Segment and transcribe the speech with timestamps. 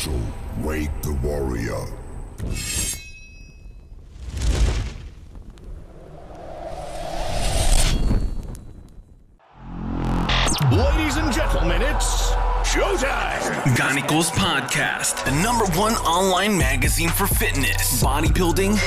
[0.00, 0.20] Marshall,
[0.62, 1.76] Wade the Warrior.
[10.72, 12.30] Ladies and gentlemen, it's
[12.64, 13.40] showtime.
[13.76, 18.78] Ganicos Podcast, the number one online magazine for fitness, bodybuilding,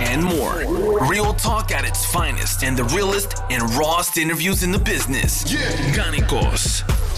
[0.00, 1.08] and more.
[1.08, 5.52] Real talk at its finest and the realest and rawest interviews in the business.
[5.52, 5.58] Yeah.
[5.94, 7.17] Ganicos.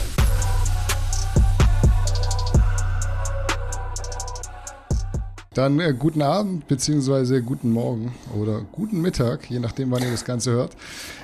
[5.52, 7.40] Dann äh, guten Abend bzw.
[7.40, 10.76] guten Morgen oder guten Mittag, je nachdem, wann ihr das Ganze hört.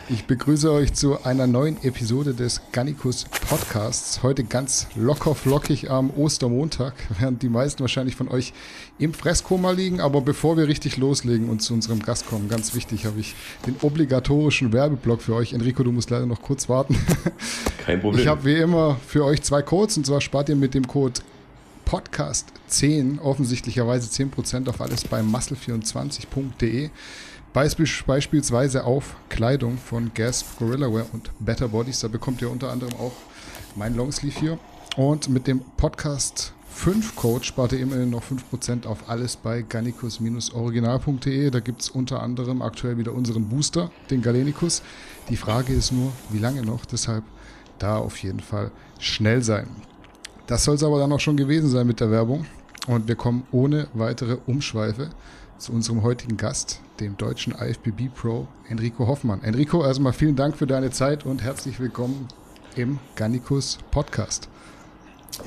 [0.09, 4.25] Ich begrüße euch zu einer neuen Episode des Gannikus Podcasts.
[4.25, 8.53] Heute ganz locker flockig am Ostermontag, während die meisten wahrscheinlich von euch
[8.99, 10.01] im Fresskoma liegen.
[10.01, 13.77] Aber bevor wir richtig loslegen und zu unserem Gast kommen, ganz wichtig, habe ich den
[13.81, 15.53] obligatorischen Werbeblock für euch.
[15.53, 16.99] Enrico, du musst leider noch kurz warten.
[17.85, 18.21] Kein Problem.
[18.21, 21.21] Ich habe wie immer für euch zwei Codes und zwar spart ihr mit dem Code
[21.87, 26.91] Podcast 10, offensichtlicherweise 10% auf alles bei muscle24.de.
[27.53, 32.01] beispielsweise auf Kleidung von Gasp, Gorillaware und Better Bodies.
[32.01, 33.13] Da bekommt ihr unter anderem auch
[33.77, 34.59] mein Longsleeve hier.
[34.97, 41.51] Und mit dem Podcast 5 Code spart ihr immerhin noch 5% auf alles bei gallicus-original.de.
[41.51, 44.83] Da gibt es unter anderem aktuell wieder unseren Booster, den Galenicus.
[45.29, 46.85] Die Frage ist nur, wie lange noch?
[46.85, 47.23] Deshalb
[47.79, 49.69] da auf jeden Fall schnell sein.
[50.47, 52.47] Das soll es aber dann auch schon gewesen sein mit der Werbung.
[52.87, 55.11] Und wir kommen ohne weitere Umschweife
[55.59, 59.43] zu unserem heutigen Gast, dem deutschen IFBB Pro Enrico Hoffmann.
[59.43, 62.29] Enrico, erstmal vielen Dank für deine Zeit und herzlich willkommen
[62.77, 64.49] im Gannikus Podcast.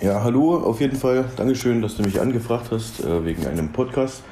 [0.02, 1.24] Ja, hallo, auf jeden Fall.
[1.38, 4.24] Dankeschön, dass du mich angefragt hast äh, wegen einem Podcast.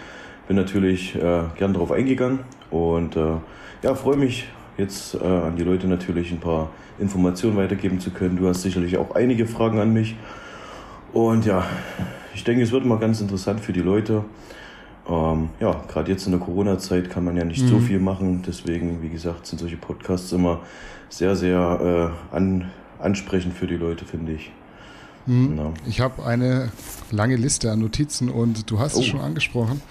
[0.50, 2.40] Bin natürlich äh, gern darauf eingegangen
[2.72, 3.38] und äh,
[3.84, 8.36] ja, freue mich jetzt äh, an die Leute natürlich ein paar Informationen weitergeben zu können.
[8.36, 10.18] Du hast sicherlich auch einige Fragen an mich.
[11.13, 11.66] Und ja,
[12.33, 14.23] ich denke, es wird mal ganz interessant für die Leute.
[15.09, 17.69] Ähm, ja, gerade jetzt in der Corona-Zeit kann man ja nicht mhm.
[17.69, 18.44] so viel machen.
[18.45, 20.61] Deswegen, wie gesagt, sind solche Podcasts immer
[21.09, 24.52] sehr, sehr äh, an, ansprechend für die Leute, finde ich.
[25.26, 25.73] Mhm.
[25.86, 26.71] Ich habe eine
[27.11, 28.99] lange Liste an Notizen und du hast oh.
[28.99, 29.82] es schon angesprochen.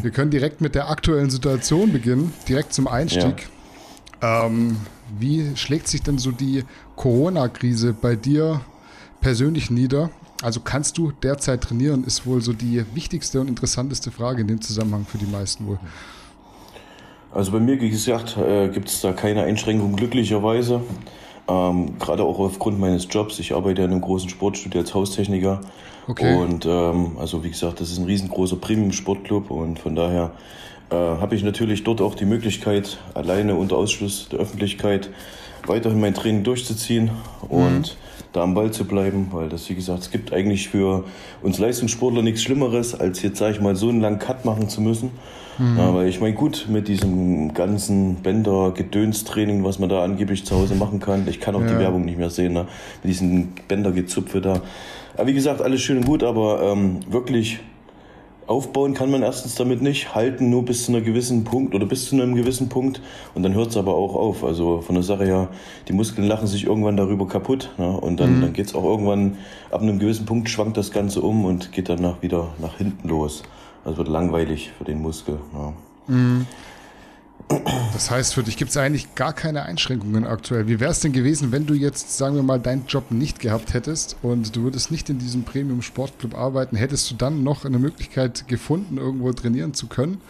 [0.00, 3.48] Wir können direkt mit der aktuellen Situation beginnen, direkt zum Einstieg.
[4.22, 4.46] Ja.
[4.46, 4.76] Ähm,
[5.18, 6.64] wie schlägt sich denn so die
[6.96, 8.60] Corona-Krise bei dir
[9.20, 10.10] persönlich nieder?
[10.42, 14.60] Also kannst du derzeit trainieren, ist wohl so die wichtigste und interessanteste Frage in dem
[14.60, 15.78] Zusammenhang für die meisten wohl.
[17.32, 20.80] Also bei mir, wie gesagt, äh, gibt es da keine Einschränkung, glücklicherweise.
[21.46, 23.38] Ähm, Gerade auch aufgrund meines Jobs.
[23.38, 25.60] Ich arbeite in einem großen Sportstudio als Haustechniker.
[26.08, 26.34] Okay.
[26.34, 30.32] Und ähm, also wie gesagt, das ist ein riesengroßer Premium-Sportclub und von daher
[30.90, 35.10] äh, habe ich natürlich dort auch die Möglichkeit, alleine unter Ausschluss der Öffentlichkeit
[35.66, 37.10] weiterhin mein Training durchzuziehen.
[37.48, 41.04] Und mhm da am Ball zu bleiben, weil das, wie gesagt, es gibt eigentlich für
[41.42, 44.80] uns Leistungssportler nichts Schlimmeres, als jetzt, sage ich mal, so einen langen Cut machen zu
[44.80, 45.10] müssen.
[45.58, 45.78] Mhm.
[45.78, 50.74] Ja, weil ich meine, gut, mit diesem ganzen Bänder-Gedönstraining, was man da angeblich zu Hause
[50.74, 51.66] machen kann, ich kann auch ja.
[51.66, 52.66] die Werbung nicht mehr sehen, ne?
[53.02, 54.62] mit diesen Bändergezupfe da.
[55.16, 57.60] Aber wie gesagt, alles schön und gut, aber ähm, wirklich
[58.50, 62.08] Aufbauen kann man erstens damit nicht, halten nur bis zu einer gewissen Punkt oder bis
[62.08, 63.00] zu einem gewissen Punkt
[63.34, 64.42] und dann hört es aber auch auf.
[64.42, 65.48] Also von der Sache her,
[65.86, 67.88] die Muskeln lachen sich irgendwann darüber kaputt ne?
[67.88, 68.40] und dann, mhm.
[68.40, 69.36] dann geht es auch irgendwann,
[69.70, 73.44] ab einem gewissen Punkt schwankt das Ganze um und geht danach wieder nach hinten los.
[73.84, 75.38] Also wird langweilig für den Muskel.
[75.54, 75.72] Ne?
[76.08, 76.46] Mhm.
[77.92, 80.68] Das heißt, für dich gibt es eigentlich gar keine Einschränkungen aktuell.
[80.68, 83.74] Wie wäre es denn gewesen, wenn du jetzt, sagen wir mal, deinen Job nicht gehabt
[83.74, 86.76] hättest und du würdest nicht in diesem Premium-Sportclub arbeiten?
[86.76, 90.20] Hättest du dann noch eine Möglichkeit gefunden, irgendwo trainieren zu können?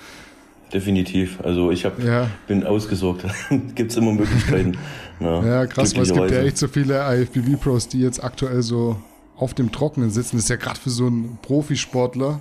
[0.72, 1.40] Definitiv.
[1.42, 2.30] Also ich hab, ja.
[2.46, 3.24] bin ausgesorgt.
[3.74, 4.76] gibt es immer Möglichkeiten.
[5.20, 8.96] Ja, ja krass, weil es gibt ja echt so viele IFBB-Pros, die jetzt aktuell so
[9.36, 10.36] auf dem Trockenen sitzen.
[10.36, 12.40] Das ist ja gerade für so einen Profisportler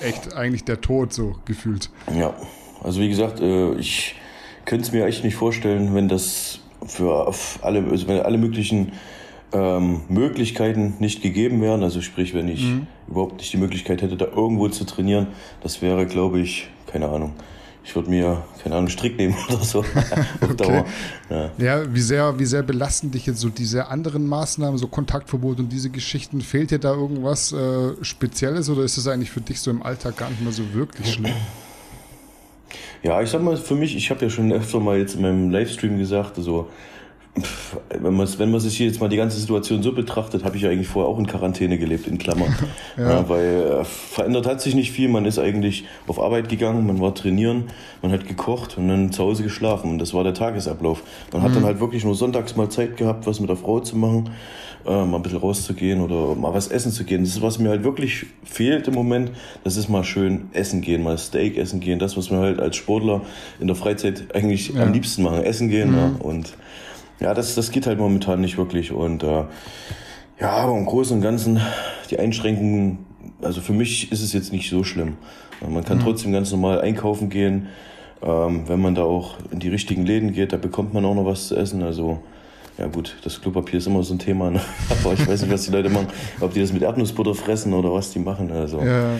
[0.00, 1.88] echt eigentlich der Tod so gefühlt.
[2.14, 2.34] Ja,
[2.82, 4.14] also wie gesagt, äh, ich
[4.64, 8.92] könnte es mir echt nicht vorstellen, wenn das für alle, also wenn alle möglichen
[9.52, 11.82] ähm, Möglichkeiten nicht gegeben wären.
[11.82, 12.86] Also sprich, wenn ich mhm.
[13.08, 15.28] überhaupt nicht die Möglichkeit hätte, da irgendwo zu trainieren,
[15.62, 17.34] das wäre, glaube ich, keine Ahnung.
[17.84, 19.78] Ich würde mir, keine Ahnung, Strick nehmen oder so.
[20.40, 20.84] auf Dauer.
[21.30, 21.50] Ja.
[21.56, 25.72] ja, wie sehr, wie sehr belasten dich jetzt so diese anderen Maßnahmen, so Kontaktverbot und
[25.72, 26.42] diese Geschichten?
[26.42, 30.18] Fehlt dir da irgendwas äh, Spezielles oder ist es eigentlich für dich so im Alltag
[30.18, 31.32] gar nicht mehr so wirklich schlimm?
[33.02, 35.50] Ja, ich sag mal, für mich, ich habe ja schon öfter mal jetzt in meinem
[35.50, 36.68] Livestream gesagt, also
[37.90, 40.62] wenn man, wenn man sich hier jetzt mal die ganze Situation so betrachtet, habe ich
[40.62, 42.54] ja eigentlich vorher auch in Quarantäne gelebt, in Klammern.
[42.96, 43.10] ja.
[43.10, 43.28] ja.
[43.28, 45.08] weil äh, verändert hat sich nicht viel.
[45.08, 47.64] Man ist eigentlich auf Arbeit gegangen, man war trainieren,
[48.02, 49.90] man hat gekocht und dann zu Hause geschlafen.
[49.90, 51.02] Und das war der Tagesablauf.
[51.32, 51.44] Man mhm.
[51.46, 54.30] hat dann halt wirklich nur sonntags mal Zeit gehabt, was mit der Frau zu machen.
[54.88, 57.22] Äh, mal ein bisschen rauszugehen oder mal was essen zu gehen.
[57.22, 59.30] Das ist, was mir halt wirklich fehlt im Moment.
[59.62, 61.98] Das ist mal schön essen gehen, mal Steak essen gehen.
[61.98, 63.20] Das, was wir halt als Sportler
[63.60, 64.82] in der Freizeit eigentlich ja.
[64.82, 65.42] am liebsten machen.
[65.42, 65.90] Essen gehen.
[65.90, 65.96] Mhm.
[65.96, 66.10] Ja.
[66.20, 66.56] Und
[67.20, 68.90] ja, das, das geht halt momentan nicht wirklich.
[68.90, 69.44] Und äh,
[70.40, 71.60] ja, aber im Großen und Ganzen,
[72.10, 72.98] die Einschränkungen,
[73.42, 75.16] also für mich ist es jetzt nicht so schlimm.
[75.68, 76.02] Man kann mhm.
[76.02, 77.66] trotzdem ganz normal einkaufen gehen.
[78.22, 81.26] Ähm, wenn man da auch in die richtigen Läden geht, da bekommt man auch noch
[81.26, 81.82] was zu essen.
[81.82, 82.20] Also
[82.78, 84.50] ja gut, das Klopapier ist immer so ein Thema.
[84.50, 84.60] Ne?
[85.04, 86.08] Aber ich weiß nicht, was die Leute machen.
[86.40, 88.52] Ob die das mit Erdnussbutter fressen oder was die machen.
[88.52, 89.16] Also ja.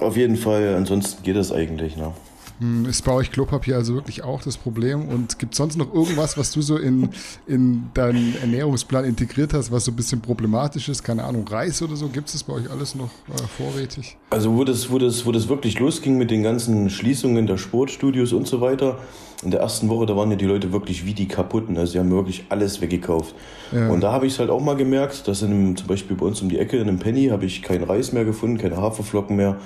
[0.00, 1.96] auf jeden Fall, ansonsten geht das eigentlich.
[1.96, 2.12] Ne?
[2.60, 5.08] Hm, ist bei euch Klopapier also wirklich auch das Problem?
[5.08, 7.08] Und gibt es sonst noch irgendwas, was du so in,
[7.46, 11.02] in deinen Ernährungsplan integriert hast, was so ein bisschen problematisch ist?
[11.02, 12.08] Keine Ahnung, Reis oder so?
[12.08, 14.16] Gibt es das bei euch alles noch äh, vorrätig?
[14.28, 18.34] Also wo das, wo, das, wo das wirklich losging mit den ganzen Schließungen der Sportstudios
[18.34, 18.98] und so weiter,
[19.42, 21.78] in der ersten Woche, da waren ja die Leute wirklich wie die kaputten.
[21.78, 23.34] Also sie haben wirklich alles weggekauft.
[23.72, 23.88] Ja.
[23.88, 26.26] Und da habe ich es halt auch mal gemerkt, dass in einem, zum Beispiel bei
[26.26, 29.36] uns um die Ecke in einem Penny habe ich keinen Reis mehr gefunden, keine Haferflocken
[29.36, 29.56] mehr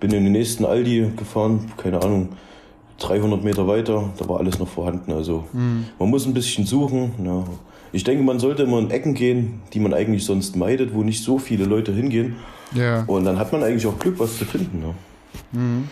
[0.00, 2.30] bin in den nächsten Aldi gefahren, keine Ahnung,
[3.00, 5.12] 300 Meter weiter, da war alles noch vorhanden.
[5.12, 5.86] Also mhm.
[5.98, 7.12] man muss ein bisschen suchen.
[7.24, 7.44] Ja.
[7.92, 11.22] Ich denke, man sollte immer in Ecken gehen, die man eigentlich sonst meidet, wo nicht
[11.22, 12.36] so viele Leute hingehen.
[12.74, 13.04] Ja.
[13.06, 14.82] Und dann hat man eigentlich auch Glück, was zu finden.
[14.82, 15.58] Ja.
[15.58, 15.88] Mhm.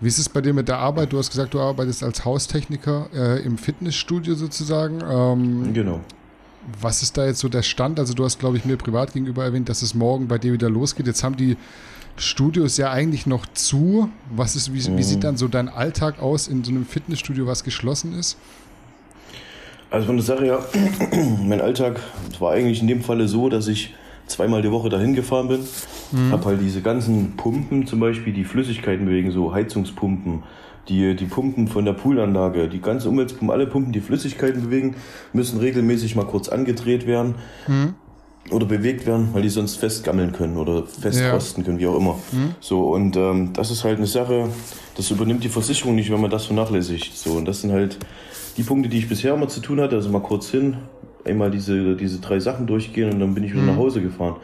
[0.00, 1.12] Wie ist es bei dir mit der Arbeit?
[1.12, 5.00] Du hast gesagt, du arbeitest als Haustechniker äh, im Fitnessstudio sozusagen.
[5.08, 6.00] Ähm, genau.
[6.80, 7.98] Was ist da jetzt so der Stand?
[7.98, 10.68] Also du hast, glaube ich, mir privat gegenüber erwähnt, dass es morgen bei dir wieder
[10.68, 11.06] losgeht.
[11.06, 11.56] Jetzt haben die
[12.16, 14.08] Studio ist ja eigentlich noch zu.
[14.34, 14.98] Was ist, wie, mhm.
[14.98, 18.36] wie sieht dann so dein Alltag aus in so einem Fitnessstudio, was geschlossen ist?
[19.90, 20.64] Also von der Sache her,
[21.42, 22.00] mein Alltag
[22.38, 23.94] war eigentlich in dem Falle so, dass ich
[24.26, 25.60] zweimal die Woche dahin gefahren bin.
[26.12, 26.32] Mhm.
[26.32, 30.42] Habe halt diese ganzen Pumpen, zum Beispiel die Flüssigkeiten bewegen, so Heizungspumpen,
[30.88, 34.96] die, die Pumpen von der Poolanlage, die ganzen Umweltpumpen, alle Pumpen, die Flüssigkeiten bewegen,
[35.32, 37.36] müssen regelmäßig mal kurz angedreht werden.
[37.66, 37.94] Mhm
[38.50, 41.66] oder bewegt werden, weil die sonst festgammeln können oder festrosten ja.
[41.66, 42.14] können, wie auch immer.
[42.32, 42.54] Mhm.
[42.60, 44.48] So, und ähm, das ist halt eine Sache,
[44.96, 47.16] das übernimmt die Versicherung nicht, wenn man das vernachlässigt.
[47.16, 47.98] So, und das sind halt
[48.56, 49.96] die Punkte, die ich bisher immer zu tun hatte.
[49.96, 50.76] Also mal kurz hin,
[51.24, 53.68] einmal diese, diese drei Sachen durchgehen und dann bin ich wieder mhm.
[53.68, 54.36] nach Hause gefahren.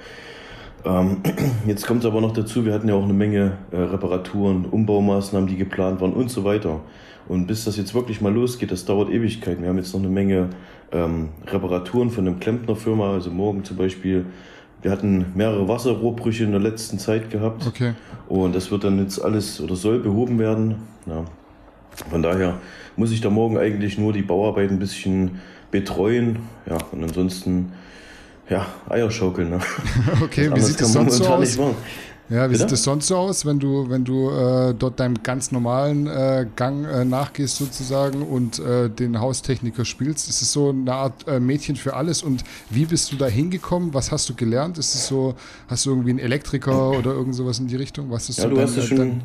[0.85, 1.19] Ähm,
[1.67, 5.49] jetzt kommt es aber noch dazu, wir hatten ja auch eine Menge äh, Reparaturen, Umbaumaßnahmen,
[5.49, 6.81] die geplant waren und so weiter.
[7.29, 9.63] Und bis das jetzt wirklich mal losgeht, das dauert Ewigkeiten.
[9.63, 10.51] Wir haben jetzt noch eine Menge
[10.93, 14.27] ähm, Reparaturen von einem Klempnerfirma, also morgen zum Beispiel.
[14.83, 17.67] Wir hatten mehrere Wasserrohrbrüche in der letzten Zeit gehabt.
[17.67, 17.93] Okay.
[18.29, 20.77] Und das wird dann jetzt alles oder soll behoben werden.
[21.07, 21.25] Ja.
[22.09, 22.59] Von daher
[22.97, 25.41] muss ich da morgen eigentlich nur die Bauarbeit ein bisschen
[25.71, 26.39] betreuen.
[26.67, 27.73] Ja, und ansonsten,
[28.49, 29.51] ja, Eier schaukeln.
[29.51, 29.61] Ne?
[30.23, 31.59] okay, wie sieht das sonst so aus?
[32.31, 32.61] Ja, wie Bitte?
[32.61, 36.47] sieht das sonst so aus, wenn du, wenn du äh, dort deinem ganz normalen äh,
[36.55, 40.29] Gang äh, nachgehst sozusagen und äh, den Haustechniker spielst?
[40.29, 42.23] Ist es so eine Art äh, Mädchen für alles?
[42.23, 43.95] Und wie bist du da hingekommen?
[43.95, 44.79] Was hast du gelernt?
[44.79, 45.35] Ist es so,
[45.67, 48.13] hast du irgendwie einen Elektriker oder irgend sowas in die Richtung?
[48.13, 49.23] Was ist ja, so du dein, hast ja schon, dein,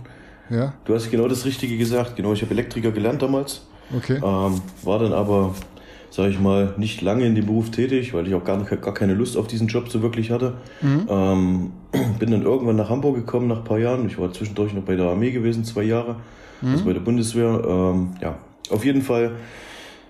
[0.49, 0.73] ja?
[0.85, 2.15] Du hast genau das Richtige gesagt.
[2.15, 3.61] Genau, ich habe Elektriker gelernt damals.
[3.95, 4.15] Okay.
[4.15, 5.53] Ähm, war dann aber
[6.15, 9.13] sage ich mal, nicht lange in dem Beruf tätig, weil ich auch gar, gar keine
[9.13, 10.53] Lust auf diesen Job so wirklich hatte.
[10.81, 11.07] Mhm.
[11.09, 11.71] Ähm,
[12.19, 14.07] bin dann irgendwann nach Hamburg gekommen nach ein paar Jahren.
[14.07, 16.15] Ich war zwischendurch noch bei der Armee gewesen, zwei Jahre,
[16.61, 16.71] mhm.
[16.71, 17.61] also bei der Bundeswehr.
[17.67, 18.37] Ähm, ja,
[18.69, 19.33] auf jeden Fall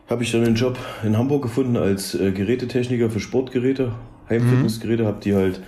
[0.08, 3.94] habe ich dann einen Job in Hamburg gefunden als äh, Gerätetechniker für Sportgeräte,
[4.30, 5.08] Heimfitnessgeräte, mhm.
[5.08, 5.60] habe die halt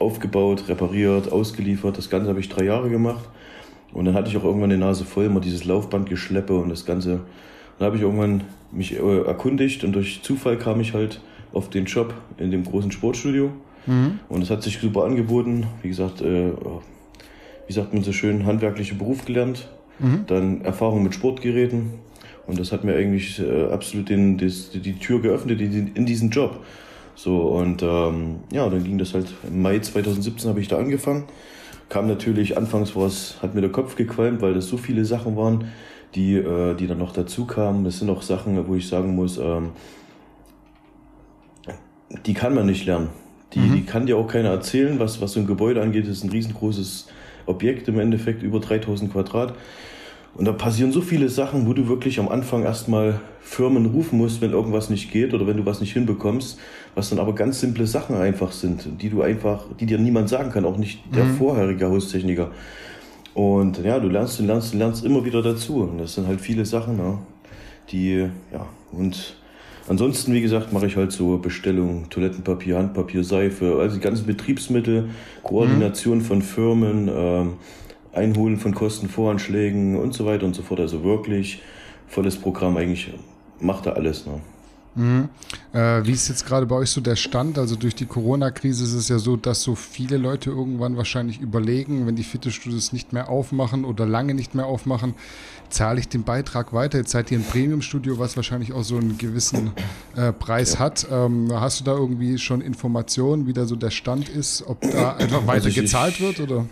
[0.00, 1.98] aufgebaut, repariert, ausgeliefert.
[1.98, 3.28] Das Ganze habe ich drei Jahre gemacht.
[3.92, 7.20] Und dann hatte ich auch irgendwann die Nase voll, immer dieses Laufbandgeschleppe und das Ganze
[7.78, 11.20] dann habe ich irgendwann mich äh, erkundigt und durch Zufall kam ich halt
[11.52, 13.50] auf den Job in dem großen Sportstudio.
[13.86, 14.18] Mhm.
[14.28, 15.66] Und es hat sich super angeboten.
[15.82, 16.52] Wie gesagt, äh,
[17.66, 19.68] wie sagt man so schön, handwerklicher Beruf gelernt.
[19.98, 20.24] Mhm.
[20.26, 21.94] Dann Erfahrung mit Sportgeräten.
[22.46, 26.30] Und das hat mir eigentlich äh, absolut den, des, die Tür geöffnet in, in diesen
[26.30, 26.60] Job.
[27.14, 31.24] So, und ähm, ja, dann ging das halt im Mai 2017 habe ich da angefangen.
[31.88, 35.66] Kam natürlich, anfangs was, hat mir der Kopf gequalmt, weil das so viele Sachen waren,
[36.14, 37.84] die, äh, die dann noch dazu kamen.
[37.84, 39.70] Das sind auch Sachen, wo ich sagen muss, ähm,
[42.26, 43.08] die kann man nicht lernen.
[43.54, 43.74] Die, mhm.
[43.74, 46.04] die kann dir auch keiner erzählen, was, was so ein Gebäude angeht.
[46.04, 47.08] Das ist ein riesengroßes
[47.46, 49.54] Objekt im Endeffekt, über 3000 Quadrat.
[50.34, 54.40] Und da passieren so viele Sachen, wo du wirklich am Anfang erstmal Firmen rufen musst,
[54.40, 56.58] wenn irgendwas nicht geht oder wenn du was nicht hinbekommst,
[56.94, 60.50] was dann aber ganz simple Sachen einfach sind, die du einfach, die dir niemand sagen
[60.50, 61.36] kann, auch nicht der mhm.
[61.36, 62.50] vorherige Haustechniker.
[63.34, 65.82] Und ja, du lernst, du lernst, du lernst immer wieder dazu.
[65.82, 67.18] Und das sind halt viele Sachen, ja,
[67.90, 69.36] die, ja, und
[69.88, 75.10] ansonsten, wie gesagt, mache ich halt so Bestellungen, Toilettenpapier, Handpapier, Seife, also die ganzen Betriebsmittel,
[75.42, 76.22] Koordination mhm.
[76.22, 77.52] von Firmen, ähm,
[78.12, 80.78] Einholen von Kostenvoranschlägen und so weiter und so fort.
[80.78, 81.60] Also wirklich
[82.06, 83.12] volles Programm eigentlich,
[83.60, 84.26] macht er alles.
[84.26, 84.40] Ne?
[84.94, 85.28] Mhm.
[85.72, 87.58] Äh, wie ist jetzt gerade bei euch so der Stand?
[87.58, 92.06] Also durch die Corona-Krise ist es ja so, dass so viele Leute irgendwann wahrscheinlich überlegen,
[92.06, 95.14] wenn die Fitnessstudios nicht mehr aufmachen oder lange nicht mehr aufmachen,
[95.68, 96.98] zahle ich den Beitrag weiter?
[96.98, 99.72] Jetzt seid ihr ein Premium-Studio, was wahrscheinlich auch so einen gewissen
[100.16, 100.78] äh, Preis ja.
[100.80, 101.06] hat.
[101.10, 105.16] Ähm, hast du da irgendwie schon Informationen, wie da so der Stand ist, ob da
[105.16, 106.66] einfach weiter also gezahlt wird oder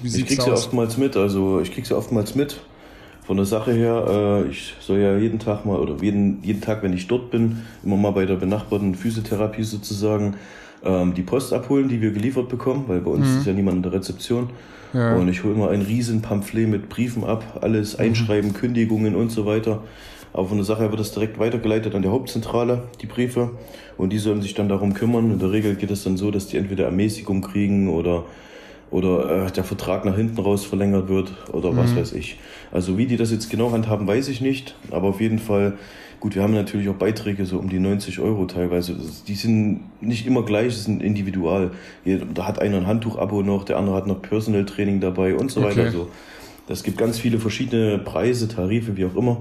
[0.00, 0.46] wie ich krieg's aus?
[0.46, 2.60] ja oftmals mit, also ich krieg's ja oftmals mit
[3.24, 6.82] von der Sache her, äh, ich soll ja jeden Tag mal oder jeden, jeden Tag,
[6.82, 10.34] wenn ich dort bin, immer mal bei der benachbarten Physiotherapie sozusagen
[10.84, 13.38] ähm, die Post abholen, die wir geliefert bekommen, weil bei uns mhm.
[13.38, 14.50] ist ja niemand in der Rezeption.
[14.92, 15.14] Ja.
[15.16, 18.04] Und ich hole immer ein riesen Pamphlet mit Briefen ab, alles mhm.
[18.04, 18.54] einschreiben, mhm.
[18.54, 19.82] Kündigungen und so weiter.
[20.32, 23.50] Aber von der Sache her wird das direkt weitergeleitet an die Hauptzentrale, die Briefe.
[23.98, 25.30] Und die sollen sich dann darum kümmern.
[25.30, 28.24] In der Regel geht es dann so, dass die entweder Ermäßigung kriegen oder
[28.92, 31.78] oder äh, der Vertrag nach hinten raus verlängert wird oder mhm.
[31.78, 32.38] was weiß ich.
[32.70, 34.76] Also wie die das jetzt genau handhaben, weiß ich nicht.
[34.90, 35.78] Aber auf jeden Fall,
[36.20, 38.94] gut, wir haben natürlich auch Beiträge so um die 90 Euro teilweise.
[39.26, 41.70] Die sind nicht immer gleich, sind individual.
[42.34, 45.60] Da hat einer ein Handtuch-Abo noch, der andere hat noch Personal Training dabei und so
[45.60, 45.70] okay.
[45.70, 45.84] weiter.
[45.84, 46.08] Also,
[46.68, 49.38] das gibt ganz viele verschiedene Preise, Tarife, wie auch immer.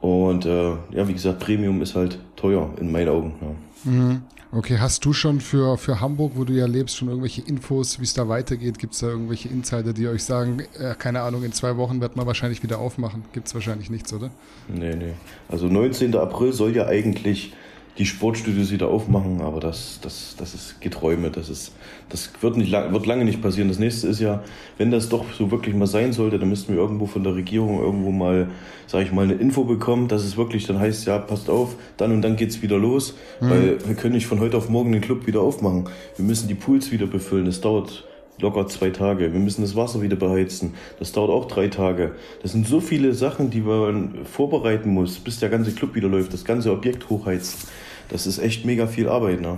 [0.00, 3.34] Und äh, ja, wie gesagt, Premium ist halt teuer in meinen Augen.
[3.40, 3.90] Ja.
[3.90, 4.22] Mhm.
[4.54, 8.04] Okay, hast du schon für, für Hamburg, wo du ja lebst, schon irgendwelche Infos, wie
[8.04, 8.78] es da weitergeht?
[8.78, 12.16] Gibt es da irgendwelche Insider, die euch sagen, äh, keine Ahnung, in zwei Wochen wird
[12.16, 13.24] man wahrscheinlich wieder aufmachen?
[13.32, 14.30] Gibt es wahrscheinlich nichts, oder?
[14.68, 15.14] Nee, nee.
[15.48, 16.14] Also 19.
[16.16, 17.54] April soll ja eigentlich
[17.96, 21.72] die Sportstudios wieder aufmachen, aber das, das, das ist Geträume, das ist,
[22.12, 23.68] das wird nicht wird lange nicht passieren.
[23.68, 24.44] Das nächste ist ja,
[24.76, 27.80] wenn das doch so wirklich mal sein sollte, dann müssten wir irgendwo von der Regierung
[27.80, 28.48] irgendwo mal,
[28.86, 32.12] sage ich mal, eine Info bekommen, dass es wirklich dann heißt, ja, passt auf, dann
[32.12, 33.50] und dann geht's wieder los, mhm.
[33.50, 35.88] weil wir können nicht von heute auf morgen den Club wieder aufmachen.
[36.16, 37.46] Wir müssen die Pools wieder befüllen.
[37.46, 38.04] Das dauert
[38.38, 39.32] locker zwei Tage.
[39.32, 40.74] Wir müssen das Wasser wieder beheizen.
[40.98, 42.12] Das dauert auch drei Tage.
[42.42, 46.34] Das sind so viele Sachen, die man vorbereiten muss, bis der ganze Club wieder läuft,
[46.34, 47.68] das ganze Objekt hochheizt.
[48.10, 49.40] Das ist echt mega viel Arbeit.
[49.40, 49.56] Ne?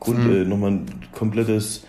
[0.00, 0.36] Grund, mhm.
[0.36, 1.86] äh, nochmal ein komplettes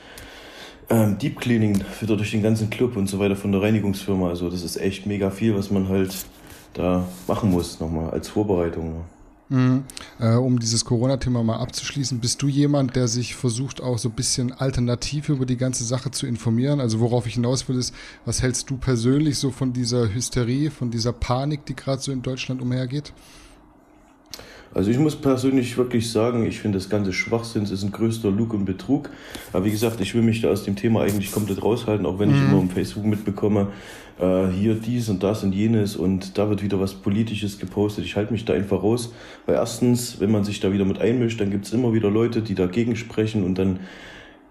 [0.89, 4.29] ähm, Deep Cleaning wieder durch den ganzen Club und so weiter von der Reinigungsfirma.
[4.29, 6.15] Also das ist echt mega viel, was man halt
[6.73, 8.93] da machen muss, nochmal als Vorbereitung.
[8.93, 9.01] Ne?
[9.49, 9.83] Mhm.
[10.19, 14.15] Äh, um dieses Corona-Thema mal abzuschließen, bist du jemand, der sich versucht, auch so ein
[14.15, 16.79] bisschen alternativ über die ganze Sache zu informieren?
[16.79, 17.93] Also worauf ich hinaus will, ist,
[18.25, 22.21] was hältst du persönlich so von dieser Hysterie, von dieser Panik, die gerade so in
[22.21, 23.13] Deutschland umhergeht?
[24.75, 28.29] Also ich muss persönlich wirklich sagen, ich finde das ganze Schwachsinn, es ist ein größter
[28.29, 29.09] Lug und Betrug.
[29.53, 32.29] Aber wie gesagt, ich will mich da aus dem Thema eigentlich komplett raushalten, auch wenn
[32.29, 32.35] mhm.
[32.35, 33.69] ich immer auf Facebook mitbekomme,
[34.19, 38.03] äh, hier dies und das und jenes und da wird wieder was Politisches gepostet.
[38.03, 39.13] Ich halte mich da einfach raus,
[39.45, 42.41] weil erstens, wenn man sich da wieder mit einmischt, dann gibt es immer wieder Leute,
[42.41, 43.79] die dagegen sprechen und dann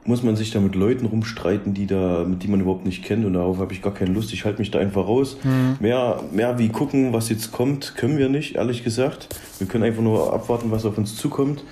[0.06, 3.24] muss man sich da mit Leuten rumstreiten, die da, mit die man überhaupt nicht kennt
[3.24, 4.32] und darauf habe ich gar keine Lust.
[4.32, 5.38] Ich halte mich da einfach raus.
[5.42, 5.76] Mhm.
[5.80, 9.28] Mehr, mehr wie gucken, was jetzt kommt, können wir nicht, ehrlich gesagt.
[9.58, 11.64] Wir können einfach nur abwarten, was auf uns zukommt.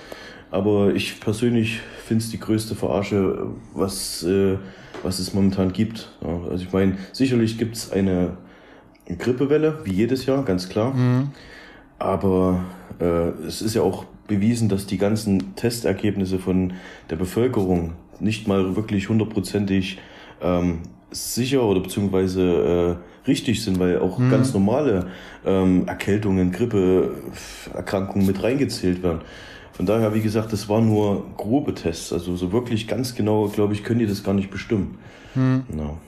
[0.51, 4.57] Aber ich persönlich finde es die größte Verarsche, was, äh,
[5.03, 6.11] was es momentan gibt.
[6.23, 8.37] Ja, also ich meine, sicherlich gibt es eine
[9.19, 10.95] Grippewelle, wie jedes Jahr, ganz klar.
[10.95, 11.31] Mhm.
[11.99, 12.65] Aber
[12.99, 16.75] äh, es ist ja auch bewiesen, dass die ganzen Testergebnisse von
[17.11, 19.99] der Bevölkerung nicht mal wirklich hundertprozentig
[20.41, 24.31] ähm, sicher oder beziehungsweise äh, richtig sind, weil auch mhm.
[24.31, 25.09] ganz normale
[25.45, 29.21] ähm, Erkältungen, Grippeerkrankungen mit reingezählt werden.
[29.73, 32.13] Von daher, wie gesagt, das war nur grobe Tests.
[32.13, 34.99] Also so wirklich ganz genau, glaube ich, können die das gar nicht bestimmen.
[35.35, 35.65] Mhm.
[35.69, 35.99] No.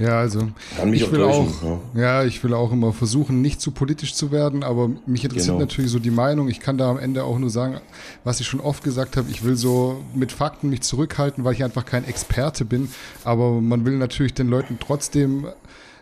[0.00, 0.48] Ja, also
[0.90, 1.46] ich will auch,
[1.94, 2.00] ja.
[2.00, 2.24] ja.
[2.24, 5.60] ich will auch immer versuchen, nicht zu politisch zu werden, aber mich interessiert genau.
[5.60, 6.48] natürlich so die Meinung.
[6.48, 7.80] Ich kann da am Ende auch nur sagen,
[8.24, 11.62] was ich schon oft gesagt habe, ich will so mit Fakten mich zurückhalten, weil ich
[11.62, 12.88] einfach kein Experte bin.
[13.24, 15.46] Aber man will natürlich den Leuten trotzdem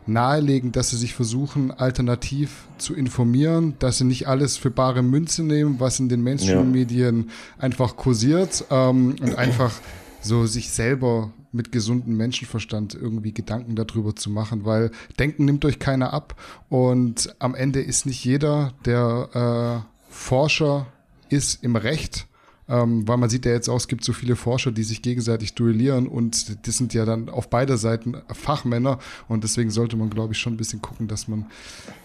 [0.06, 5.42] nahelegen, dass sie sich versuchen, alternativ zu informieren, dass sie nicht alles für bare Münze
[5.42, 7.64] nehmen, was in den Mainstream-Medien ja.
[7.64, 9.72] einfach kursiert ähm, und einfach
[10.20, 15.78] so sich selber mit gesundem Menschenverstand irgendwie Gedanken darüber zu machen, weil Denken nimmt euch
[15.78, 16.34] keiner ab
[16.68, 20.86] und am Ende ist nicht jeder, der äh, Forscher
[21.28, 22.26] ist im Recht,
[22.68, 25.54] ähm, weil man sieht ja jetzt auch, es gibt so viele Forscher, die sich gegenseitig
[25.54, 30.34] duellieren und das sind ja dann auf beider Seiten Fachmänner und deswegen sollte man, glaube
[30.34, 31.46] ich, schon ein bisschen gucken, dass man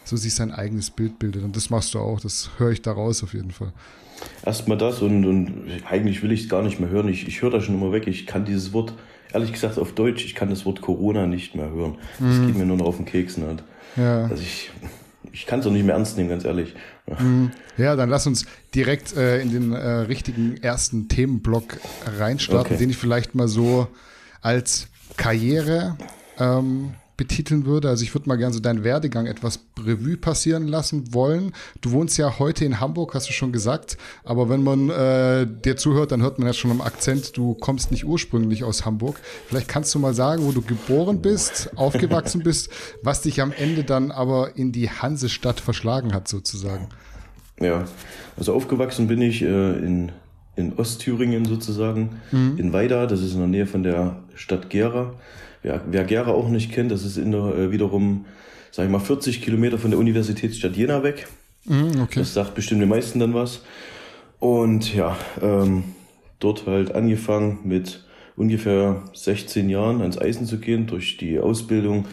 [0.06, 3.24] so sich sein eigenes Bild bildet und das machst du auch, das höre ich daraus
[3.24, 3.74] auf jeden Fall.
[4.46, 7.08] Erstmal das und, und eigentlich will ich es gar nicht mehr hören.
[7.08, 8.08] Ich, ich höre da schon immer weg.
[8.08, 8.94] Ich kann dieses Wort
[9.34, 11.98] ehrlich gesagt auf Deutsch, ich kann das Wort Corona nicht mehr hören.
[12.20, 12.48] Das mhm.
[12.48, 13.64] geht mir nur noch auf den Keksen halt.
[13.96, 14.26] Ja.
[14.26, 14.72] Also ich,
[15.32, 16.74] ich kann es auch nicht mehr ernst nehmen, ganz ehrlich.
[17.20, 17.52] Mhm.
[17.78, 21.80] Ja, dann lass uns direkt äh, in den äh, richtigen ersten Themenblock
[22.18, 22.78] reinstarten, okay.
[22.78, 23.88] den ich vielleicht mal so
[24.42, 24.88] als
[25.18, 25.98] Karriere
[26.40, 27.90] ähm, betiteln würde.
[27.90, 31.54] Also ich würde mal gerne so deinen Werdegang etwas Revue passieren lassen wollen.
[31.82, 33.98] Du wohnst ja heute in Hamburg, hast du schon gesagt.
[34.24, 37.92] Aber wenn man äh, dir zuhört, dann hört man ja schon am Akzent, du kommst
[37.92, 39.20] nicht ursprünglich aus Hamburg.
[39.48, 42.70] Vielleicht kannst du mal sagen, wo du geboren bist, aufgewachsen bist,
[43.02, 46.90] was dich am Ende dann aber in die Hansestadt verschlagen hat sozusagen.
[47.60, 47.86] Ja,
[48.36, 50.12] also aufgewachsen bin ich äh, in,
[50.56, 52.56] in Ostthüringen sozusagen, mhm.
[52.58, 55.14] in Weida, das ist in der Nähe von der Stadt Gera.
[55.64, 58.26] Wer, wer Gera auch nicht kennt, das ist in der, äh, wiederum,
[58.72, 61.28] sag ich mal, 40 Kilometer von der Universitätsstadt Jena weg.
[61.66, 62.20] Mhm, okay.
[62.20, 63.62] Das sagt bestimmt den meisten dann was.
[64.40, 65.86] Und ja, ähm,
[66.40, 68.04] dort halt angefangen mit
[68.36, 72.06] ungefähr 16 Jahren ans Eisen zu gehen, durch die Ausbildung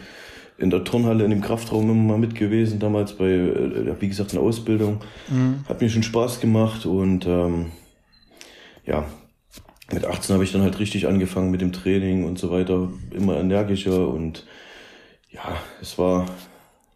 [0.57, 4.31] in der Turnhalle in dem Kraftraum immer mal mit gewesen, damals bei, äh, wie gesagt,
[4.31, 5.01] in der Ausbildung.
[5.29, 5.65] Mhm.
[5.67, 7.71] Hat mir schon Spaß gemacht und ähm,
[8.85, 9.05] ja,
[9.93, 13.37] mit 18 habe ich dann halt richtig angefangen mit dem Training und so weiter, immer
[13.37, 14.45] energischer und
[15.29, 16.25] ja, es war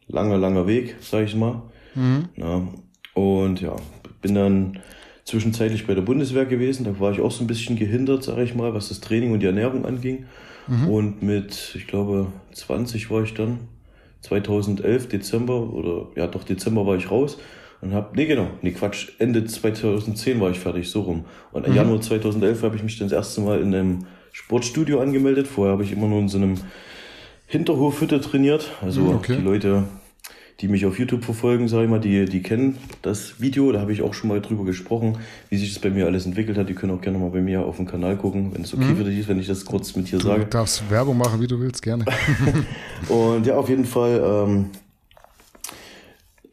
[0.08, 1.64] langer, langer Weg, sag ich mal.
[1.94, 2.30] Mhm.
[2.36, 2.68] Ja,
[3.14, 3.76] und ja,
[4.22, 4.80] bin dann
[5.24, 8.56] zwischenzeitlich bei der Bundeswehr gewesen, da war ich auch so ein bisschen gehindert, sag ich
[8.56, 10.26] mal, was das Training und die Ernährung anging.
[10.68, 10.90] Mhm.
[10.90, 13.60] Und mit, ich glaube, 20 war ich dann,
[14.22, 17.38] 2011, Dezember, oder ja doch, Dezember war ich raus
[17.86, 21.26] und hab, nee genau, nee Quatsch, Ende 2010 war ich fertig, so rum.
[21.52, 21.78] Und im mhm.
[21.78, 25.48] Januar 2011 habe ich mich dann das erste Mal in einem Sportstudio angemeldet.
[25.48, 26.56] Vorher habe ich immer nur in so einem
[27.46, 28.72] Hinterhofhütte trainiert.
[28.82, 29.36] Also mhm, okay.
[29.38, 29.84] die Leute,
[30.62, 33.72] die mich auf YouTube verfolgen, sage ich mal, die, die kennen das Video.
[33.72, 35.20] Da habe ich auch schon mal drüber gesprochen,
[35.52, 36.68] wie sich das bei mir alles entwickelt hat.
[36.68, 38.98] Die können auch gerne mal bei mir auf dem Kanal gucken, wenn es okay mhm.
[38.98, 40.46] für dich ist, wenn ich das kurz mit dir du sage.
[40.46, 42.04] Du darfst Werbung machen, wie du willst, gerne.
[43.10, 44.70] und ja, auf jeden Fall ähm,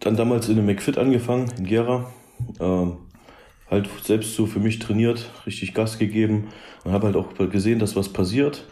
[0.02, 2.11] dann damals in einem McFit angefangen, in Gera.
[2.61, 2.97] Ähm,
[3.71, 6.49] halt selbst so für mich trainiert, richtig Gas gegeben
[6.85, 8.66] und habe halt auch gesehen, dass was passiert.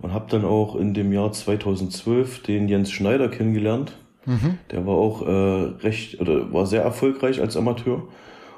[0.00, 3.94] Und habe dann auch in dem Jahr 2012 den Jens Schneider kennengelernt
[4.26, 4.58] Mhm.
[4.70, 8.02] Der war auch äh, recht oder war sehr erfolgreich als Amateur.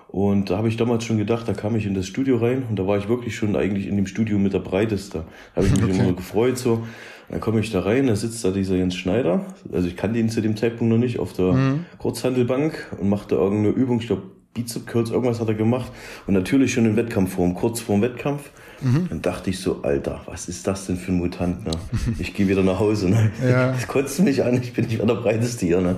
[0.08, 2.78] Und da habe ich damals schon gedacht, da kam ich in das Studio rein und
[2.78, 5.25] da war ich wirklich schon eigentlich in dem Studio mit der Breiteste.
[5.54, 5.99] Da habe ich mich okay.
[5.99, 6.87] immer gefreut so.
[7.28, 9.45] Dann komme ich da rein, da sitzt da dieser Jens Schneider.
[9.73, 11.84] Also ich kannte ihn zu dem Zeitpunkt noch nicht auf der mhm.
[11.99, 14.23] Kurzhandelbank und machte irgendeine Übung, ich glaube
[14.54, 15.93] Bizep Curls, irgendwas hat er gemacht.
[16.26, 18.50] Und natürlich schon in Wettkampfform, kurz vor dem Wettkampf.
[18.80, 19.06] Mhm.
[19.08, 21.67] Dann dachte ich so, Alter, was ist das denn für ein Mutant?
[21.67, 21.73] Ne?
[22.19, 23.10] Ich gehe wieder nach Hause.
[23.10, 23.30] Ne?
[23.47, 23.73] Ja.
[23.73, 25.80] Das kotzt mich an, ich bin nicht mehr der breiteste hier.
[25.80, 25.97] Ne?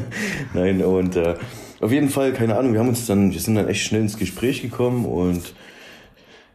[0.54, 1.34] Nein, und äh,
[1.80, 4.16] auf jeden Fall, keine Ahnung, wir haben uns dann, wir sind dann echt schnell ins
[4.16, 5.54] Gespräch gekommen und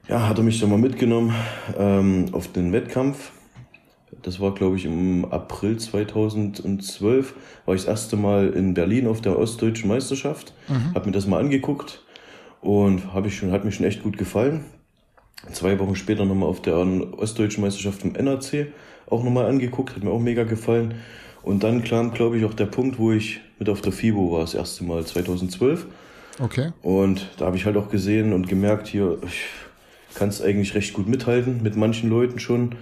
[0.07, 1.33] ja, hat er mich dann mal mitgenommen
[1.77, 3.31] ähm, auf den Wettkampf.
[4.23, 7.33] Das war, glaube ich, im April 2012,
[7.65, 10.53] war ich das erste Mal in Berlin auf der Ostdeutschen Meisterschaft.
[10.67, 10.93] Mhm.
[10.95, 12.03] Habe mir das mal angeguckt
[12.61, 14.65] und hab ich schon, hat mir schon echt gut gefallen.
[15.53, 18.67] Zwei Wochen später nochmal auf der Ostdeutschen Meisterschaft im NRC
[19.09, 20.95] auch nochmal angeguckt, hat mir auch mega gefallen.
[21.41, 24.41] Und dann kam, glaube ich, auch der Punkt, wo ich mit auf der FIBO war,
[24.41, 25.85] das erste Mal 2012.
[26.39, 26.71] Okay.
[26.81, 29.45] Und da habe ich halt auch gesehen und gemerkt, hier, ich
[30.15, 32.75] kann es eigentlich recht gut mithalten mit manchen Leuten schon.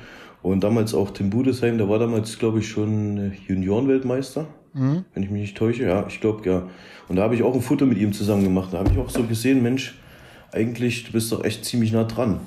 [0.52, 5.04] Und damals auch Tim Budesheim, der war damals, glaube ich, schon Juniorenweltmeister, mhm.
[5.14, 5.84] wenn ich mich nicht täusche.
[5.84, 6.64] Ja, ich glaube, ja.
[7.10, 8.70] Und da habe ich auch ein Foto mit ihm zusammen gemacht.
[8.72, 10.00] Da habe ich auch so gesehen, Mensch,
[10.54, 12.40] eigentlich, du bist doch echt ziemlich nah dran.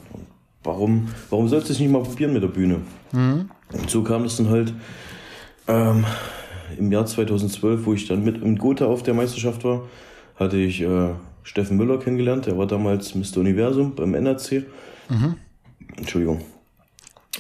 [0.64, 2.78] Warum, warum sollst du es nicht mal probieren mit der Bühne?
[3.12, 3.50] Mhm.
[3.70, 4.72] Und so kam es dann halt
[5.68, 6.06] ähm,
[6.78, 9.82] im Jahr 2012, wo ich dann mit im Gotha auf der Meisterschaft war,
[10.36, 11.10] hatte ich äh,
[11.42, 12.46] Steffen Müller kennengelernt.
[12.46, 13.40] Der war damals Mr.
[13.40, 14.64] Universum beim NRC.
[15.10, 15.34] Mhm.
[15.98, 16.40] Entschuldigung.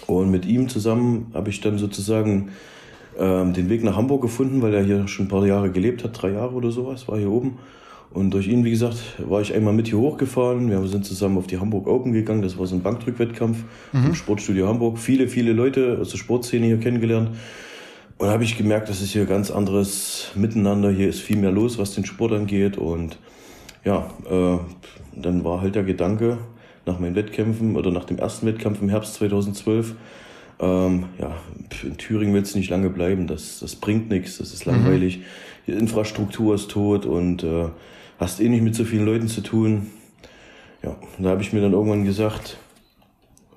[0.06, 2.50] Und mit ihm zusammen habe ich dann sozusagen
[3.18, 6.20] ähm, den Weg nach Hamburg gefunden, weil er hier schon ein paar Jahre gelebt hat,
[6.20, 7.58] drei Jahre oder sowas, war hier oben.
[8.12, 10.68] Und durch ihn, wie gesagt, war ich einmal mit hier hochgefahren.
[10.68, 12.42] Wir sind zusammen auf die Hamburg Open gegangen.
[12.42, 13.58] Das war so ein Bankdrückwettkampf
[13.92, 14.06] mhm.
[14.06, 14.98] im Sportstudio Hamburg.
[14.98, 17.30] Viele, viele Leute aus der Sportszene hier kennengelernt.
[18.18, 20.90] Und da habe ich gemerkt, das ist hier ganz anderes Miteinander.
[20.90, 22.78] Hier ist viel mehr los, was den Sport angeht.
[22.78, 23.18] Und
[23.84, 24.58] ja, äh,
[25.14, 26.38] dann war halt der Gedanke
[26.86, 29.94] nach meinen Wettkämpfen oder nach dem ersten Wettkampf im Herbst 2012,
[30.60, 31.36] ähm, ja,
[31.82, 33.26] in Thüringen willst du nicht lange bleiben.
[33.26, 35.18] Das, das bringt nichts, das ist langweilig.
[35.18, 35.22] Mhm.
[35.66, 37.68] Die Infrastruktur ist tot und äh,
[38.18, 39.90] hast eh nicht mit so vielen Leuten zu tun.
[40.82, 42.58] Ja, da habe ich mir dann irgendwann gesagt,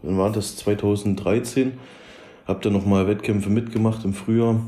[0.02, 1.74] dann war das 2013,
[2.46, 4.62] habe dann nochmal Wettkämpfe mitgemacht im Frühjahr,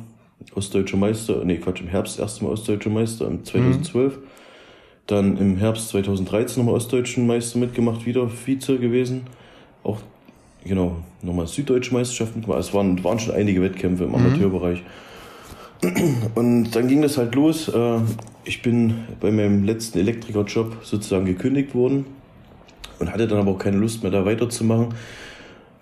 [0.53, 4.17] Ostdeutscher Meister, nee Quatsch, im Herbst erstmal Ostdeutscher Meister, im 2012.
[4.17, 4.21] Mhm.
[5.07, 9.21] Dann im Herbst 2013 nochmal Ostdeutschen Meister mitgemacht, wieder Vize gewesen.
[9.83, 9.99] Auch,
[10.63, 12.59] genau, nochmal Süddeutsche Meisterschaft mitgemacht.
[12.59, 14.15] Es waren, waren schon einige Wettkämpfe im mhm.
[14.15, 14.81] Amateurbereich.
[16.35, 17.67] Und dann ging das halt los.
[17.67, 17.99] Äh,
[18.45, 22.05] ich bin bei meinem letzten Elektrikerjob sozusagen gekündigt worden
[22.99, 24.93] und hatte dann aber auch keine Lust mehr da weiterzumachen.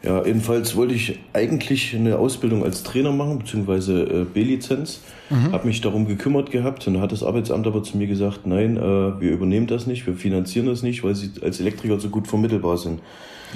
[0.04, 5.00] Ja, jedenfalls wollte ich eigentlich eine Ausbildung als Trainer machen, beziehungsweise äh, B-Lizenz.
[5.30, 5.54] Mhm.
[5.54, 8.82] Habe mich darum gekümmert gehabt und hat das Arbeitsamt aber zu mir gesagt, nein, äh,
[8.82, 12.78] wir übernehmen das nicht, wir finanzieren das nicht, weil sie als Elektriker so gut vermittelbar
[12.78, 13.00] sind.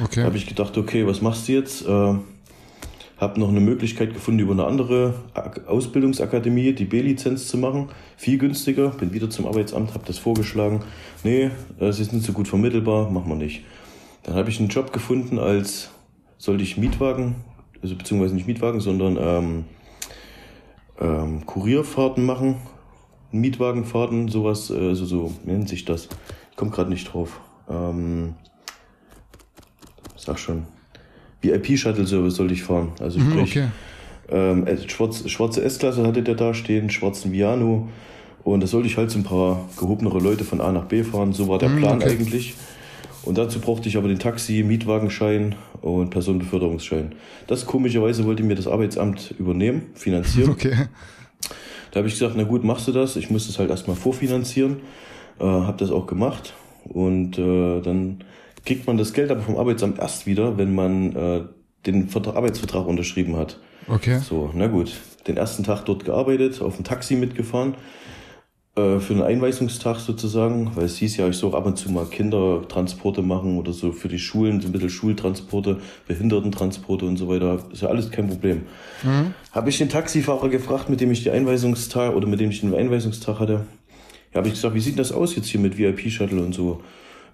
[0.02, 0.24] Okay.
[0.24, 1.86] Habe ich gedacht, okay, was machst du jetzt?
[1.86, 2.14] Äh,
[3.18, 5.16] habe noch eine Möglichkeit gefunden, über eine andere
[5.66, 7.90] Ausbildungsakademie die B-Lizenz zu machen.
[8.16, 8.90] Viel günstiger.
[8.90, 10.82] Bin wieder zum Arbeitsamt, habe das vorgeschlagen.
[11.24, 13.64] Nee, es ist nicht so gut vermittelbar, machen wir nicht.
[14.24, 15.90] Dann habe ich einen Job gefunden als
[16.38, 17.36] sollte ich Mietwagen,
[17.82, 19.66] also beziehungsweise nicht Mietwagen, sondern ähm,
[21.00, 22.58] ähm, Kurierfahrten machen.
[23.32, 26.10] Mietwagenfahrten, sowas, äh, also so nennt sich das.
[26.52, 27.42] Ich komme gerade nicht drauf.
[27.70, 28.36] Ähm,
[30.16, 30.64] sag schon.
[31.42, 32.92] VIP-Shuttle-Service sollte ich fahren.
[33.00, 33.68] Also mhm, sprich, okay.
[34.30, 37.90] ähm, äh, schwarz, schwarze S-Klasse hatte der da stehen, schwarzen Viano.
[38.44, 41.34] Und da sollte ich halt so ein paar gehobenere Leute von A nach B fahren.
[41.34, 42.12] So war der mhm, Plan okay.
[42.12, 42.56] eigentlich.
[43.24, 47.16] Und dazu brauchte ich aber den Taxi, Mietwagenschein und Personenbeförderungsschein.
[47.48, 50.50] Das komischerweise wollte mir das Arbeitsamt übernehmen, finanzieren.
[50.58, 50.76] Okay.
[51.92, 53.16] Da habe ich gesagt, na gut, machst du das.
[53.16, 54.78] Ich muss das halt erstmal vorfinanzieren.
[55.40, 56.54] Äh, habe das auch gemacht.
[56.84, 58.24] Und äh, dann
[58.66, 61.42] kriegt man das Geld aber vom Arbeitsamt erst wieder, wenn man äh,
[61.86, 63.60] den Arbeitsvertrag unterschrieben hat.
[63.88, 64.20] Okay.
[64.20, 64.92] So, na gut.
[65.28, 67.76] Den ersten Tag dort gearbeitet, auf dem Taxi mitgefahren.
[68.78, 72.06] Äh, für einen Einweisungstag sozusagen, weil es hieß ja, ich soll ab und zu mal
[72.06, 77.60] Kindertransporte machen oder so für die Schulen, so ein bisschen Schultransporte, Behindertentransporte und so weiter.
[77.74, 78.64] Ist ja alles kein Problem.
[79.04, 79.34] Mhm.
[79.52, 82.76] Habe ich den Taxifahrer gefragt, mit dem ich die Einweisungstag oder mit dem ich den
[82.76, 83.66] Einweisungstag hatte.
[84.32, 86.82] Ja, habe ich gesagt, wie sieht das aus jetzt hier mit VIP-Shuttle und so?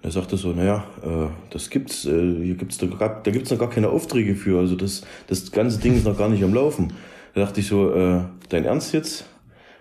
[0.02, 3.70] Er sagte so, naja, äh, das gibt's, äh, hier gibt's da, da gibt's noch gar
[3.70, 6.92] keine Aufträge für, also das, das ganze Ding ist noch gar nicht am Laufen.
[7.34, 9.26] Da dachte ich so, äh, dein Ernst jetzt?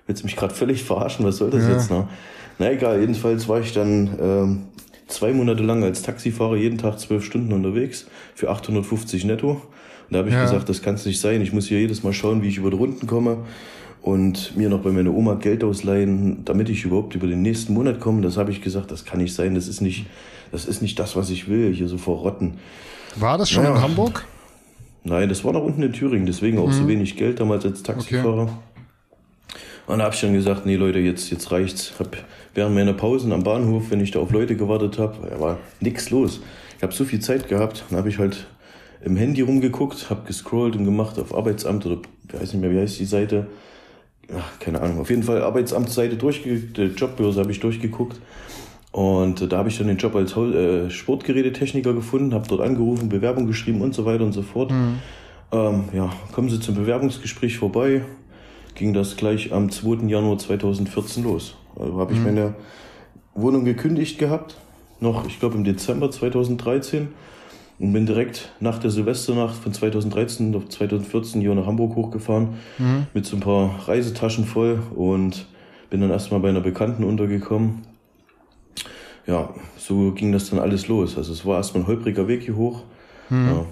[0.07, 1.71] Willst du mich gerade völlig verarschen, was soll das ja.
[1.73, 1.91] jetzt?
[1.91, 2.07] Ne?
[2.59, 4.61] Na egal, jedenfalls war ich dann ähm,
[5.07, 9.51] zwei Monate lang als Taxifahrer jeden Tag zwölf Stunden unterwegs für 850 netto.
[9.51, 9.61] Und
[10.11, 10.43] da habe ich ja.
[10.43, 11.41] gesagt, das kann es nicht sein.
[11.41, 13.37] Ich muss hier jedes Mal schauen, wie ich über die Runden komme
[14.01, 17.99] und mir noch bei meiner Oma Geld ausleihen, damit ich überhaupt über den nächsten Monat
[17.99, 18.21] komme.
[18.21, 19.55] Das habe ich gesagt, das kann nicht sein.
[19.55, 20.05] Das ist nicht,
[20.51, 22.55] das ist nicht das, was ich will, hier so verrotten.
[23.15, 23.75] War das schon ja.
[23.75, 24.25] in Hamburg?
[25.05, 26.73] Nein, das war noch unten in Thüringen, deswegen auch mhm.
[26.73, 28.43] so wenig Geld damals als Taxifahrer.
[28.43, 28.51] Okay.
[29.85, 31.93] Und da habe ich dann gesagt, nee Leute, jetzt, jetzt reicht's.
[31.99, 32.15] Hab
[32.53, 36.41] während meiner Pausen am Bahnhof, wenn ich da auf Leute gewartet habe, war nichts los.
[36.77, 38.47] Ich habe so viel Zeit gehabt, dann habe ich halt
[39.03, 42.79] im Handy rumgeguckt, habe gescrollt und gemacht auf Arbeitsamt oder ich weiß nicht mehr, wie
[42.79, 43.47] heißt die Seite.
[44.33, 45.01] Ach, keine Ahnung.
[45.01, 48.17] Auf jeden Fall Arbeitsamtsseite durchgeguckt, Jobbörse habe ich durchgeguckt.
[48.91, 53.47] Und da habe ich dann den Job als äh, Sportgerätetechniker gefunden, habe dort angerufen, Bewerbung
[53.47, 54.71] geschrieben und so weiter und so fort.
[54.71, 54.99] Mhm.
[55.51, 58.01] Ähm, ja, kommen Sie zum Bewerbungsgespräch vorbei
[58.75, 60.07] ging das gleich am 2.
[60.07, 61.55] Januar 2014 los.
[61.75, 62.25] Also habe ich mhm.
[62.25, 62.55] meine
[63.36, 64.55] Wohnung gekündigt gehabt,
[64.99, 67.09] noch, ich glaube, im Dezember 2013
[67.79, 73.07] und bin direkt nach der Silvesternacht von 2013 auf 2014 hier nach Hamburg hochgefahren mhm.
[73.13, 75.47] mit so ein paar Reisetaschen voll und
[75.89, 77.81] bin dann erstmal bei einer Bekannten untergekommen.
[79.25, 81.17] Ja, so ging das dann alles los.
[81.17, 82.83] Also es war erstmal ein holpriger Weg hier hoch.
[83.29, 83.47] Mhm.
[83.47, 83.65] Ja,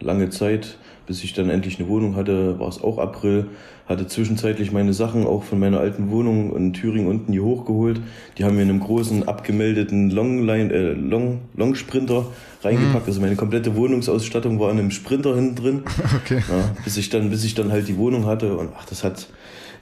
[0.00, 3.46] lange Zeit bis ich dann endlich eine Wohnung hatte, war es auch April.
[3.88, 8.00] Hatte zwischenzeitlich meine Sachen auch von meiner alten Wohnung in Thüringen unten hier hochgeholt.
[8.36, 12.26] Die haben wir in einem großen abgemeldeten Longline, äh, Long, Long Sprinter
[12.62, 13.04] reingepackt.
[13.04, 13.08] Mhm.
[13.08, 15.82] Also meine komplette Wohnungsausstattung war in einem Sprinter hinten drin.
[16.16, 16.42] Okay.
[16.48, 18.56] Ja, bis ich dann, bis ich dann halt die Wohnung hatte.
[18.56, 19.28] Und ach, das hat,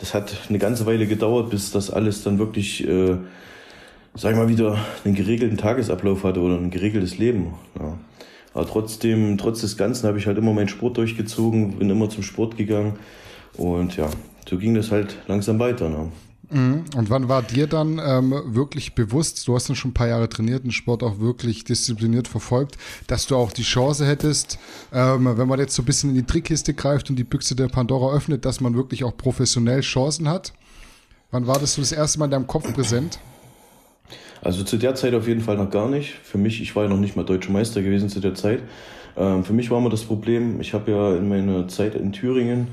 [0.01, 3.17] das hat eine ganze Weile gedauert, bis das alles dann wirklich, äh,
[4.15, 7.55] sag ich mal, wieder einen geregelten Tagesablauf hatte oder ein geregeltes Leben.
[7.79, 7.97] Ja.
[8.55, 12.23] Aber trotzdem, trotz des Ganzen habe ich halt immer meinen Sport durchgezogen, bin immer zum
[12.23, 12.95] Sport gegangen.
[13.57, 14.09] Und ja,
[14.49, 15.89] so ging das halt langsam weiter.
[15.89, 16.09] Ne?
[16.51, 16.85] Mhm.
[16.97, 20.29] Und wann war dir dann ähm, wirklich bewusst, du hast dann schon ein paar Jahre
[20.29, 22.77] trainiert, den Sport auch wirklich diszipliniert verfolgt,
[23.09, 24.59] dass du auch die Chance hättest,
[24.93, 27.69] ähm, wenn man jetzt so ein bisschen in die Trickkiste greift und die Büchse der
[27.69, 30.53] Pandora öffnet, dass man wirklich auch professionell Chancen hat?
[31.33, 33.19] Wann war das so das erste Mal in deinem Kopf präsent?
[34.45, 36.13] Also zu der Zeit auf jeden Fall noch gar nicht.
[36.23, 38.61] Für mich, ich war ja noch nicht mal deutscher Meister gewesen zu der Zeit.
[39.17, 42.69] Ähm, für mich war immer das Problem, ich habe ja in meiner Zeit in Thüringen,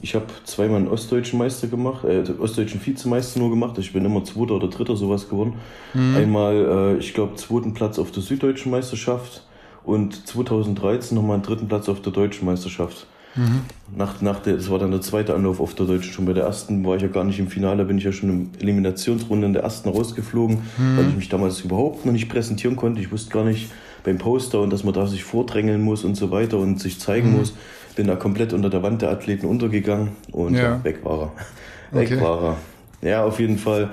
[0.00, 3.78] ich habe zweimal einen ostdeutschen Meister gemacht, äh, ostdeutschen Vizemeister nur gemacht.
[3.78, 5.54] Ich bin immer Zweiter oder Dritter sowas geworden.
[5.94, 6.16] Mhm.
[6.16, 9.42] Einmal, äh, ich glaube, zweiten Platz auf der süddeutschen Meisterschaft
[9.82, 13.06] und 2013 nochmal einen dritten Platz auf der deutschen Meisterschaft.
[13.36, 13.62] Mhm.
[13.96, 16.12] Nach, nach der, das war dann der zweite Anlauf auf der Deutschen.
[16.12, 18.12] Schon bei der ersten war ich ja gar nicht im Finale, da bin ich ja
[18.12, 20.96] schon in Eliminationsrunde in der ersten rausgeflogen, mhm.
[20.96, 23.00] weil ich mich damals überhaupt noch nicht präsentieren konnte.
[23.00, 23.70] Ich wusste gar nicht
[24.04, 27.32] beim Poster und dass man da sich vordrängeln muss und so weiter und sich zeigen
[27.32, 27.38] mhm.
[27.38, 27.54] muss.
[27.96, 30.62] Bin da komplett unter der Wand der Athleten untergegangen und ja.
[30.62, 31.32] Ja, weg war er.
[31.98, 32.20] Weg okay.
[32.20, 32.56] war
[33.02, 33.08] er.
[33.08, 33.90] Ja, auf jeden Fall.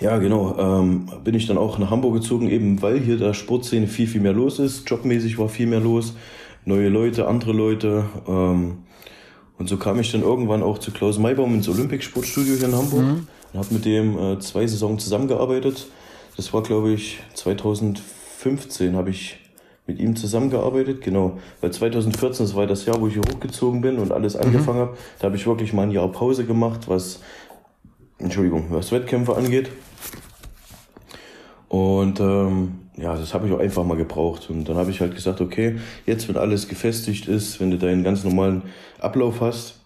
[0.00, 0.56] ja, genau.
[0.58, 4.20] Ähm, bin ich dann auch nach Hamburg gezogen, eben weil hier der Sportszene viel, viel
[4.20, 4.88] mehr los ist.
[4.88, 6.14] Jobmäßig war viel mehr los.
[6.64, 8.04] Neue Leute, andere Leute.
[8.26, 8.84] Ähm,
[9.58, 13.02] und so kam ich dann irgendwann auch zu Klaus Maybaum ins Olympic-Sportstudio hier in Hamburg
[13.02, 13.28] mhm.
[13.52, 15.86] und habe mit dem äh, zwei Saisons zusammengearbeitet.
[16.36, 19.38] Das war, glaube ich, 2015 habe ich
[19.86, 21.38] mit ihm zusammengearbeitet, genau.
[21.60, 24.42] Weil 2014, das war das Jahr, wo ich hier hochgezogen bin und alles mhm.
[24.42, 24.96] angefangen habe.
[25.18, 27.20] Da habe ich wirklich mal ein Jahr Pause gemacht, was,
[28.18, 29.70] Entschuldigung, was Wettkämpfe angeht.
[31.68, 34.50] Und ähm, ja, das habe ich auch einfach mal gebraucht.
[34.50, 38.04] Und dann habe ich halt gesagt, okay, jetzt, wenn alles gefestigt ist, wenn du deinen
[38.04, 38.62] ganz normalen
[38.98, 39.80] Ablauf hast,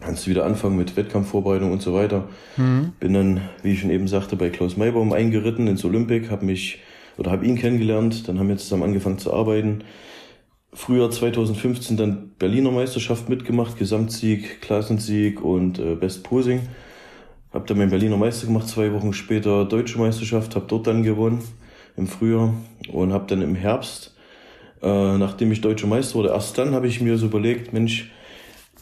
[0.00, 2.28] kannst du wieder anfangen mit Wettkampfvorbereitung und so weiter.
[2.56, 2.92] Mhm.
[3.00, 6.80] Bin dann, wie ich schon eben sagte, bei Klaus Maybaum eingeritten ins Olympic, habe mich
[7.16, 9.82] oder habe ihn kennengelernt, dann haben wir zusammen angefangen zu arbeiten.
[10.72, 16.60] Früher 2015 dann Berliner Meisterschaft mitgemacht, Gesamtsieg, Klassensieg und äh, Best Posing.
[17.50, 21.42] Hab dann meinen Berliner Meister gemacht, zwei Wochen später Deutsche Meisterschaft, hab dort dann gewonnen
[21.98, 22.54] im Frühjahr
[22.92, 24.14] und hab dann im Herbst,
[24.82, 28.10] äh, nachdem ich Deutscher Meister wurde, erst dann habe ich mir so überlegt, Mensch,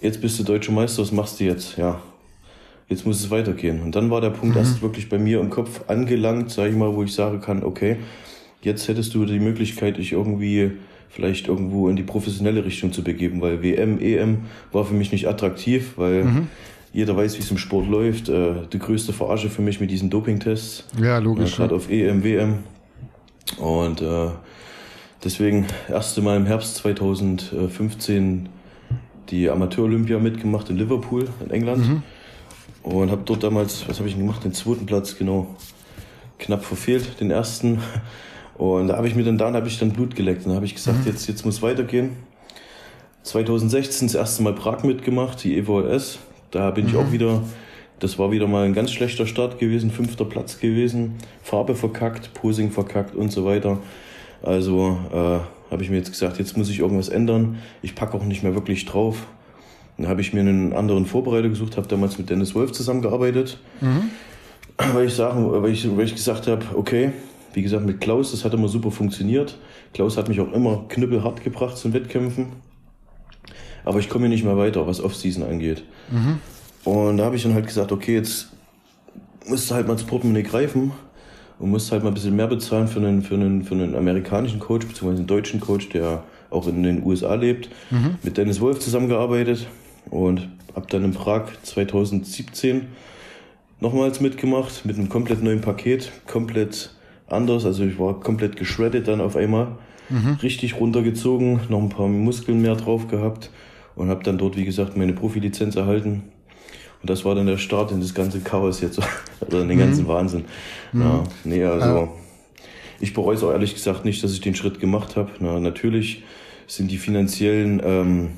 [0.00, 1.78] jetzt bist du Deutscher Meister, was machst du jetzt?
[1.78, 2.00] Ja,
[2.88, 3.82] jetzt muss es weitergehen.
[3.82, 4.60] Und dann war der Punkt mhm.
[4.60, 7.96] erst wirklich bei mir im Kopf angelangt, sage ich mal, wo ich sagen kann, okay,
[8.62, 10.72] jetzt hättest du die Möglichkeit, dich irgendwie
[11.08, 14.38] vielleicht irgendwo in die professionelle Richtung zu begeben, weil WM, EM
[14.72, 16.48] war für mich nicht attraktiv, weil mhm.
[16.92, 18.28] jeder weiß, wie es im Sport läuft.
[18.28, 20.84] Äh, die größte Verarsche für mich mit diesen Dopingtests.
[21.00, 21.54] Ja, logisch.
[21.54, 22.58] Äh, Gerade auf EM, WM.
[23.58, 24.28] Und äh,
[25.24, 28.48] deswegen erste Mal im Herbst 2015
[29.30, 31.88] die Amateur-Olympia mitgemacht in Liverpool in England.
[31.88, 32.02] Mhm.
[32.82, 34.44] Und habe dort damals, was habe ich denn gemacht?
[34.44, 35.56] Den zweiten Platz, genau.
[36.38, 37.80] Knapp verfehlt, den ersten.
[38.58, 40.44] Und da habe ich mir dann, da habe ich dann Blut geleckt.
[40.44, 41.06] Und da habe ich gesagt, mhm.
[41.06, 42.16] jetzt, jetzt muss weitergehen.
[43.22, 46.18] 2016 das erste Mal Prag mitgemacht, die EVLS.
[46.52, 46.90] Da bin mhm.
[46.90, 47.42] ich auch wieder,
[47.98, 51.14] das war wieder mal ein ganz schlechter Start gewesen, fünfter Platz gewesen.
[51.42, 53.78] Farbe verkackt, Posing verkackt und so weiter.
[54.42, 57.58] Also äh, habe ich mir jetzt gesagt, jetzt muss ich irgendwas ändern.
[57.82, 59.26] Ich packe auch nicht mehr wirklich drauf.
[59.96, 63.58] Dann habe ich mir einen anderen Vorbereiter gesucht, habe damals mit Dennis Wolf zusammengearbeitet.
[63.80, 64.10] Mhm.
[64.92, 67.12] Weil, ich sagen, weil, ich, weil ich gesagt habe, okay,
[67.54, 69.56] wie gesagt, mit Klaus, das hat immer super funktioniert.
[69.94, 72.48] Klaus hat mich auch immer knüppelhart gebracht zum Wettkämpfen.
[73.86, 75.82] Aber ich komme hier nicht mehr weiter, was Off-Season angeht.
[76.10, 76.40] Mhm.
[76.86, 78.48] Und da habe ich dann halt gesagt, okay, jetzt
[79.44, 80.92] musst du halt mal ins Portemonnaie greifen
[81.58, 84.60] und musst halt mal ein bisschen mehr bezahlen für einen, für einen, für einen amerikanischen
[84.60, 87.70] Coach, beziehungsweise einen deutschen Coach, der auch in den USA lebt.
[87.90, 88.18] Mhm.
[88.22, 89.66] Mit Dennis Wolf zusammengearbeitet
[90.10, 92.86] und habe dann in Prag 2017
[93.80, 96.94] nochmals mitgemacht mit einem komplett neuen Paket, komplett
[97.26, 97.64] anders.
[97.64, 99.72] Also ich war komplett geschreddet dann auf einmal.
[100.08, 100.38] Mhm.
[100.40, 103.50] Richtig runtergezogen, noch ein paar Muskeln mehr drauf gehabt
[103.96, 106.22] und habe dann dort, wie gesagt, meine Profilizenz erhalten.
[107.06, 108.98] Und das war dann der Start in das ganze Chaos jetzt,
[109.40, 110.08] also in den ganzen mhm.
[110.08, 110.44] Wahnsinn.
[110.92, 111.00] Mhm.
[111.00, 112.08] Ja, nee, also ja.
[112.98, 115.30] ich bereue es auch ehrlich gesagt nicht, dass ich den Schritt gemacht habe.
[115.38, 116.24] Na, natürlich
[116.66, 118.30] sind die finanziellen ähm,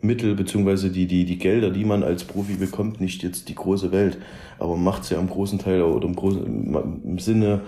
[0.00, 3.92] Mittel beziehungsweise die, die, die Gelder, die man als Profi bekommt, nicht jetzt die große
[3.92, 4.16] Welt.
[4.58, 7.60] Aber man macht es ja im großen Teil oder im, großen, im Sinne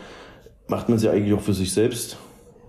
[0.66, 2.16] macht man sie eigentlich auch für sich selbst,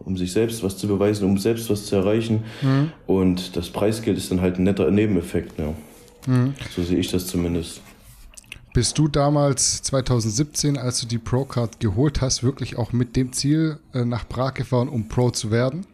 [0.03, 2.43] um sich selbst was zu beweisen, um selbst was zu erreichen.
[2.61, 2.91] Mhm.
[3.05, 5.57] Und das Preisgeld ist dann halt ein netter Nebeneffekt.
[5.57, 5.73] Ja.
[6.27, 6.53] Mhm.
[6.75, 7.81] So sehe ich das zumindest.
[8.73, 13.79] Bist du damals 2017, als du die Pro-Card geholt hast, wirklich auch mit dem Ziel
[13.93, 15.87] äh, nach Prag gefahren, um Pro zu werden?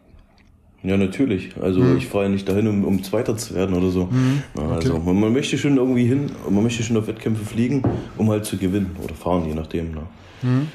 [0.82, 1.56] Ja, natürlich.
[1.58, 1.96] Also mhm.
[1.96, 4.04] ich fahre ja nicht dahin, um, um Zweiter zu werden oder so.
[4.04, 4.42] Mhm.
[4.54, 5.02] Also okay.
[5.02, 7.82] man, man, möchte schon irgendwie hin, man möchte schon auf Wettkämpfe fliegen,
[8.18, 9.92] um halt zu gewinnen oder fahren, je nachdem.
[9.92, 10.02] Ne?
[10.42, 10.68] Mhm.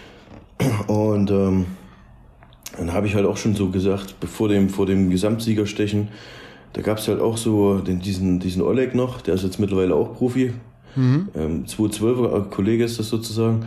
[0.88, 1.65] Und ähm,
[2.76, 6.08] dann habe ich halt auch schon so gesagt, bevor dem, vor dem Gesamtsiegerstechen,
[6.73, 9.95] da gab es halt auch so den, diesen, diesen Oleg noch, der ist jetzt mittlerweile
[9.95, 10.53] auch Profi.
[10.95, 11.29] Mhm.
[11.36, 13.65] Ähm, 212er Kollege ist das sozusagen.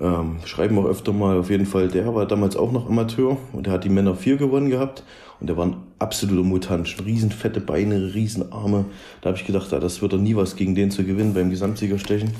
[0.00, 3.66] Ähm, schreiben auch öfter mal, auf jeden Fall, der war damals auch noch Amateur und
[3.66, 5.04] der hat die Männer 4 gewonnen gehabt
[5.38, 6.96] und der war ein absoluter Mutant.
[7.04, 8.86] Riesen fette Beine, riesen Arme.
[9.20, 11.50] Da habe ich gedacht, ja, das wird doch nie was gegen den zu gewinnen beim
[11.50, 12.30] Gesamtsiegerstechen.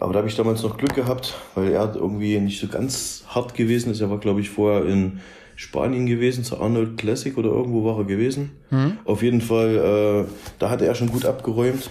[0.00, 3.54] Aber da habe ich damals noch Glück gehabt, weil er irgendwie nicht so ganz hart
[3.54, 4.00] gewesen ist.
[4.00, 5.20] Er war, glaube ich, vorher in
[5.62, 8.50] Spanien gewesen, zur Arnold Classic oder irgendwo war er gewesen.
[8.70, 8.98] Mhm.
[9.04, 11.90] Auf jeden Fall, äh, da hatte er schon gut abgeräumt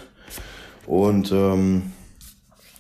[0.86, 1.84] und ähm,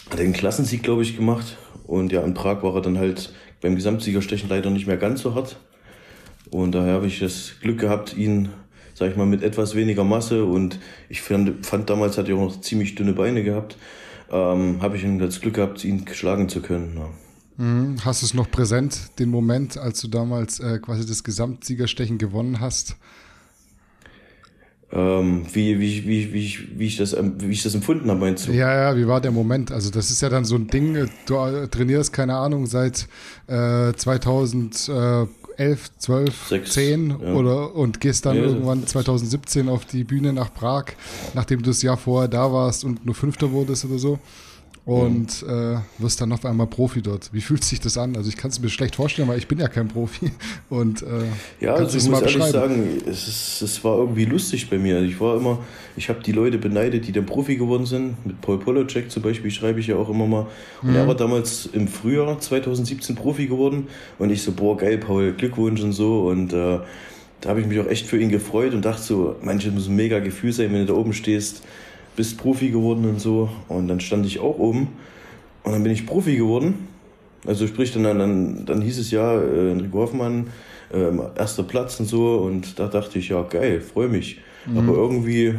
[0.10, 1.58] hat den Klassensieg, glaube ich, gemacht.
[1.88, 5.34] Und ja, in Prag war er dann halt beim Gesamtsiegerstechen leider nicht mehr ganz so
[5.34, 5.56] hart.
[6.49, 8.49] Und daher habe ich das Glück gehabt, ihn,
[8.93, 10.77] sag ich mal, mit etwas weniger Masse und
[11.08, 13.77] ich fand, fand damals hat er auch noch ziemlich dünne Beine gehabt,
[14.30, 16.97] ähm, habe ich das Glück gehabt, ihn schlagen zu können.
[16.97, 17.10] Ja.
[17.58, 17.98] Mhm.
[18.04, 22.60] Hast du es noch präsent, den Moment, als du damals äh, quasi das Gesamtsiegerstechen gewonnen
[22.60, 22.96] hast?
[24.94, 28.52] Ähm, wie, wie, wie, wie, wie, ich das, wie ich das empfunden habe, meinst du?
[28.52, 29.72] Ja, ja, wie war der Moment?
[29.72, 33.08] Also das ist ja dann so ein Ding, du trainierst, keine Ahnung, seit
[33.48, 35.30] äh, 2011,
[35.98, 37.34] 12, Sechs, 10 ja.
[37.34, 40.88] oder und gehst dann ja, irgendwann 2017 auf die Bühne nach Prag,
[41.36, 44.20] nachdem du das Jahr vorher da warst und nur Fünfter wurdest oder so
[44.84, 47.32] und äh, wirst dann auf einmal Profi dort.
[47.32, 48.15] Wie fühlt sich das an?
[48.15, 50.32] Also ich kann es mir schlecht vorstellen, weil ich bin ja kein Profi.
[50.70, 51.06] Und, äh,
[51.60, 54.96] ja, also ich muss ehrlich sagen, es, ist, es war irgendwie lustig bei mir.
[54.96, 55.60] Also ich war immer,
[55.96, 58.26] ich habe die Leute beneidet, die dann Profi geworden sind.
[58.26, 60.48] Mit Paul Polacek zum Beispiel schreibe ich ja auch immer mal.
[60.82, 60.96] Und mhm.
[60.96, 63.88] er war damals im Frühjahr 2017 Profi geworden.
[64.17, 66.28] Und ich so, boah, geil, Paul, Glückwunsch und so.
[66.28, 66.80] Und äh,
[67.41, 69.96] da habe ich mich auch echt für ihn gefreut und dachte so, manche muss ein
[69.96, 71.62] mega Gefühl sein, wenn du da oben stehst
[72.15, 73.50] bist Profi geworden und so.
[73.67, 74.89] Und dann stand ich auch oben
[75.63, 76.88] und dann bin ich Profi geworden.
[77.45, 80.47] Also sprich, dann, dann, dann hieß es ja, äh, Enrico Hoffmann,
[80.93, 82.38] äh, erster Platz und so.
[82.38, 84.39] Und da dachte ich, ja, geil, freue mich.
[84.67, 84.78] Mhm.
[84.78, 85.56] Aber irgendwie,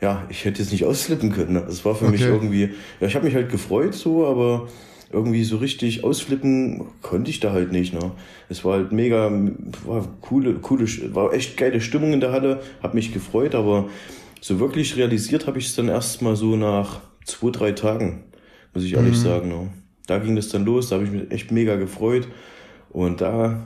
[0.00, 1.54] ja, ich hätte jetzt nicht ausflippen können.
[1.54, 1.64] Ne?
[1.66, 2.12] Das war für okay.
[2.12, 4.68] mich irgendwie, ja, ich habe mich halt gefreut so, aber
[5.12, 7.92] irgendwie so richtig ausflippen konnte ich da halt nicht.
[7.92, 8.12] Ne?
[8.48, 9.30] Es war halt mega,
[9.84, 13.88] war coole, coole, war echt geile Stimmung in der Halle, habe mich gefreut, aber
[14.42, 18.24] so wirklich realisiert habe ich es dann erst mal so nach zwei, drei Tagen,
[18.74, 19.22] muss ich ehrlich mhm.
[19.22, 19.48] sagen.
[19.48, 19.70] Ne?
[20.06, 22.26] Da ging das dann los, da habe ich mich echt mega gefreut.
[22.90, 23.64] Und da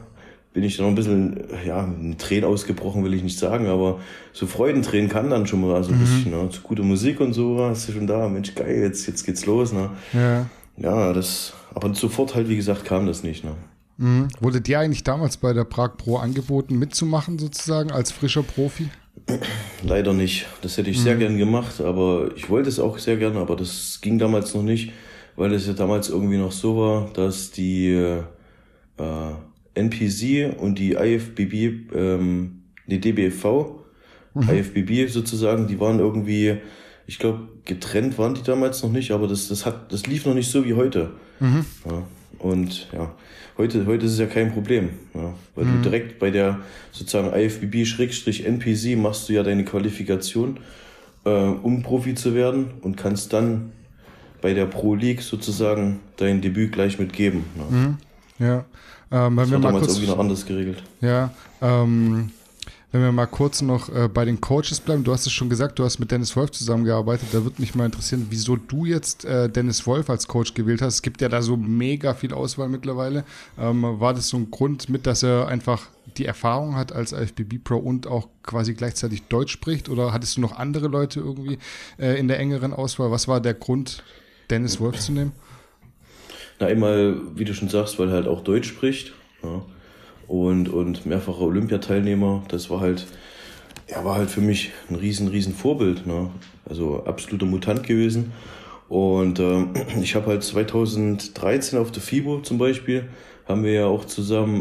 [0.52, 4.00] bin ich dann noch ein bisschen, ja, ein Tränen ausgebrochen, will ich nicht sagen, aber
[4.32, 6.00] so Freudentränen kann dann schon mal so ein mhm.
[6.02, 6.50] bisschen, ne?
[6.50, 9.72] Zu gute Musik und so, hast du schon da, Mensch, geil, jetzt, jetzt geht's los,
[9.72, 9.90] ne?
[10.12, 10.46] Ja.
[10.76, 13.54] Ja, das, aber sofort halt, wie gesagt, kam das nicht, ne?
[13.96, 14.28] Mhm.
[14.40, 18.88] Wurde dir eigentlich damals bei der Prag Pro angeboten, mitzumachen, sozusagen, als frischer Profi?
[19.82, 20.46] Leider nicht.
[20.62, 21.02] Das hätte ich mhm.
[21.02, 24.62] sehr gern gemacht, aber ich wollte es auch sehr gern, aber das ging damals noch
[24.62, 24.92] nicht,
[25.34, 28.22] weil es ja damals irgendwie noch so war, dass die äh,
[29.74, 33.44] NPC und die IFBB, ähm, die DBFV,
[34.34, 34.48] mhm.
[34.48, 36.58] IFBB sozusagen, die waren irgendwie,
[37.06, 40.34] ich glaube, getrennt waren die damals noch nicht, aber das, das hat, das lief noch
[40.34, 41.10] nicht so wie heute.
[41.40, 41.64] Mhm.
[41.84, 42.02] Ja,
[42.38, 43.14] und ja,
[43.59, 45.77] Heute, heute ist es ja kein Problem, ja, weil mhm.
[45.77, 46.61] du direkt bei der
[46.92, 50.59] sozusagen IFBB-NPC machst du ja deine Qualifikation,
[51.25, 53.73] äh, um Profi zu werden und kannst dann
[54.42, 57.45] bei der Pro League sozusagen dein Debüt gleich mitgeben.
[57.57, 57.77] Ja.
[57.77, 57.97] Mhm.
[58.38, 58.64] Ja,
[59.11, 60.83] ähm, das mal damals irgendwie noch anders geregelt.
[61.01, 61.31] Ja,
[61.62, 62.33] ähm,
[62.92, 65.79] wenn wir mal kurz noch äh, bei den Coaches bleiben, du hast es schon gesagt,
[65.79, 67.29] du hast mit Dennis Wolf zusammengearbeitet.
[67.33, 70.94] Da würde mich mal interessieren, wieso du jetzt äh, Dennis Wolf als Coach gewählt hast.
[70.94, 73.25] Es gibt ja da so mega viel Auswahl mittlerweile.
[73.59, 77.62] Ähm, war das so ein Grund mit, dass er einfach die Erfahrung hat als IFBB
[77.62, 79.88] Pro und auch quasi gleichzeitig Deutsch spricht?
[79.88, 81.59] Oder hattest du noch andere Leute irgendwie
[81.99, 83.11] äh, in der engeren Auswahl?
[83.11, 84.05] Was war der Grund,
[84.49, 85.33] Dennis Wolf zu nehmen?
[86.61, 89.12] Na, einmal, wie du schon sagst, weil er halt auch Deutsch spricht.
[89.42, 89.62] Ja
[90.28, 92.42] und, und mehrfacher Olympiateilnehmer.
[92.48, 93.06] Das war halt,
[93.86, 96.06] er war halt für mich ein riesen, riesen Vorbild.
[96.06, 96.30] Ne?
[96.68, 98.32] Also absoluter Mutant gewesen.
[98.88, 99.66] Und äh,
[100.00, 103.08] ich habe halt 2013 auf der FIBO zum Beispiel,
[103.46, 104.60] haben wir ja auch zusammen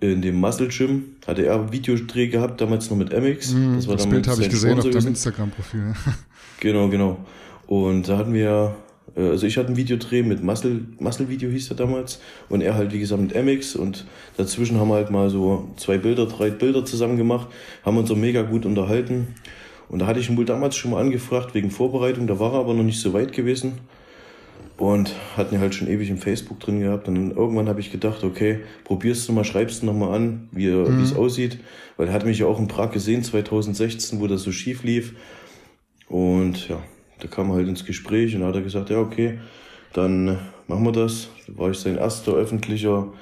[0.00, 3.52] äh, in dem Muscle Gym, hatte er Videodreh gehabt, damals noch mit MX.
[3.52, 5.94] Mm, das, war das Bild habe ich gesehen Sponsor auf deinem Instagram-Profil.
[6.60, 7.18] genau, genau.
[7.66, 8.76] Und da hatten wir
[9.16, 12.92] also ich hatte ein Videodreh mit Muscle, Muscle Video hieß er damals und er halt
[12.92, 16.84] wie gesagt mit MX und dazwischen haben wir halt mal so zwei Bilder, drei Bilder
[16.84, 17.48] zusammen gemacht,
[17.84, 19.28] haben uns so mega gut unterhalten.
[19.88, 22.60] Und da hatte ich ihn wohl damals schon mal angefragt wegen Vorbereitung, da war er
[22.60, 23.78] aber noch nicht so weit gewesen
[24.76, 27.08] und hatten ihn halt schon ewig im Facebook drin gehabt.
[27.08, 30.68] Und irgendwann habe ich gedacht, okay, probierst du mal, schreibst du noch mal an, wie
[30.68, 31.02] mhm.
[31.02, 31.58] es aussieht,
[31.96, 35.14] weil er hat mich ja auch in Prag gesehen 2016, wo das so schief lief.
[36.08, 36.82] Und ja,
[37.20, 39.38] da kam er halt ins Gespräch und hat er gesagt, ja, okay,
[39.92, 41.28] dann machen wir das.
[41.46, 43.12] Da war ich sein erster öffentlicher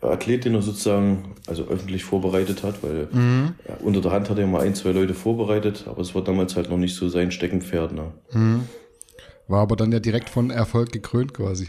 [0.00, 3.54] Athlet, den er sozusagen also öffentlich vorbereitet hat, weil mhm.
[3.68, 6.56] ja, unter der Hand hat er mal ein, zwei Leute vorbereitet, aber es war damals
[6.56, 7.92] halt noch nicht so sein Steckenpferd.
[7.92, 8.12] Ne?
[8.32, 8.62] Mhm.
[9.48, 11.68] War aber dann ja direkt von Erfolg gekrönt quasi.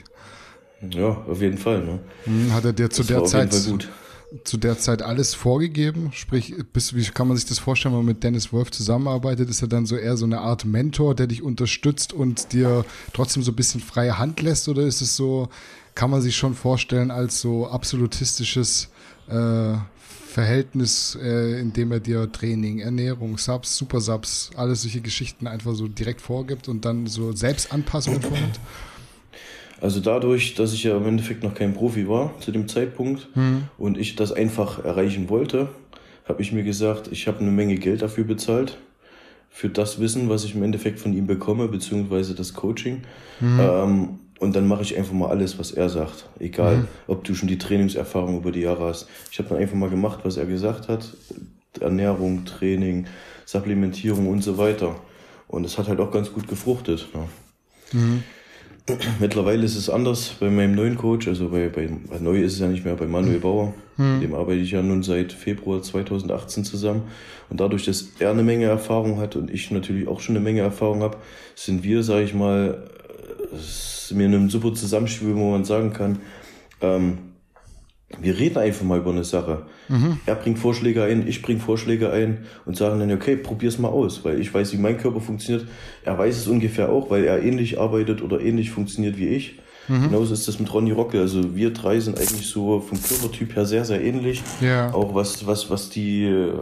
[0.90, 1.84] Ja, auf jeden Fall.
[1.84, 2.00] Ne?
[2.26, 3.54] Mhm, hat er dir zu das der Zeit
[4.44, 6.12] zu der Zeit alles vorgegeben?
[6.14, 9.50] Sprich, bis, wie kann man sich das vorstellen, wenn man mit Dennis Wolf zusammenarbeitet?
[9.50, 13.44] Ist er dann so eher so eine Art Mentor, der dich unterstützt und dir trotzdem
[13.44, 14.70] so ein bisschen freie Hand lässt?
[14.70, 15.50] Oder ist es so,
[15.96, 18.90] kann man sich schon vorstellen, als so absolutistisches
[19.28, 19.74] äh,
[20.32, 25.76] Verhältnis, äh, in dem er dir Training, Ernährung, Subs, Super Subs, alles solche Geschichten einfach
[25.76, 28.60] so direkt vorgibt und dann so Selbstanpassungen vornimmt?
[29.82, 33.64] Also dadurch, dass ich ja im Endeffekt noch kein Profi war zu dem Zeitpunkt mhm.
[33.78, 35.70] und ich das einfach erreichen wollte,
[36.26, 38.78] habe ich mir gesagt, ich habe eine Menge Geld dafür bezahlt,
[39.50, 43.02] für das Wissen, was ich im Endeffekt von ihm bekomme, beziehungsweise das Coaching.
[43.42, 43.60] Mhm.
[43.60, 46.30] Ähm, und dann mache ich einfach mal alles, was er sagt.
[46.40, 46.88] Egal, mhm.
[47.08, 49.08] ob du schon die Trainingserfahrung über die Jahre hast.
[49.32, 51.16] Ich habe dann einfach mal gemacht, was er gesagt hat.
[51.80, 53.08] Ernährung, Training,
[53.46, 54.96] Supplementierung und so weiter.
[55.48, 57.08] Und es hat halt auch ganz gut gefruchtet.
[57.14, 57.28] Ne?
[58.00, 58.24] Mhm.
[59.20, 62.68] Mittlerweile ist es anders bei meinem neuen Coach, also bei, bei neu ist es ja
[62.68, 63.74] nicht mehr bei Manuel Bauer.
[63.98, 64.14] Mhm.
[64.14, 67.04] Mit dem arbeite ich ja nun seit Februar 2018 zusammen.
[67.50, 70.62] Und dadurch, dass er eine Menge Erfahrung hat und ich natürlich auch schon eine Menge
[70.62, 71.18] Erfahrung habe,
[71.56, 72.90] sind wir, sage ich mal,
[73.54, 76.20] sind wir in einem super Zusammenspiel, wo man sagen kann,
[76.82, 77.18] ähm,
[78.20, 79.64] wir reden einfach mal über eine Sache.
[79.92, 80.20] Mhm.
[80.26, 84.24] Er bringt Vorschläge ein, ich bringe Vorschläge ein und sagen dann, okay, probier's mal aus,
[84.24, 85.68] weil ich weiß, wie mein Körper funktioniert.
[86.04, 89.60] Er weiß es ungefähr auch, weil er ähnlich arbeitet oder ähnlich funktioniert wie ich.
[89.90, 90.04] Mhm.
[90.04, 91.20] Genauso ist das mit Ronny Rocke.
[91.20, 94.42] Also wir drei sind eigentlich so vom Körpertyp her sehr, sehr ähnlich.
[94.62, 94.94] Ja.
[94.94, 96.54] Auch was, was, was die, äh,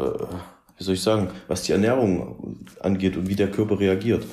[0.78, 4.26] wie soll ich sagen, was die Ernährung angeht und wie der Körper reagiert.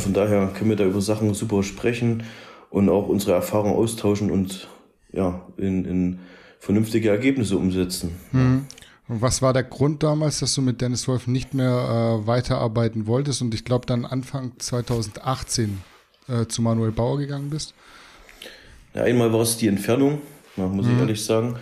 [0.00, 2.24] Von daher können wir da über Sachen super sprechen
[2.68, 4.68] und auch unsere Erfahrungen austauschen und
[5.12, 6.18] ja, in, in
[6.58, 8.12] vernünftige Ergebnisse umsetzen.
[8.32, 8.66] Mhm.
[9.08, 13.06] Und was war der Grund damals, dass du mit Dennis Wolf nicht mehr äh, weiterarbeiten
[13.06, 15.78] wolltest und ich glaube dann Anfang 2018
[16.28, 17.74] äh, zu Manuel Bauer gegangen bist?
[18.94, 20.20] Ja, einmal war es die Entfernung,
[20.56, 20.92] muss mhm.
[20.92, 21.56] ich ehrlich sagen,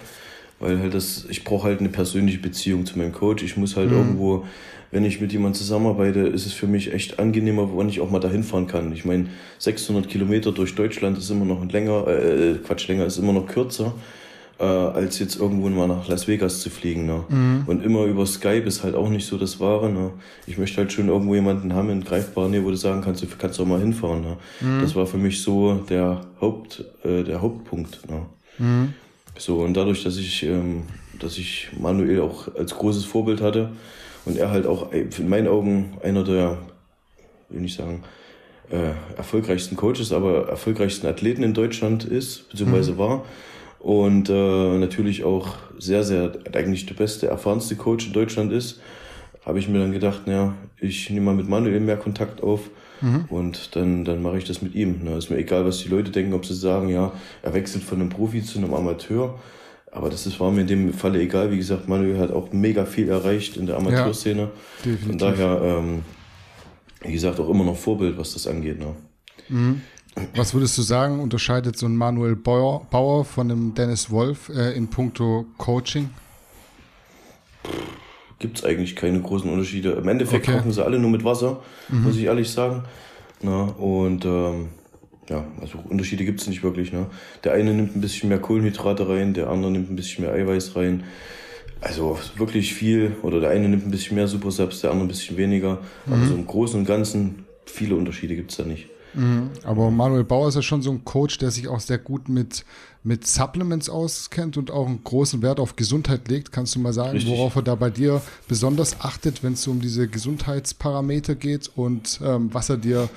[0.59, 3.43] weil halt das, ich brauche halt eine persönliche Beziehung zu meinem Coach.
[3.43, 3.97] Ich muss halt mhm.
[3.97, 4.47] irgendwo
[4.95, 8.21] wenn ich mit jemandem zusammenarbeite, ist es für mich echt angenehmer, wenn ich auch mal
[8.21, 8.93] dahin fahren kann.
[8.93, 9.27] Ich meine,
[9.59, 13.93] 600 Kilometer durch Deutschland ist immer noch länger, äh, Quatsch, länger ist immer noch kürzer,
[14.59, 17.07] äh, als jetzt irgendwo mal nach Las Vegas zu fliegen.
[17.07, 17.25] Ne?
[17.29, 17.63] Mhm.
[17.67, 19.91] Und immer über Skype ist halt auch nicht so das Wahre.
[19.91, 20.11] Ne?
[20.47, 23.27] Ich möchte halt schon irgendwo jemanden haben in greifbarer Nähe, wo du sagen kannst, du
[23.39, 24.23] kannst auch mal hinfahren.
[24.23, 24.37] Ne?
[24.61, 24.81] Mhm.
[24.81, 28.01] Das war für mich so der Haupt, äh, der Hauptpunkt.
[28.09, 28.23] Ne?
[28.59, 28.95] Mhm.
[29.37, 30.85] So, und dadurch, dass ich, ähm,
[31.19, 33.71] dass ich Manuel auch als großes Vorbild hatte,
[34.25, 36.59] und er halt auch in meinen Augen einer der,
[37.51, 38.03] will ich sagen,
[38.71, 42.99] äh, erfolgreichsten Coaches, aber erfolgreichsten Athleten in Deutschland ist, beziehungsweise mhm.
[42.99, 43.25] war.
[43.85, 48.81] Und äh, natürlich auch sehr, sehr, eigentlich der beste, erfahrenste Coach in Deutschland ist,
[49.45, 52.71] habe ich mir dann gedacht, naja, ich nehme mal mit Manuel mehr Kontakt auf
[53.03, 53.27] mhm.
[53.29, 55.05] und dann, dann mache ich das mit ihm.
[55.05, 55.19] Ne?
[55.19, 57.13] Ist mir egal, was die Leute denken, ob sie sagen, ja,
[57.43, 59.39] er wechselt von einem Profi zu einem Amateur
[59.95, 61.53] aber das ist, war mir in dem Falle egal.
[61.53, 64.51] Wie gesagt, Manuel hat auch mega viel erreicht in der Amateurszene.
[64.85, 66.03] Ja, Von daher, ähm,
[67.03, 68.81] wie gesagt, auch immer noch Vorbild, was das angeht.
[68.81, 68.97] Ne?
[69.49, 69.83] Mhm.
[70.35, 74.73] Was würdest du sagen, unterscheidet so ein Manuel Bauer, Bauer von dem Dennis Wolf äh,
[74.77, 76.11] in puncto Coaching?
[78.39, 79.93] Gibt es eigentlich keine großen Unterschiede.
[79.93, 80.59] Im Endeffekt okay.
[80.59, 82.03] kochen sie alle nur mit Wasser, mhm.
[82.05, 82.85] muss ich ehrlich sagen.
[83.43, 84.69] Na, und ähm,
[85.29, 86.93] ja, also Unterschiede gibt es nicht wirklich.
[86.93, 87.07] Ne?
[87.43, 90.77] Der eine nimmt ein bisschen mehr Kohlenhydrate rein, der andere nimmt ein bisschen mehr Eiweiß
[90.77, 91.05] rein.
[91.81, 95.37] Also wirklich viel, oder der eine nimmt ein bisschen mehr Supersubs, der andere ein bisschen
[95.37, 95.81] weniger.
[96.07, 96.13] Mhm.
[96.13, 98.89] Aber so im Großen und Ganzen, viele Unterschiede gibt es da nicht.
[99.15, 99.51] Mhm.
[99.65, 102.65] Aber Manuel Bauer ist ja schon so ein Coach, der sich auch sehr gut mit,
[103.03, 106.53] mit Supplements auskennt und auch einen großen Wert auf Gesundheit legt.
[106.53, 107.33] Kannst du mal sagen, Richtig.
[107.33, 112.51] worauf er da bei dir besonders achtet, wenn es um diese Gesundheitsparameter geht und ähm,
[112.53, 113.09] was er dir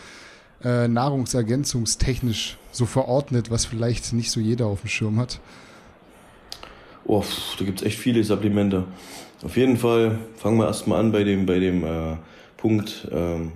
[0.63, 5.39] äh, nahrungsergänzungstechnisch so verordnet, was vielleicht nicht so jeder auf dem Schirm hat?
[7.05, 7.23] Oh,
[7.57, 8.83] da gibt es echt viele Supplemente.
[9.43, 12.17] Auf jeden Fall fangen wir erstmal an bei dem, bei dem äh,
[12.57, 13.53] Punkt ähm,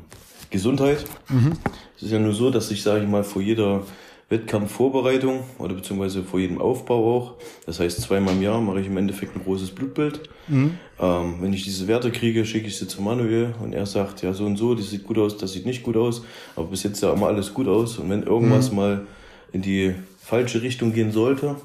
[0.52, 1.06] Gesundheit.
[1.30, 1.54] Mhm.
[2.02, 3.84] Es ist ja nur so, dass ich, sage ich mal, vor jeder
[4.30, 7.34] Wettkampfvorbereitung oder beziehungsweise vor jedem Aufbau auch.
[7.68, 10.22] Das heißt, zweimal im Jahr mache ich im Endeffekt ein großes Blutbild.
[10.48, 10.80] Mhm.
[11.00, 14.34] Ähm, wenn ich diese Werte kriege, schicke ich sie zu Manuel und er sagt, ja,
[14.34, 16.24] so und so, das sieht gut aus, das sieht nicht gut aus.
[16.56, 18.00] Aber bis jetzt sah immer alles gut aus.
[18.00, 18.78] Und wenn irgendwas mhm.
[18.78, 19.08] mal
[19.52, 21.58] in die falsche Richtung gehen sollte,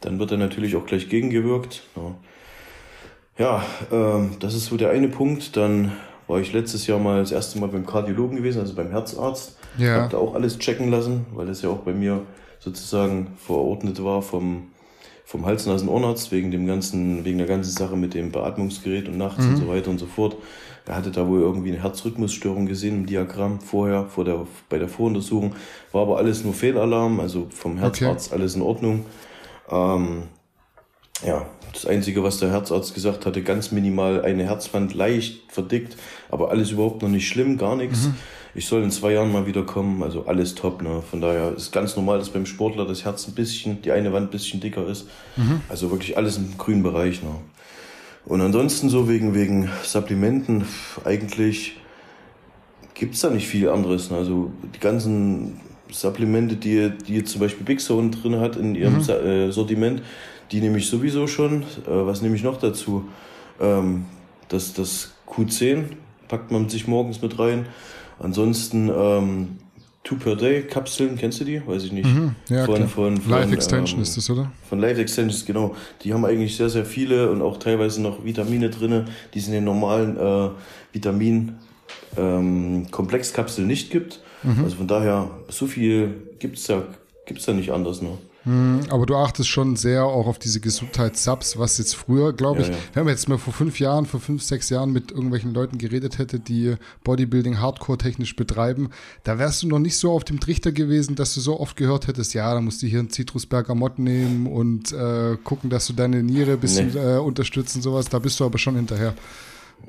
[0.00, 1.84] dann wird er natürlich auch gleich gegengewirkt.
[3.38, 5.56] Ja, ja ähm, das ist so der eine Punkt.
[5.56, 5.92] Dann
[6.28, 9.56] war ich letztes Jahr mal das erste Mal beim Kardiologen gewesen, also beim Herzarzt.
[9.78, 10.02] Ja.
[10.02, 12.22] Hab da auch alles checken lassen, weil das ja auch bei mir
[12.60, 14.68] sozusagen verordnet war vom,
[15.24, 19.54] vom Hals-Nasen-Ohrenarzt wegen dem ganzen, wegen der ganzen Sache mit dem Beatmungsgerät und nachts mhm.
[19.54, 20.36] und so weiter und so fort.
[20.86, 24.88] Er hatte da wohl irgendwie eine Herzrhythmusstörung gesehen im Diagramm vorher, vor der, bei der
[24.88, 25.54] Voruntersuchung.
[25.92, 28.40] War aber alles nur Fehlalarm, also vom Herzarzt okay.
[28.40, 29.04] alles in Ordnung.
[29.70, 30.24] Ähm,
[31.26, 35.96] ja, das Einzige, was der Herzarzt gesagt hatte, ganz minimal eine Herzwand leicht verdickt,
[36.30, 38.06] aber alles überhaupt noch nicht schlimm, gar nichts.
[38.06, 38.14] Mhm.
[38.54, 40.82] Ich soll in zwei Jahren mal wieder kommen, also alles top.
[40.82, 41.02] Ne?
[41.08, 44.28] Von daher ist ganz normal, dass beim Sportler das Herz ein bisschen, die eine Wand
[44.28, 45.06] ein bisschen dicker ist.
[45.36, 45.60] Mhm.
[45.68, 47.22] Also wirklich alles im grünen Bereich.
[47.22, 47.30] Ne?
[48.24, 50.64] Und ansonsten so wegen, wegen Supplementen,
[51.04, 51.76] eigentlich
[52.94, 54.10] gibt's da nicht viel anderes.
[54.10, 54.16] Ne?
[54.16, 55.60] Also die ganzen
[55.90, 59.08] Supplemente, die, die zum Beispiel Big Zone drin hat in ihrem mhm.
[59.08, 60.02] Äh, Sortiment,
[60.52, 61.62] die nehme ich sowieso schon.
[61.62, 63.08] Äh, was nehme ich noch dazu?
[63.60, 64.06] Ähm,
[64.48, 65.84] das, das Q10
[66.28, 67.66] packt man sich morgens mit rein.
[68.18, 69.48] Ansonsten ähm,
[70.08, 71.60] Two per Day Kapseln, kennst du die?
[71.66, 72.06] Weiß ich nicht.
[72.06, 72.88] Mhm, ja, von, klar.
[72.88, 74.50] von, von, Life Extension ähm, ist das, oder?
[74.66, 75.74] Von Life Extensions, genau.
[76.02, 79.52] Die haben eigentlich sehr, sehr viele und auch teilweise noch Vitamine drin, die es in
[79.52, 80.48] den normalen äh,
[80.92, 81.56] Vitamin
[82.16, 82.86] ähm,
[83.58, 84.20] nicht gibt.
[84.44, 84.64] Mhm.
[84.64, 86.84] Also von daher, so viel gibt's da,
[87.26, 88.00] gibt's da nicht anders.
[88.00, 88.16] Ne?
[88.44, 92.68] Mhm, Aber du achtest schon sehr auch auf diese Gesundheitssubs, was jetzt früher, glaube ich,
[92.68, 92.78] Ja, ja.
[92.94, 96.18] wenn man jetzt mal vor fünf Jahren, vor fünf, sechs Jahren mit irgendwelchen Leuten geredet
[96.18, 98.90] hätte, die Bodybuilding hardcore-technisch betreiben,
[99.24, 102.06] da wärst du noch nicht so auf dem Trichter gewesen, dass du so oft gehört
[102.06, 106.22] hättest, ja, da musst du hier einen Zitrusbergamott nehmen und äh, gucken, dass du deine
[106.22, 107.16] Niere ein bisschen Nee.
[107.16, 108.08] äh, unterstützen, sowas.
[108.08, 109.14] Da bist du aber schon hinterher.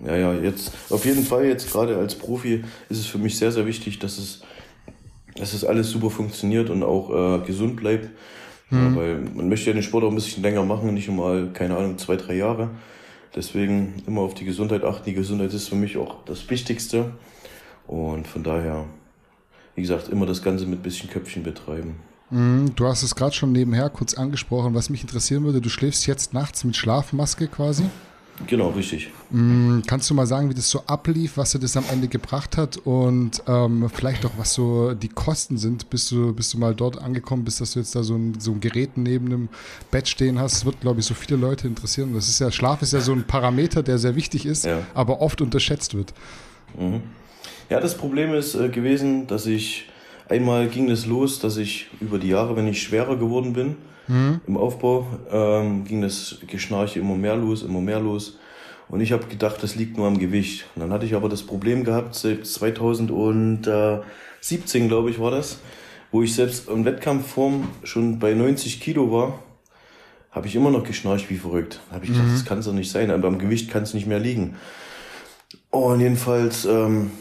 [0.06, 3.52] Ja, ja, jetzt auf jeden Fall, jetzt gerade als Profi ist es für mich sehr,
[3.52, 4.42] sehr wichtig, dass es,
[5.36, 8.10] dass es alles super funktioniert und auch äh, gesund bleibt.
[8.72, 11.76] Ja, weil man möchte ja den Sport auch ein bisschen länger machen, nicht mal, keine
[11.76, 12.70] Ahnung, zwei, drei Jahre.
[13.36, 15.06] Deswegen immer auf die Gesundheit achten.
[15.06, 17.12] Die Gesundheit ist für mich auch das Wichtigste.
[17.88, 18.86] Und von daher,
[19.76, 21.96] wie gesagt, immer das Ganze mit bisschen Köpfchen betreiben.
[22.30, 24.76] Mhm, Du hast es gerade schon nebenher kurz angesprochen.
[24.76, 27.86] Was mich interessieren würde, du schläfst jetzt nachts mit Schlafmaske quasi.
[28.48, 29.10] Genau, richtig.
[29.32, 32.58] Mhm, Kannst du mal sagen, wie das so ablief, was dir das am Ende gebracht
[32.58, 36.74] hat und ähm, vielleicht auch, was so die Kosten sind, bis du, bis du mal
[36.74, 39.50] dort angekommen bist, dass du jetzt da so ein, so ein Gerät neben dem
[39.92, 40.56] Bett stehen hast?
[40.56, 42.14] Das wird, glaube ich, so viele Leute interessieren.
[42.14, 44.80] Das ist ja, Schlaf ist ja so ein Parameter, der sehr wichtig ist, Ja.
[44.94, 46.14] aber oft unterschätzt wird.
[47.70, 49.90] Ja, das Problem ist äh, gewesen, dass ich
[50.28, 53.76] einmal ging es los, dass ich über die Jahre, wenn ich schwerer geworden bin
[54.10, 58.38] im Aufbau, ähm, ging das Geschnarche immer mehr los, immer mehr los.
[58.90, 60.66] Und ich habe gedacht, das liegt nur am Gewicht.
[60.76, 65.60] Und dann hatte ich aber das Problem gehabt, seit 2017, glaube ich, war das,
[66.12, 69.44] wo ich selbst in Wettkampfform schon bei 90 Kilo war,
[70.32, 71.80] habe ich immer noch geschnarcht wie verrückt.
[71.92, 74.08] Habe ich gedacht, das kann es doch nicht sein, aber am Gewicht kann es nicht
[74.08, 74.56] mehr liegen.
[75.70, 77.12] Und jedenfalls ähm,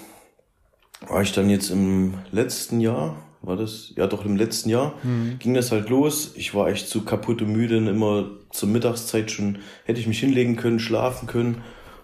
[1.07, 3.93] war ich dann jetzt im letzten Jahr, war das?
[3.97, 4.95] Ja, doch im letzten Jahr
[5.39, 6.33] ging das halt los.
[6.35, 10.21] Ich war echt zu kaputt und müde und immer zur Mittagszeit schon hätte ich mich
[10.21, 11.57] hinlegen können, schlafen können.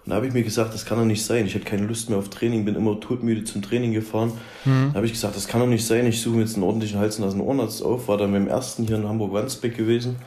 [0.05, 1.45] Und da habe ich mir gesagt, das kann doch nicht sein.
[1.47, 4.33] Ich hatte keine Lust mehr auf Training, bin immer todmüde zum Training gefahren.
[4.63, 6.05] Da habe ich gesagt, das kann doch nicht sein.
[6.05, 8.07] Ich suche mir jetzt einen ordentlichen Hals- und Ohrenarzt auf.
[8.07, 10.17] War dann beim ersten hier in Hamburg-Wandsbek gewesen.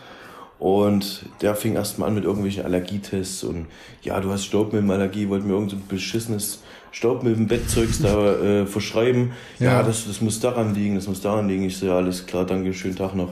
[0.58, 3.66] Und der fing erstmal an mit irgendwelchen Allergietests und
[4.02, 5.76] ja, du hast Staubmilbenallergie, wollte mir irgend so
[6.88, 9.32] ein beschissenes Staubmilbenbettzeugs da äh, verschreiben.
[9.58, 9.82] Ja, Ja.
[9.82, 11.64] das, das muss daran liegen, das muss daran liegen.
[11.64, 13.30] Ich so, ja, alles klar, danke, schönen Tag noch.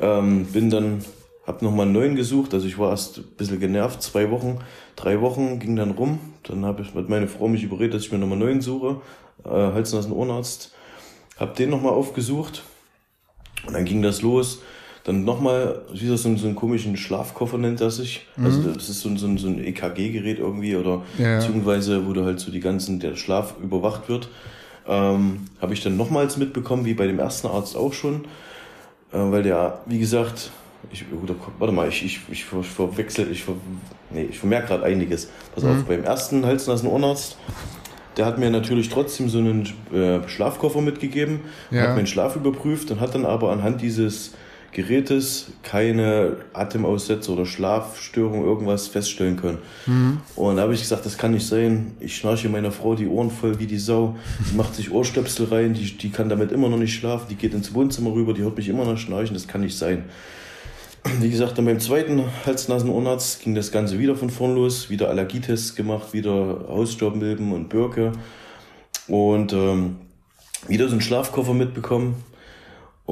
[0.00, 1.04] Ähm, bin dann,
[1.46, 4.58] hab nochmal einen neuen gesucht, also ich war erst ein bisschen genervt, zwei Wochen,
[4.96, 6.18] drei Wochen ging dann rum.
[6.44, 9.00] Dann hab ich, hat meine Frau mich überredet, dass ich mir nochmal einen neuen suche,
[9.44, 10.72] äh, Hals- und Ohrenarzt.
[11.38, 12.62] Hab den nochmal aufgesucht
[13.66, 14.60] und dann ging das los.
[15.04, 18.26] Dann nochmal, wieder so, so einen komischen Schlafkoffer nennt er sich.
[18.42, 21.38] Also das ist so ein, so ein, so ein EKG-Gerät irgendwie oder Ja.
[21.38, 24.28] beziehungsweise wo du halt so die ganzen, der Schlaf überwacht wird.
[24.86, 28.24] Ähm, Habe ich dann nochmals mitbekommen, wie bei dem ersten Arzt auch schon.
[29.12, 30.50] Äh, weil der, wie gesagt,
[30.92, 33.54] ich, oder, warte mal, ich, ich, ich ver- verwechsel, ich, ver,
[34.10, 35.28] nee, ich vermerke gerade einiges.
[35.54, 37.36] Pass auf, beim ersten Hals- und Ohrenarzt,
[38.16, 41.40] der hat mir natürlich trotzdem so einen äh, Schlafkoffer mitgegeben,
[41.70, 41.82] Ja.
[41.82, 44.32] hat meinen Schlaf überprüft und hat dann aber anhand dieses
[44.72, 49.58] Gerätes keine Atemaussätze oder Schlafstörung irgendwas feststellen können.
[50.36, 51.92] Und da habe ich gesagt, das kann nicht sein.
[51.98, 54.16] Ich schnarche meiner Frau die Ohren voll wie die Sau.
[54.50, 57.26] Die macht sich Ohrstöpsel rein, die, die kann damit immer noch nicht schlafen.
[57.28, 59.34] Die geht ins Wohnzimmer rüber, die hört mich immer noch schnarchen.
[59.34, 60.04] Das kann nicht sein.
[61.18, 64.90] Wie gesagt, dann beim zweiten Hals-Nasen-Ohrenarzt ging das Ganze wieder von vorn los.
[64.90, 68.12] Wieder Allergietests gemacht, wieder Hausstaubmilben und Birke.
[69.08, 69.96] Und ähm,
[70.68, 72.16] wieder so einen Schlafkoffer mitbekommen.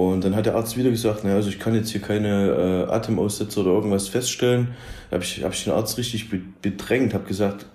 [0.06, 2.92] Und dann hat der Arzt wieder gesagt, naja, also ich kann jetzt hier keine äh,
[2.92, 4.68] Atemaussätze oder irgendwas feststellen.
[5.10, 7.66] Da habe ich, hab ich den Arzt richtig be- bedrängt, habe gesagt,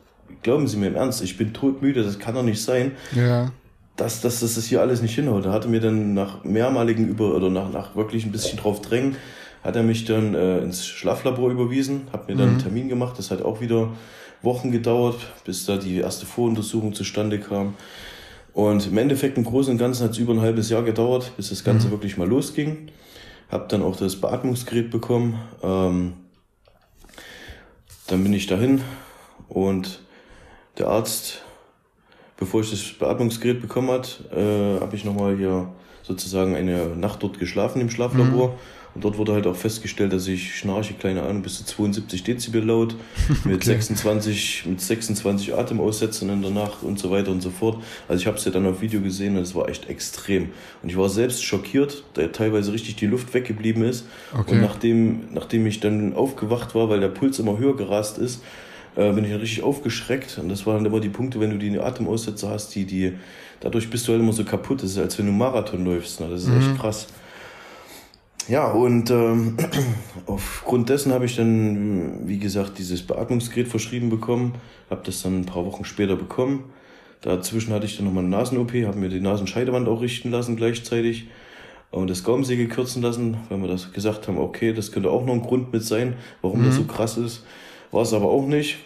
[0.41, 3.51] glauben Sie mir im Ernst, ich bin todmüde, das kann doch nicht sein Ja.
[3.95, 5.45] dass, dass, dass das hier alles nicht hinhaut.
[5.45, 9.15] Da hatte mir dann nach mehrmaligen über oder nach, nach wirklich ein bisschen drauf drängen,
[9.63, 13.17] hat er mich dann äh, ins Schlaflabor überwiesen, hat mir dann einen Termin gemacht.
[13.17, 13.89] Das hat auch wieder
[14.41, 17.75] Wochen gedauert, bis da die erste Voruntersuchung zustande kam.
[18.53, 21.49] Und im Endeffekt im Großen und Ganzen hat es über ein halbes Jahr gedauert, bis
[21.49, 22.89] das Ganze wirklich mal losging.
[23.49, 25.39] Hab dann auch das Beatmungsgerät bekommen.
[25.61, 26.13] Ähm,
[28.07, 28.81] dann bin ich dahin
[29.49, 30.01] und
[30.77, 31.43] der Arzt
[32.43, 35.69] bevor ich das Beatmungsgerät bekommen hat, äh, habe ich nochmal hier
[36.01, 38.57] sozusagen eine Nacht dort geschlafen im Schlaflabor.
[38.95, 42.63] Und dort wurde halt auch festgestellt, dass ich schnarche, keine Ahnung, bis zu 72 Dezibel
[42.63, 42.95] laut,
[43.43, 47.81] mit 26, mit 26 Atemaussätzen in der Nacht und so weiter und so fort.
[48.07, 50.49] Also ich habe es ja dann auf Video gesehen und es war echt extrem.
[50.83, 54.05] Und ich war selbst schockiert, da teilweise richtig die Luft weggeblieben ist.
[54.31, 54.51] Okay.
[54.51, 58.43] Und nachdem, nachdem ich dann aufgewacht war, weil der Puls immer höher gerast ist,
[58.95, 60.37] äh, bin ich dann richtig aufgeschreckt.
[60.37, 63.13] Und das waren dann immer die Punkte, wenn du die Atemaussetzer hast, die, die,
[63.59, 64.83] dadurch bist du halt immer so kaputt.
[64.83, 66.19] Das ist, als wenn du Marathon läufst.
[66.19, 66.27] Ne?
[66.29, 66.59] Das ist mhm.
[66.59, 67.07] echt krass.
[68.47, 69.57] Ja, und ähm,
[70.25, 74.55] aufgrund dessen habe ich dann, wie gesagt, dieses Beatmungsgerät verschrieben bekommen.
[74.89, 76.65] Habe das dann ein paar Wochen später bekommen.
[77.21, 81.27] Dazwischen hatte ich dann nochmal eine Nasen-OP, habe mir die Nasenscheidewand auch richten lassen gleichzeitig
[81.89, 85.33] und das Gaumensegel kürzen lassen, weil wir das gesagt haben, okay, das könnte auch noch
[85.33, 86.65] ein Grund mit sein, warum mhm.
[86.65, 87.45] das so krass ist.
[87.91, 88.77] War es aber auch nicht.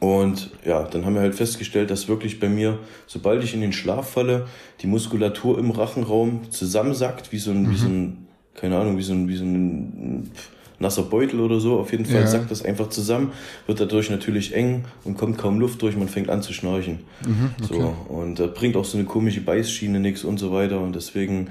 [0.00, 3.72] Und ja, dann haben wir halt festgestellt, dass wirklich bei mir, sobald ich in den
[3.72, 4.46] Schlaf falle,
[4.80, 7.70] die Muskulatur im Rachenraum zusammensackt, wie so ein, mhm.
[7.70, 8.27] wie so ein,
[8.60, 10.30] keine Ahnung, wie so ein, wie so ein
[10.78, 11.78] nasser Beutel oder so.
[11.78, 12.26] Auf jeden Fall ja.
[12.26, 13.32] sackt das einfach zusammen,
[13.66, 17.00] wird dadurch natürlich eng und kommt kaum Luft durch, man fängt an zu schnarchen.
[17.26, 17.80] Mhm, okay.
[17.80, 20.80] So, und das bringt auch so eine komische Beißschiene nichts und so weiter.
[20.80, 21.48] Und deswegen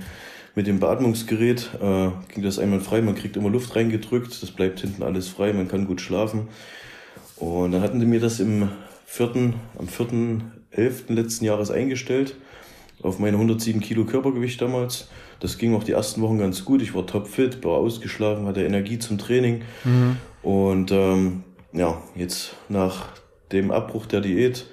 [0.55, 4.80] mit dem Beatmungsgerät äh, ging das einmal frei, man kriegt immer Luft reingedrückt, das bleibt
[4.80, 6.47] hinten alles frei, man kann gut schlafen.
[7.36, 8.70] Und dann hatten die mir das im
[9.05, 11.14] vierten, am 4.11.
[11.14, 12.36] letzten Jahres eingestellt,
[13.03, 15.10] auf meine 107 Kilo Körpergewicht damals.
[15.40, 16.82] Das ging auch die ersten Wochen ganz gut.
[16.82, 19.62] Ich war topfit, war ausgeschlafen, hatte Energie zum Training.
[19.84, 20.18] Mhm.
[20.42, 23.08] Und ähm, ja, jetzt nach
[23.52, 24.66] dem Abbruch der Diät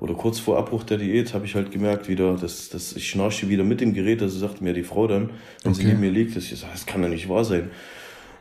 [0.00, 3.48] oder kurz vor Abbruch der Diät habe ich halt gemerkt wieder, dass, dass ich schnarche
[3.48, 4.22] wieder mit dem Gerät.
[4.22, 5.30] Also sagte mir die Frau dann,
[5.62, 5.82] wenn okay.
[5.82, 7.70] sie neben mir liegt, dass ich sage, das kann ja nicht wahr sein.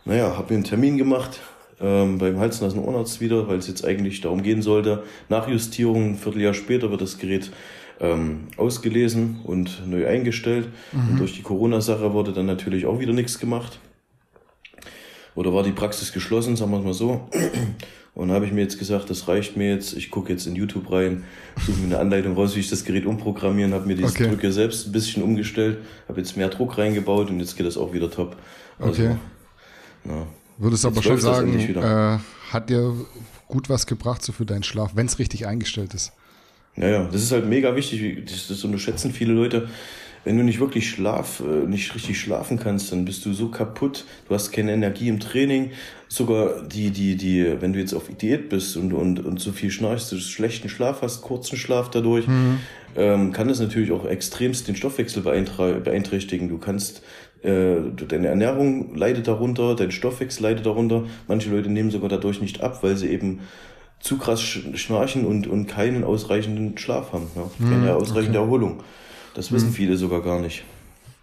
[0.06, 1.40] Naja, habe mir einen Termin gemacht
[1.80, 5.04] ähm, beim Hals-Nasen-Ohrenarzt wieder, weil es jetzt eigentlich darum gehen sollte.
[5.30, 7.52] Nachjustierung, ein Vierteljahr später wird das Gerät
[8.04, 10.68] ähm, ausgelesen und neu eingestellt.
[10.92, 11.10] Mhm.
[11.10, 13.80] Und durch die Corona-Sache wurde dann natürlich auch wieder nichts gemacht.
[15.36, 17.30] Oder war die Praxis geschlossen, sagen wir es mal so.
[18.16, 19.94] Und habe ich mir jetzt gesagt, das reicht mir jetzt.
[19.94, 21.24] Ich gucke jetzt in YouTube rein,
[21.66, 24.28] suche mir eine Anleitung raus, wie ich das Gerät umprogrammieren, habe mir die okay.
[24.28, 27.92] Drücke selbst ein bisschen umgestellt, habe jetzt mehr Druck reingebaut und jetzt geht das auch
[27.92, 28.36] wieder top.
[28.78, 29.16] Also, okay.
[30.06, 30.28] Ja.
[30.60, 32.20] Würdest aber schon sagen, äh,
[32.52, 32.94] hat dir
[33.48, 36.12] gut was gebracht so für deinen Schlaf, wenn es richtig eingestellt ist?
[36.76, 38.26] Naja, das ist halt mega wichtig.
[38.26, 39.68] Das, das unterschätzen viele Leute
[40.24, 44.06] wenn du nicht wirklich schlaf, äh, nicht richtig schlafen kannst, dann bist du so kaputt.
[44.28, 45.72] Du hast keine Energie im Training.
[46.08, 49.72] Sogar die, die, die, wenn du jetzt auf Diät bist und, und, und so viel
[49.72, 52.60] schnarchst, du schlechten Schlaf hast, kurzen Schlaf dadurch, mhm.
[52.96, 56.50] ähm, kann das natürlich auch extremst den Stoffwechsel beeinträchtigen.
[56.50, 57.02] Du kannst,
[57.42, 61.06] äh, deine Ernährung leidet darunter, dein Stoffwechsel leidet darunter.
[61.28, 63.42] Manche Leute nehmen sogar dadurch nicht ab, weil sie eben
[64.04, 67.50] zu krass schnarchen und, und keinen ausreichenden Schlaf haben, ja?
[67.58, 68.46] keine mhm, ausreichende okay.
[68.46, 68.84] Erholung.
[69.34, 69.74] Das wissen hm.
[69.74, 70.64] viele sogar gar nicht.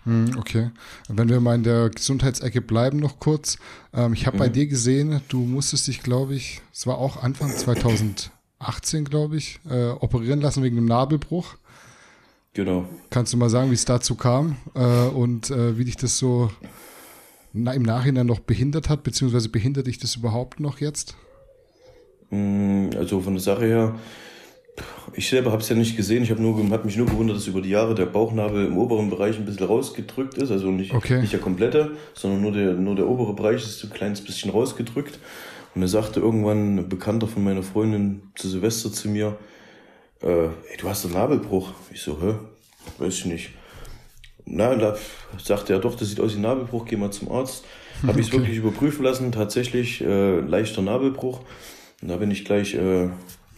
[0.05, 0.71] Hm, okay.
[1.09, 3.59] Wenn wir mal in der Gesundheitsecke bleiben, noch kurz.
[3.93, 4.41] Ähm, ich habe mhm.
[4.41, 9.61] bei dir gesehen, du musstest dich, glaube ich, es war auch Anfang 2018, glaube ich,
[9.69, 11.57] äh, operieren lassen wegen einem Nabelbruch.
[12.55, 12.89] Genau.
[13.11, 16.51] Kannst du mal sagen, wie es dazu kam äh, und äh, wie dich das so
[17.53, 21.15] na, im Nachhinein noch behindert hat, beziehungsweise behindert dich das überhaupt noch jetzt?
[22.31, 23.95] Hm, also von der Sache her,
[25.13, 26.23] ich selber habe es ja nicht gesehen.
[26.23, 29.11] Ich habe nur, hat mich nur gewundert, dass über die Jahre der Bauchnabel im oberen
[29.11, 30.51] Bereich ein bisschen rausgedrückt ist.
[30.51, 31.21] Also nicht, okay.
[31.21, 35.19] nicht der komplette, sondern nur der, nur der obere Bereich ist ein kleines bisschen rausgedrückt.
[35.75, 39.37] Und er sagte irgendwann ein Bekannter von meiner Freundin zu Silvester zu mir,
[40.23, 41.73] äh, ey, du hast einen Nabelbruch.
[41.93, 42.35] Ich so, hä?
[42.99, 43.51] Weiß ich nicht.
[44.47, 44.97] Na, da
[45.43, 47.65] sagte er doch, das sieht aus wie ein Nabelbruch, geh mal zum Arzt.
[48.03, 48.21] Habe okay.
[48.21, 51.41] ich es wirklich überprüfen lassen, tatsächlich äh, leichter Nabelbruch.
[52.03, 53.11] Und da bin ich gleich äh,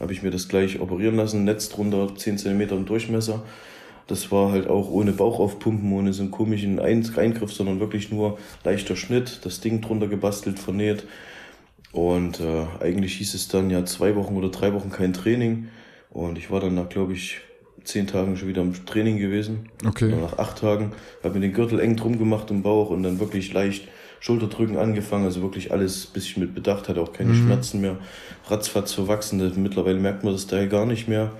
[0.03, 3.43] habe ich mir das gleich operieren lassen, Netz drunter, 10 cm im Durchmesser.
[4.09, 8.36] Das war halt auch ohne Bauch aufpumpen, ohne so einen komischen Eingriff, sondern wirklich nur
[8.64, 11.05] leichter Schnitt, das Ding drunter gebastelt, vernäht.
[11.93, 15.68] Und äh, eigentlich hieß es dann ja zwei Wochen oder drei Wochen kein Training.
[16.11, 17.40] Und ich war dann nach, glaube ich,
[17.84, 19.68] zehn Tagen schon wieder im Training gewesen.
[19.86, 20.07] Okay.
[20.07, 20.93] Oder nach acht Tagen.
[21.22, 23.86] Habe mir den Gürtel eng drum gemacht im Bauch und dann wirklich leicht
[24.22, 27.42] Schulterdrücken angefangen, also wirklich alles ein bisschen mit Bedacht, hatte auch keine mhm.
[27.42, 27.96] Schmerzen mehr.
[28.46, 31.32] Ratzfatz verwachsen, mittlerweile merkt man das Teil gar nicht mehr.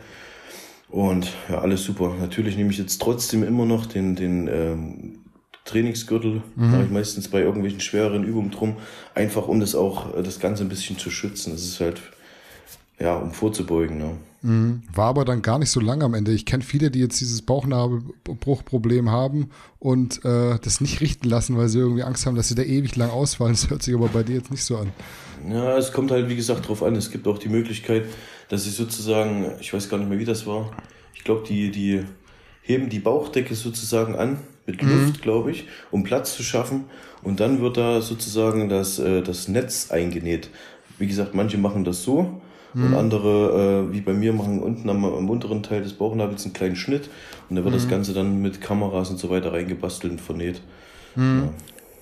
[0.89, 2.13] Und ja, alles super.
[2.19, 5.21] Natürlich nehme ich jetzt trotzdem immer noch den, den ähm,
[5.65, 6.71] Trainingsgürtel, mhm.
[6.73, 8.77] mache ich meistens bei irgendwelchen schwereren Übungen drum,
[9.15, 11.53] einfach um das auch, das Ganze ein bisschen zu schützen.
[11.53, 12.03] Das ist halt,
[12.99, 13.99] ja, um vorzubeugen.
[13.99, 14.17] Ne?
[14.43, 14.83] Mhm.
[14.93, 16.33] War aber dann gar nicht so lang am Ende.
[16.33, 21.69] Ich kenne viele, die jetzt dieses Bauchnabelbruchproblem haben und äh, das nicht richten lassen, weil
[21.69, 23.53] sie irgendwie Angst haben, dass sie da ewig lang ausfallen.
[23.63, 24.93] Das hört sich aber bei dir jetzt nicht so an.
[25.49, 26.97] Ja, es kommt halt, wie gesagt, drauf an.
[26.97, 28.07] Es gibt auch die Möglichkeit,
[28.49, 30.71] dass sie sozusagen, ich weiß gar nicht mehr, wie das war,
[31.15, 32.05] ich glaube, die, die
[32.63, 35.07] heben die Bauchdecke sozusagen an mit mhm.
[35.07, 36.85] Luft, glaube ich, um Platz zu schaffen.
[37.23, 40.51] Und dann wird da sozusagen das, äh, das Netz eingenäht.
[40.99, 42.41] Wie gesagt, manche machen das so
[42.75, 42.85] Mhm.
[42.85, 46.55] Und andere, äh, wie bei mir, machen unten am, am, unteren Teil des Bauchnabels einen
[46.55, 47.11] kleinen Schnitt
[47.49, 47.79] und da wird mhm.
[47.79, 50.63] das Ganze dann mit Kameras und so weiter reingebastelt und vernäht.
[51.17, 51.51] Mhm.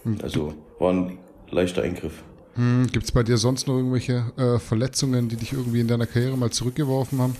[0.04, 0.12] Ja.
[0.22, 1.18] Also war ein
[1.50, 2.22] leichter Eingriff.
[2.54, 6.06] Hm, Gibt es bei dir sonst noch irgendwelche äh, Verletzungen, die dich irgendwie in deiner
[6.06, 7.36] Karriere mal zurückgeworfen haben?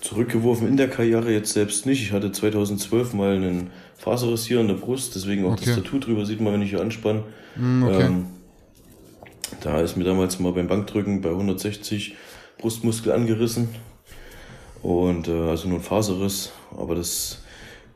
[0.00, 2.02] Zurückgeworfen in der Karriere jetzt selbst nicht.
[2.02, 5.64] Ich hatte 2012 mal einen Faserriss hier in der Brust, deswegen auch okay.
[5.66, 7.24] das Tattoo drüber, sieht man, wenn ich hier anspanne.
[7.56, 8.02] Hm, okay.
[8.02, 8.26] ähm,
[9.60, 12.14] da ist mir damals mal beim Bankdrücken bei 160
[12.58, 13.68] Brustmuskel angerissen.
[14.82, 17.38] Und äh, also nur ein Faserriss, aber das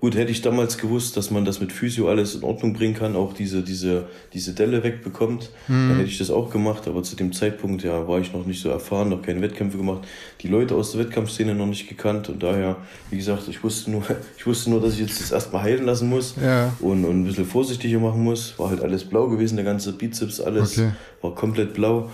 [0.00, 3.16] Gut, hätte ich damals gewusst, dass man das mit Physio alles in Ordnung bringen kann,
[3.16, 5.88] auch diese, diese, diese Delle wegbekommt, mhm.
[5.88, 6.88] dann hätte ich das auch gemacht.
[6.88, 10.08] Aber zu dem Zeitpunkt, ja, war ich noch nicht so erfahren, noch keine Wettkämpfe gemacht,
[10.40, 12.30] die Leute aus der Wettkampfszene noch nicht gekannt.
[12.30, 12.78] Und daher,
[13.10, 14.02] wie gesagt, ich wusste nur,
[14.38, 16.72] ich wusste nur, dass ich jetzt das erstmal heilen lassen muss ja.
[16.80, 18.58] und, und ein bisschen vorsichtiger machen muss.
[18.58, 20.92] War halt alles blau gewesen, der ganze Bizeps, alles okay.
[21.20, 22.08] war komplett blau.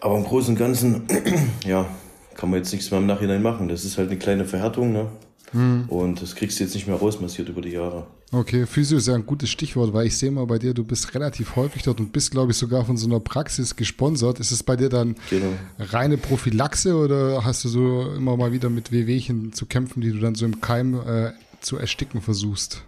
[0.00, 1.02] Aber im Großen und Ganzen,
[1.66, 1.86] ja,
[2.34, 3.68] kann man jetzt nichts mehr im Nachhinein machen.
[3.68, 5.06] Das ist halt eine kleine Verhärtung, ne?
[5.52, 5.86] Hm.
[5.88, 8.06] Und das kriegst du jetzt nicht mehr rausmassiert über die Jahre.
[8.30, 11.14] Okay, Physio ist ja ein gutes Stichwort, weil ich sehe mal bei dir, du bist
[11.14, 14.38] relativ häufig dort und bist, glaube ich, sogar von so einer Praxis gesponsert.
[14.38, 15.46] Ist es bei dir dann genau.
[15.78, 20.18] reine Prophylaxe oder hast du so immer mal wieder mit Wehwehchen zu kämpfen, die du
[20.18, 22.84] dann so im Keim äh, zu ersticken versuchst?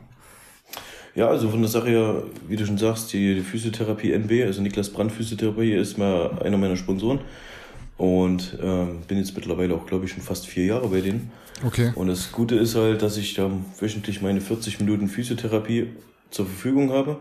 [1.21, 4.89] Ja, also von der Sache her, wie du schon sagst, die, Physiotherapie NB, also Niklas
[4.89, 7.21] Brandt Physiotherapie, ist mal einer meiner Sponsoren.
[7.99, 11.31] Und ähm, bin jetzt mittlerweile auch, glaube ich, schon fast vier Jahre bei denen.
[11.63, 11.93] Okay.
[11.95, 15.89] Und das Gute ist halt, dass ich da wöchentlich meine 40 Minuten Physiotherapie
[16.31, 17.19] zur Verfügung habe.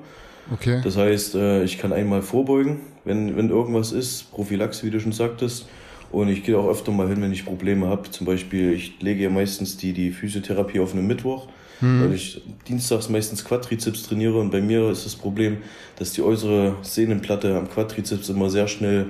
[0.53, 0.79] Okay.
[0.81, 5.11] Das heißt, äh, ich kann einmal vorbeugen, wenn, wenn irgendwas ist, Prophylaxe, wie du schon
[5.11, 5.67] sagtest.
[6.09, 8.09] Und ich gehe auch öfter mal hin, wenn ich Probleme habe.
[8.11, 11.49] Zum Beispiel, ich lege ja meistens die, die Physiotherapie auf einen Mittwoch,
[11.79, 12.03] hm.
[12.03, 14.39] weil ich dienstags meistens Quadrizeps trainiere.
[14.39, 15.57] Und bei mir ist das Problem,
[15.97, 19.07] dass die äußere Sehnenplatte am Quadrizeps immer sehr schnell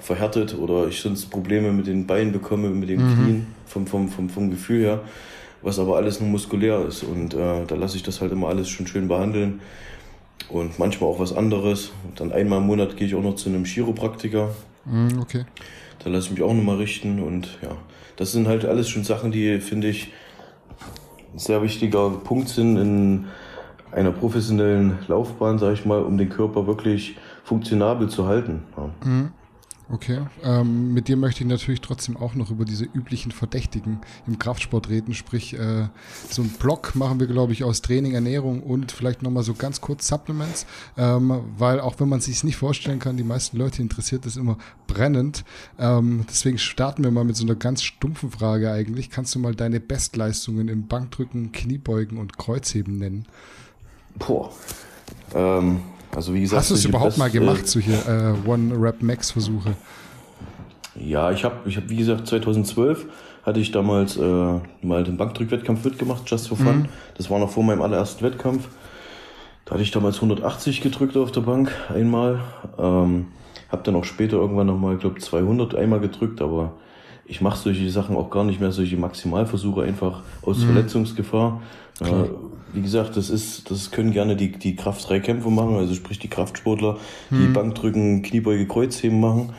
[0.00, 3.14] verhärtet oder ich sonst Probleme mit den Beinen bekomme, mit den mhm.
[3.14, 5.00] Knien, vom, vom, vom, vom Gefühl her,
[5.62, 7.04] was aber alles nur muskulär ist.
[7.04, 9.60] Und äh, da lasse ich das halt immer alles schon schön behandeln.
[10.48, 11.92] Und manchmal auch was anderes.
[12.04, 14.50] Und dann einmal im Monat gehe ich auch noch zu einem Chiropraktiker.
[14.84, 15.44] Mhm, okay.
[16.02, 17.22] Da lasse ich mich auch nochmal richten.
[17.22, 17.76] Und ja,
[18.16, 20.08] das sind halt alles schon Sachen, die, finde ich,
[21.36, 23.26] sehr wichtiger Punkt sind in
[23.90, 28.62] einer professionellen Laufbahn, sage ich mal, um den Körper wirklich funktionabel zu halten.
[28.76, 28.90] Ja.
[29.08, 29.32] Mhm.
[29.92, 34.38] Okay, ähm, mit dir möchte ich natürlich trotzdem auch noch über diese üblichen Verdächtigen im
[34.38, 35.12] Kraftsport reden.
[35.12, 35.88] Sprich, äh,
[36.30, 39.82] so ein Block machen wir, glaube ich, aus Training, Ernährung und vielleicht nochmal so ganz
[39.82, 40.64] kurz Supplements,
[40.96, 44.56] ähm, weil auch wenn man sich nicht vorstellen kann, die meisten Leute interessiert das immer
[44.86, 45.44] brennend.
[45.78, 49.10] Ähm, deswegen starten wir mal mit so einer ganz stumpfen Frage eigentlich.
[49.10, 53.26] Kannst du mal deine Bestleistungen im Bankdrücken, Kniebeugen und Kreuzheben nennen?
[54.14, 54.54] Boah.
[55.34, 55.82] Ähm,
[56.14, 59.74] also wie gesagt, Hast du es überhaupt mal gemacht, solche äh, One-Rap-Max-Versuche?
[60.94, 63.06] Ja, ich habe, ich hab, wie gesagt, 2012
[63.44, 66.80] hatte ich damals äh, mal den Bankdrückwettkampf mitgemacht, just for fun.
[66.80, 66.88] Mhm.
[67.16, 68.68] Das war noch vor meinem allerersten Wettkampf.
[69.64, 72.40] Da hatte ich damals 180 gedrückt auf der Bank einmal.
[72.78, 73.28] Ähm,
[73.70, 76.74] habe dann auch später irgendwann nochmal, ich glaube 200 einmal gedrückt, aber
[77.24, 80.66] ich mache solche Sachen auch gar nicht mehr, solche Maximalversuche einfach aus mhm.
[80.66, 81.62] Verletzungsgefahr.
[82.00, 82.04] Äh,
[82.72, 86.98] wie gesagt, das ist, das können gerne die, die Kraft-3-Kämpfe machen, also sprich die Kraftsportler,
[87.30, 89.52] die Bankdrücken, Kniebeuge, Kreuzheben machen.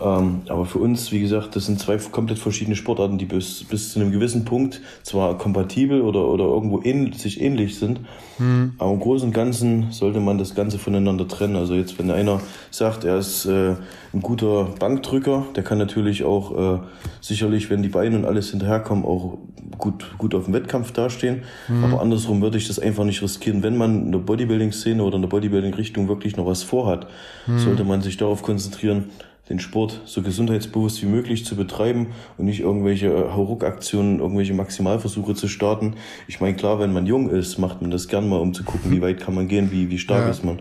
[0.00, 3.92] Ähm, aber für uns, wie gesagt, das sind zwei komplett verschiedene Sportarten, die bis, bis
[3.92, 8.00] zu einem gewissen Punkt zwar kompatibel oder, oder irgendwo ähn, sich ähnlich sind,
[8.38, 8.74] mhm.
[8.78, 11.56] aber im Großen und Ganzen sollte man das Ganze voneinander trennen.
[11.56, 12.40] Also jetzt, wenn einer
[12.70, 13.74] sagt, er ist äh,
[14.12, 16.78] ein guter Bankdrücker, der kann natürlich auch äh,
[17.20, 19.38] sicherlich, wenn die Beine und alles hinterherkommen, auch
[19.78, 21.42] gut, gut auf dem Wettkampf dastehen.
[21.68, 21.84] Mhm.
[21.84, 23.62] Aber andersrum würde ich das einfach nicht riskieren.
[23.62, 27.08] Wenn man in der Bodybuilding-Szene oder in der Bodybuilding-Richtung wirklich noch was vorhat,
[27.46, 27.58] mhm.
[27.58, 29.10] sollte man sich darauf konzentrieren,
[29.48, 35.34] den Sport so gesundheitsbewusst wie möglich zu betreiben und nicht irgendwelche äh, Hauruck-Aktionen, irgendwelche Maximalversuche
[35.34, 35.94] zu starten.
[36.26, 38.90] Ich meine, klar, wenn man jung ist, macht man das gern mal, um zu gucken,
[38.90, 40.30] wie weit kann man gehen, wie, wie stark ja.
[40.30, 40.60] ist man.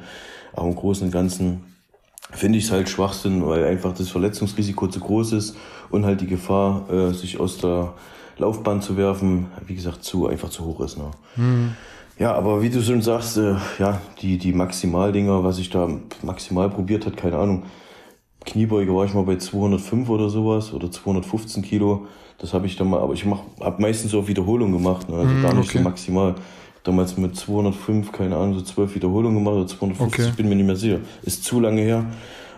[0.54, 1.64] Aber im Großen und Ganzen
[2.32, 5.58] finde ich es halt Schwachsinn, weil einfach das Verletzungsrisiko zu groß ist
[5.90, 7.94] und halt die Gefahr, äh, sich aus der
[8.38, 10.98] Laufbahn zu werfen, wie gesagt, zu einfach zu hoch ist.
[10.98, 11.12] Ne?
[11.36, 11.72] Mhm.
[12.20, 15.88] Ja, aber wie du schon sagst, äh, ja, die, die Maximaldinger, was ich da
[16.24, 17.64] maximal probiert hat, keine Ahnung,
[18.48, 22.08] Kniebeuge war ich mal bei 205 oder sowas oder 215 Kilo.
[22.38, 25.18] Das habe ich dann mal, aber ich mach, habe meistens so auf Wiederholung gemacht, ne?
[25.18, 25.80] also mm, gar nicht okay.
[25.80, 26.36] so maximal.
[26.84, 30.34] Damals mit 205, keine Ahnung, so 12 Wiederholungen gemacht oder 250, okay.
[30.38, 31.00] bin mir nicht mehr sicher.
[31.24, 32.06] Ist zu lange her.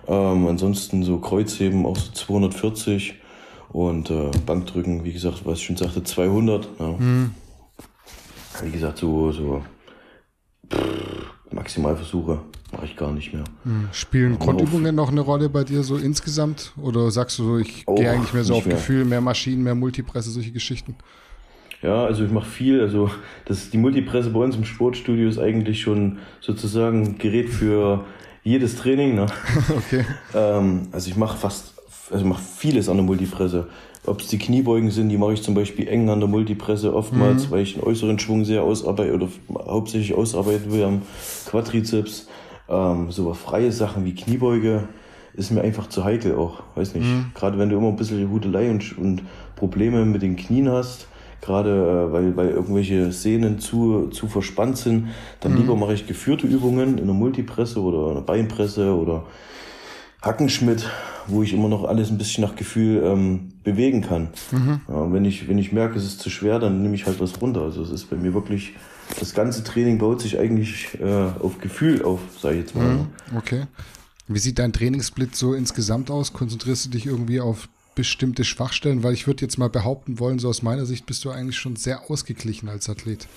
[0.08, 3.16] Ähm, ansonsten so Kreuzheben auch so 240
[3.70, 6.70] und äh, Bankdrücken, wie gesagt, was ich schon sagte, 200.
[6.80, 6.88] Ja.
[6.88, 7.34] Mm.
[8.64, 9.64] Wie gesagt, so, so
[10.72, 10.80] pff,
[11.52, 12.40] Maximalversuche
[12.72, 13.44] mache ich gar nicht mehr.
[13.64, 13.90] Hm.
[13.92, 16.74] Spielen Grundübungen noch eine Rolle bei dir so insgesamt?
[16.82, 18.76] Oder sagst du so, ich oh, gehe eigentlich mehr so auf mehr.
[18.76, 20.96] Gefühl, mehr Maschinen, mehr Multipresse, solche Geschichten?
[21.82, 22.82] Ja, also ich mache viel.
[22.82, 23.10] Also
[23.46, 28.06] das, die Multipresse bei uns im Sportstudio ist eigentlich schon sozusagen ein Gerät für
[28.44, 29.16] jedes Training.
[29.16, 29.28] Ne?
[29.78, 30.06] okay.
[30.34, 31.76] Ähm, also ich mache fast,
[32.12, 33.68] also ich mache vieles an der Multipresse.
[34.06, 37.48] Ob es die Kniebeugen sind, die mache ich zum Beispiel eng an der Multipresse oftmals,
[37.48, 37.52] mhm.
[37.52, 41.02] weil ich den äußeren Schwung sehr ausarbeite oder hauptsächlich ausarbeiten will am
[41.46, 42.28] Quadrizeps.
[42.70, 44.88] Ähm, so freie Sachen wie Kniebeuge
[45.34, 46.64] ist mir einfach zu heikel auch.
[46.76, 47.08] Weiß nicht.
[47.08, 47.32] Mhm.
[47.34, 49.24] Gerade wenn du immer ein bisschen Hudelei und, und
[49.56, 51.08] Probleme mit den Knien hast,
[51.42, 55.08] gerade äh, weil, weil irgendwelche Sehnen zu, zu verspannt sind,
[55.40, 55.60] dann mhm.
[55.60, 59.24] lieber mache ich geführte Übungen in der Multipresse oder einer Beinpresse oder
[60.22, 60.90] Hackenschmidt,
[61.28, 64.30] wo ich immer noch alles ein bisschen nach Gefühl ähm, bewegen kann.
[64.52, 64.82] Mhm.
[64.88, 67.42] Ja, wenn, ich, wenn ich merke, es ist zu schwer, dann nehme ich halt was
[67.42, 67.62] runter.
[67.62, 68.74] Also es ist bei mir wirklich,
[69.18, 72.86] das ganze Training baut sich eigentlich äh, auf Gefühl auf, sage ich jetzt mal.
[72.86, 73.08] Mhm.
[73.36, 73.66] Okay.
[74.28, 76.34] Wie sieht dein Trainingssplit so insgesamt aus?
[76.34, 79.04] Konzentrierst du dich irgendwie auf bestimmte Schwachstellen?
[79.04, 81.76] Weil ich würde jetzt mal behaupten wollen, so aus meiner Sicht bist du eigentlich schon
[81.76, 83.28] sehr ausgeglichen als Athlet.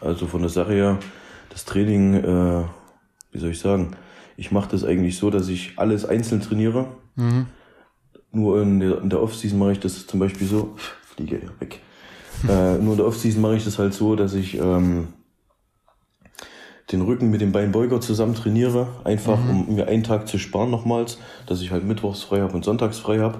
[0.00, 0.98] Also von der Sache her,
[1.50, 2.64] das Training, äh,
[3.32, 3.96] wie soll ich sagen,
[4.36, 6.88] ich mache das eigentlich so, dass ich alles einzeln trainiere.
[7.16, 7.46] Mhm.
[8.32, 11.80] Nur in der, in der Off-Season mache ich das zum Beispiel so, fliege weg.
[12.48, 15.08] Äh, nur in der Off-Season mache ich das halt so, dass ich ähm,
[16.90, 19.50] den Rücken mit dem Beinbeuger zusammen trainiere, einfach mhm.
[19.68, 22.98] um mir einen Tag zu sparen nochmals, dass ich halt mittwochs frei habe und sonntags
[22.98, 23.38] frei habe.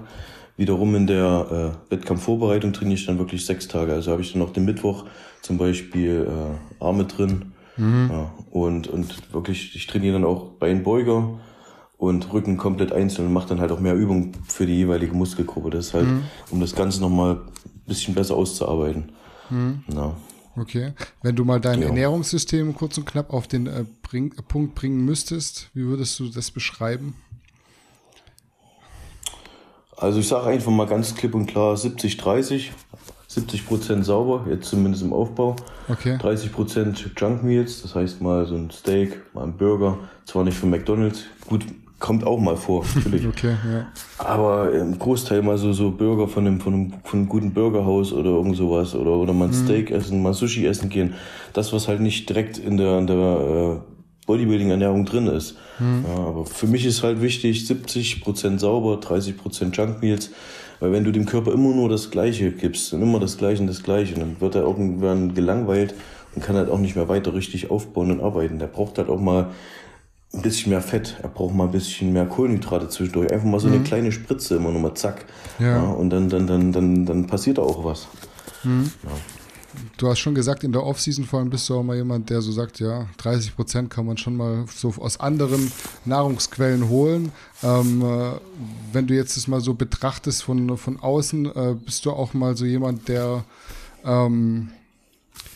[0.56, 3.92] Wiederum in der äh, Wettkampfvorbereitung trainiere ich dann wirklich sechs Tage.
[3.92, 5.06] Also habe ich dann noch den Mittwoch
[5.40, 8.10] zum Beispiel äh, Arme drin, Mhm.
[8.10, 11.40] Ja, und, und wirklich, ich trainiere dann auch Beinbeuger
[12.02, 15.70] und Rücken komplett einzeln und mache dann halt auch mehr Übung für die jeweilige Muskelgruppe.
[15.70, 16.24] Das ist halt, mhm.
[16.50, 19.12] um das Ganze nochmal ein bisschen besser auszuarbeiten.
[19.50, 19.84] Mhm.
[19.86, 20.16] Ja.
[20.56, 20.94] Okay.
[21.22, 21.86] Wenn du mal dein ja.
[21.86, 26.50] Ernährungssystem kurz und knapp auf den äh, bring, Punkt bringen müsstest, wie würdest du das
[26.50, 27.14] beschreiben?
[29.96, 32.72] Also ich sage einfach mal ganz klipp und klar 70, 30.
[33.28, 35.54] 70 Prozent sauber, jetzt zumindest im Aufbau.
[35.88, 36.18] Okay.
[36.18, 40.00] 30 Prozent Junk Meals, das heißt mal so ein Steak, mal ein Burger.
[40.24, 41.64] Zwar nicht von McDonalds, gut,
[42.02, 43.26] kommt auch mal vor, natürlich.
[43.28, 43.86] okay, ja.
[44.18, 48.12] Aber im Großteil mal so, so Burger von einem, von einem, von einem guten Burgerhaus
[48.12, 48.94] oder irgend sowas.
[48.94, 49.64] Oder, oder mal ein mhm.
[49.64, 51.14] Steak essen, mal Sushi essen gehen.
[51.54, 55.56] Das, was halt nicht direkt in der, in der äh, Bodybuilding-Ernährung drin ist.
[55.78, 56.04] Mhm.
[56.08, 60.30] Ja, aber für mich ist halt wichtig, 70% sauber, 30% Junk Meals.
[60.80, 63.68] Weil wenn du dem Körper immer nur das Gleiche gibst und immer das Gleiche und
[63.68, 65.94] das Gleiche, dann wird er irgendwann gelangweilt
[66.34, 68.58] und kann halt auch nicht mehr weiter richtig aufbauen und arbeiten.
[68.58, 69.50] Der braucht halt auch mal
[70.34, 73.30] ein bisschen mehr Fett, er braucht mal ein bisschen mehr Kohlenhydrate zwischendurch.
[73.30, 73.84] Einfach mal so eine mhm.
[73.84, 75.26] kleine Spritze, immer nur mal zack.
[75.58, 75.66] Ja.
[75.66, 75.82] ja.
[75.82, 78.08] und dann, dann, dann, dann, dann passiert da auch was.
[78.64, 78.90] Mhm.
[79.02, 79.10] Ja
[79.96, 82.40] du hast schon gesagt, in der Offseason vor allem bist du auch mal jemand, der
[82.40, 85.72] so sagt, ja, 30 Prozent kann man schon mal so aus anderen
[86.04, 87.32] Nahrungsquellen holen.
[87.62, 88.32] Ähm, äh,
[88.92, 92.56] wenn du jetzt das mal so betrachtest von, von außen, äh, bist du auch mal
[92.56, 93.44] so jemand, der,
[94.04, 94.70] ähm,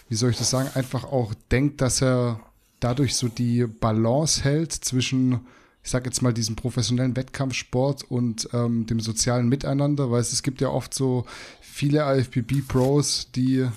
[0.08, 2.40] wie soll ich das sagen, einfach auch denkt, dass er
[2.80, 5.40] dadurch so die Balance hält zwischen
[5.86, 10.60] ich sag jetzt mal, diesem professionellen Wettkampfsport und ähm, dem sozialen Miteinander, weil es gibt
[10.60, 11.26] ja oft so
[11.60, 13.68] viele IFBB-Pros, die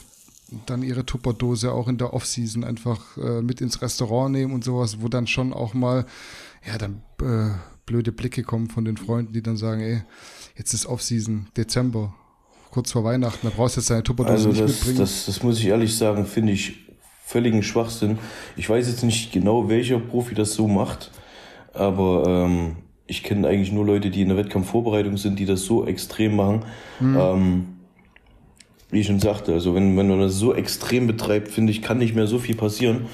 [0.66, 5.02] dann ihre Tupperdose auch in der Offseason einfach äh, mit ins Restaurant nehmen und sowas,
[5.02, 6.08] wo dann schon auch mal,
[6.66, 7.54] ja, dann äh,
[7.86, 10.02] blöde Blicke kommen von den Freunden, die dann sagen, ey,
[10.58, 12.16] jetzt ist Offseason, Dezember,
[12.72, 14.97] kurz vor Weihnachten, da brauchst du jetzt deine Tupperdose also nicht das, mitbringen.
[14.97, 16.89] Das, das muss ich ehrlich sagen, finde ich
[17.30, 18.17] völligen Schwachsinn.
[18.57, 21.11] Ich weiß jetzt nicht genau, welcher Profi das so macht,
[21.75, 25.86] aber ähm, ich kenne eigentlich nur Leute, die in der Wettkampfvorbereitung sind, die das so
[25.86, 26.65] extrem machen.
[26.99, 27.17] Mhm.
[27.19, 27.65] Ähm,
[28.89, 31.99] wie ich schon sagte, also wenn, wenn man das so extrem betreibt, finde ich, kann
[31.99, 33.05] nicht mehr so viel passieren.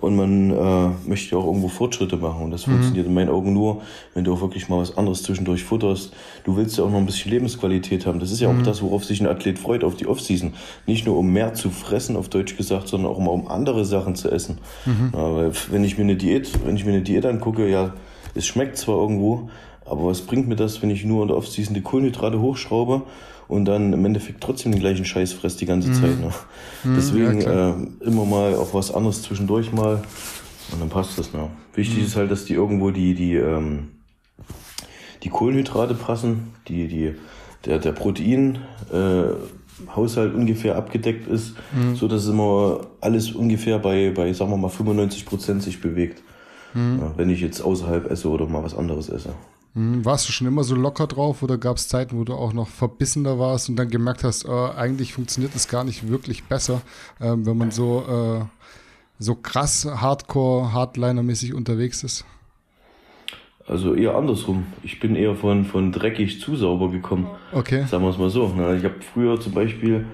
[0.00, 2.44] Und man äh, möchte auch irgendwo Fortschritte machen.
[2.44, 2.72] Und das mhm.
[2.72, 3.82] funktioniert in meinen Augen nur,
[4.14, 6.12] wenn du auch wirklich mal was anderes zwischendurch futterst.
[6.44, 8.20] Du willst ja auch noch ein bisschen Lebensqualität haben.
[8.20, 8.60] Das ist ja mhm.
[8.60, 10.54] auch das, worauf sich ein Athlet freut, auf die Offseason.
[10.86, 14.14] Nicht nur um mehr zu fressen, auf Deutsch gesagt, sondern auch mal um andere Sachen
[14.14, 14.58] zu essen.
[14.86, 15.12] Mhm.
[15.14, 17.94] Ja, wenn ich mir eine Diät, wenn ich mir eine Diät angucke, ja,
[18.34, 19.50] es schmeckt zwar irgendwo,
[19.84, 23.02] aber was bringt mir das, wenn ich nur in der Offseason die Kohlenhydrate hochschraube
[23.48, 25.94] und dann im Endeffekt trotzdem den gleichen Scheiß frisst die ganze mhm.
[25.94, 26.20] Zeit.
[26.20, 26.30] Ne?
[26.84, 30.02] Mhm, Deswegen ja, äh, immer mal auch was anderes zwischendurch mal
[30.72, 31.32] und dann passt das.
[31.32, 31.48] Ne?
[31.74, 32.04] Wichtig mhm.
[32.04, 33.88] ist halt, dass die irgendwo die, die, ähm,
[35.22, 37.14] die Kohlenhydrate passen, die, die,
[37.64, 38.58] der, der Protein,
[38.92, 39.32] äh,
[39.94, 41.94] Haushalt ungefähr abgedeckt ist, mhm.
[41.94, 46.22] so dass immer alles ungefähr bei, bei sagen wir mal 95 Prozent sich bewegt.
[46.74, 46.98] Mhm.
[47.00, 49.30] Ja, wenn ich jetzt außerhalb esse oder mal was anderes esse.
[49.74, 52.52] Hm, warst du schon immer so locker drauf oder gab es Zeiten, wo du auch
[52.52, 56.80] noch verbissener warst und dann gemerkt hast, äh, eigentlich funktioniert es gar nicht wirklich besser,
[57.20, 58.04] äh, wenn man so,
[58.40, 58.44] äh,
[59.18, 62.24] so krass Hardcore, Hardliner-mäßig unterwegs ist?
[63.66, 64.66] Also eher andersrum.
[64.82, 67.26] Ich bin eher von, von dreckig zu sauber gekommen.
[67.52, 67.84] Okay.
[67.86, 68.46] Sagen wir es mal so.
[68.46, 70.06] Ich habe früher zum Beispiel,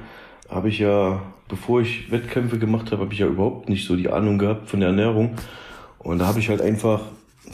[0.48, 4.08] habe ich ja, bevor ich Wettkämpfe gemacht habe, habe ich ja überhaupt nicht so die
[4.08, 5.36] Ahnung gehabt von der Ernährung
[5.98, 7.02] Und da habe ich halt einfach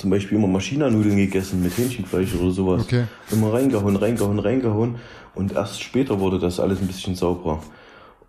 [0.01, 2.83] zum Beispiel immer Maschinanudeln gegessen mit Hähnchenfleisch oder sowas.
[2.85, 3.05] Okay.
[3.31, 4.95] Immer reingehauen, reingehauen, reingehauen.
[5.35, 7.63] Und erst später wurde das alles ein bisschen sauberer.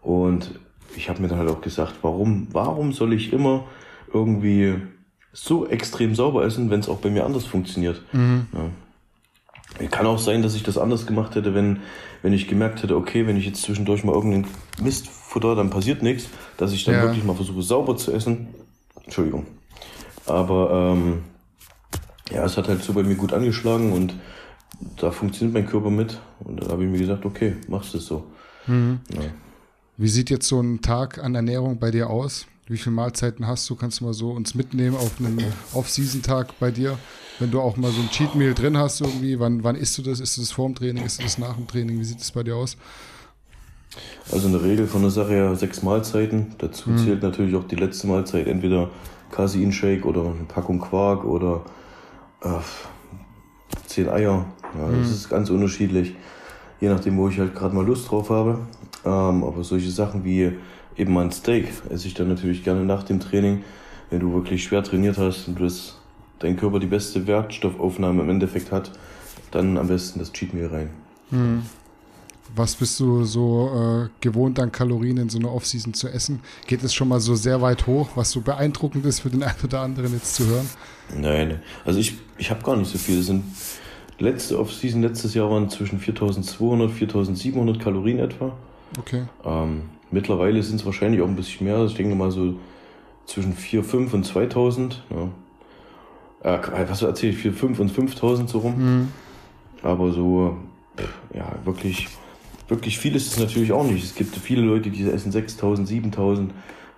[0.01, 0.59] Und
[0.95, 3.63] ich habe mir dann halt auch gesagt, warum, warum soll ich immer
[4.13, 4.75] irgendwie
[5.31, 8.01] so extrem sauber essen, wenn es auch bei mir anders funktioniert?
[8.11, 8.47] Mhm.
[8.53, 9.87] Ja.
[9.87, 11.79] Kann auch sein, dass ich das anders gemacht hätte, wenn,
[12.21, 14.47] wenn ich gemerkt hätte, okay, wenn ich jetzt zwischendurch mal irgendeinen
[14.81, 17.03] Mist futter, dann passiert nichts, dass ich dann Ja.
[17.03, 18.47] wirklich mal versuche, sauber zu essen.
[19.05, 19.45] Entschuldigung.
[20.25, 21.23] Aber ähm,
[22.33, 24.15] ja, es hat halt so bei mir gut angeschlagen und
[24.97, 26.19] da funktioniert mein Körper mit.
[26.39, 28.25] Und da habe ich mir gesagt, okay, machst du es so.
[28.67, 29.21] Ja.
[29.97, 32.45] Wie sieht jetzt so ein Tag an Ernährung bei dir aus?
[32.67, 33.75] Wie viele Mahlzeiten hast du?
[33.75, 36.97] Kannst du mal so uns mitnehmen auf einen Off-Season-Tag bei dir?
[37.39, 40.01] Wenn du auch mal so ein Cheat Meal drin hast irgendwie, wann, wann isst du
[40.01, 40.19] das?
[40.19, 41.03] Ist das vor dem Training?
[41.03, 41.99] Ist das nach dem Training?
[41.99, 42.77] Wie sieht es bei dir aus?
[44.31, 46.55] Also eine Regel von der Sache her sechs Mahlzeiten.
[46.59, 48.89] Dazu zählt natürlich auch die letzte Mahlzeit, entweder
[49.31, 51.65] Casein-Shake oder eine Packung Quark oder
[52.41, 52.49] äh,
[53.85, 54.45] zehn Eier.
[54.77, 56.15] Ja, Das ist ganz unterschiedlich,
[56.79, 58.59] je nachdem, wo ich halt gerade mal Lust drauf habe.
[59.03, 60.51] Ähm, aber solche Sachen wie
[60.97, 63.63] eben mal ein Steak esse ich dann natürlich gerne nach dem Training,
[64.09, 65.97] wenn du wirklich schwer trainiert hast und du das,
[66.39, 68.91] dein Körper die beste Werkstoffaufnahme im Endeffekt hat,
[69.51, 70.89] dann am besten das Cheat Meal rein.
[72.55, 73.71] Was bist du so
[74.05, 76.41] äh, gewohnt an Kalorien in so einer Off-Season zu essen?
[76.67, 79.55] Geht es schon mal so sehr weit hoch, was so beeindruckend ist für den einen
[79.63, 80.69] oder anderen jetzt zu hören?
[81.17, 83.17] Nein, also ich, ich habe gar nicht so viel.
[83.17, 83.43] Das sind
[84.17, 88.51] letzte Off-Season letztes Jahr waren zwischen 4200, 4700 Kalorien etwa.
[88.99, 89.23] Okay.
[89.45, 91.85] Ähm, mittlerweile sind es wahrscheinlich auch ein bisschen mehr.
[91.85, 92.55] Ich denke mal so
[93.27, 95.03] zwischen 4, 5 und 2000.
[96.43, 96.57] Ja.
[96.57, 97.37] Äh, was erzähle ich?
[97.37, 98.73] 4, 5 und 5000 so rum.
[99.83, 100.57] Aber so,
[101.35, 102.07] ja, wirklich,
[102.67, 104.03] wirklich viel ist es natürlich auch nicht.
[104.03, 106.51] Es gibt viele Leute, die essen 6000, 7000.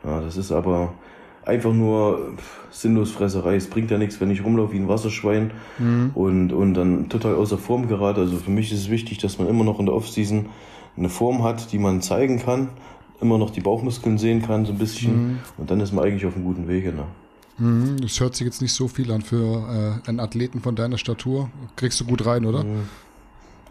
[0.05, 0.93] Ja, das ist aber
[1.45, 2.33] einfach nur
[2.71, 3.55] sinnlos Fresserei.
[3.55, 5.51] Es bringt ja nichts, wenn ich rumlaufe wie ein Wasserschwein
[6.13, 8.21] und, und dann total außer Form gerate.
[8.21, 10.47] Also für mich ist es wichtig, dass man immer noch in der Offseason
[10.97, 12.69] eine Form hat, die man zeigen kann,
[13.21, 15.39] immer noch die Bauchmuskeln sehen kann, so ein bisschen.
[15.57, 16.93] Und dann ist man eigentlich auf einem guten Wege.
[16.93, 17.03] Ne?
[17.57, 20.97] Mhm, Das hört sich jetzt nicht so viel an für äh, einen Athleten von deiner
[20.97, 21.49] Statur.
[21.75, 22.65] Kriegst du gut rein, oder?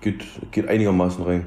[0.00, 1.46] Geht, geht einigermaßen rein.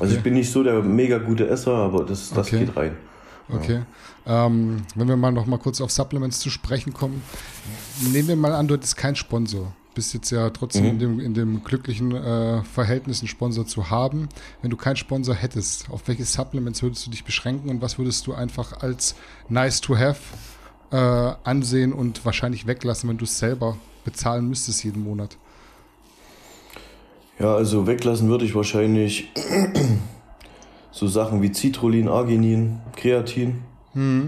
[0.00, 2.58] Also ich bin nicht so der mega gute Esser, aber das, das Okay.
[2.66, 2.92] geht rein.
[3.48, 3.80] Okay.
[4.26, 7.22] Ähm, wenn wir mal noch mal kurz auf Supplements zu sprechen kommen,
[8.12, 9.72] nehmen wir mal an, du hättest keinen Sponsor.
[9.94, 14.28] Bist jetzt ja trotzdem in, dem, in dem glücklichen äh, Verhältnis, einen Sponsor zu haben.
[14.60, 18.26] Wenn du keinen Sponsor hättest, auf welche Supplements würdest du dich beschränken und was würdest
[18.26, 19.14] du einfach als
[19.48, 20.20] nice to have
[20.90, 20.96] äh,
[21.44, 25.38] ansehen und wahrscheinlich weglassen, wenn du es selber bezahlen müsstest jeden Monat?
[27.38, 29.28] Ja, also weglassen würde ich wahrscheinlich
[30.90, 33.62] so Sachen wie Citrullin, Arginin, Kreatin,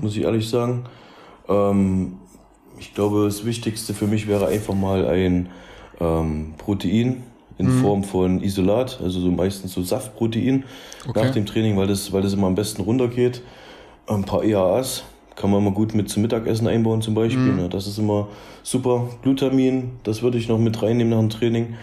[0.01, 0.85] muss ich ehrlich sagen.
[1.49, 2.15] Ähm,
[2.79, 5.49] ich glaube, das Wichtigste für mich wäre einfach mal ein
[6.01, 7.23] ähm, Protein
[7.59, 10.65] in Form von Isolat, also so meistens so Saftprotein
[11.09, 11.25] Okay.
[11.25, 13.43] nach dem Training, weil das, weil das immer am besten runtergeht.
[14.07, 15.05] Ein paar EAAs
[15.37, 17.53] kann man immer gut mit zum Mittagessen einbauen zum Beispiel.
[17.55, 17.69] Ne?
[17.69, 18.29] Das ist immer
[18.63, 19.09] super.
[19.23, 21.75] Glutamin, das würde ich noch mit reinnehmen nach dem Training.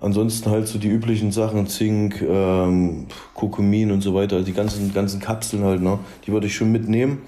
[0.00, 4.94] Ansonsten halt so die üblichen Sachen, Zink, ähm, Kurkumin und so weiter, also die ganzen,
[4.94, 5.98] ganzen Kapseln halt, ne?
[6.26, 7.22] die würde ich schon mitnehmen.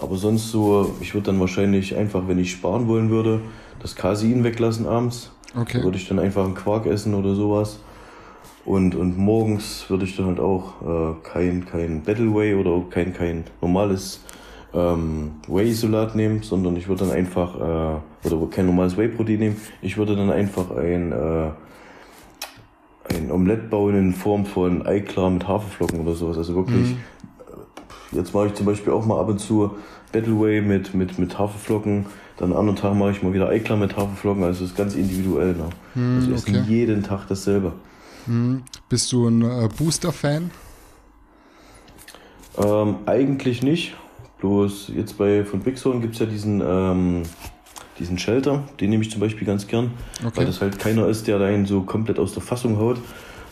[0.00, 3.40] Aber sonst so, ich würde dann wahrscheinlich einfach, wenn ich sparen wollen würde,
[3.80, 5.30] das Casein weglassen abends.
[5.54, 5.78] Okay.
[5.78, 7.78] Da würde ich dann einfach einen Quark essen oder sowas.
[8.64, 13.12] Und, und morgens würde ich dann halt auch äh, kein, kein Battle Whey oder kein,
[13.12, 14.20] kein normales
[14.74, 19.96] ähm, Whey-Isolat nehmen, sondern ich würde dann einfach, äh, oder kein normales Whey-Protein nehmen, ich
[19.96, 21.50] würde dann einfach ein, äh,
[23.14, 26.38] ein Omelett bauen in Form von Eiklar mit Haferflocken oder sowas.
[26.38, 29.72] Also wirklich, äh, jetzt mache ich zum Beispiel auch mal ab und zu
[30.12, 32.06] Battle Whey mit, mit, mit Haferflocken.
[32.36, 34.44] Dann am anderen Tag mache ich mal wieder Eiklar mit Haferflocken.
[34.44, 35.54] Also das ist ganz individuell.
[35.54, 35.68] Ne?
[36.16, 36.62] also ich esse okay.
[36.66, 37.72] jeden Tag dasselbe.
[38.88, 40.50] Bist du ein äh, Booster-Fan?
[42.58, 43.96] Ähm, eigentlich nicht.
[44.38, 47.22] Bloß jetzt bei von Big Zone gibt es ja diesen, ähm,
[48.00, 49.92] diesen Shelter, den nehme ich zum Beispiel ganz gern.
[50.24, 50.38] Okay.
[50.38, 52.98] Weil das halt keiner ist, der einen so komplett aus der Fassung haut,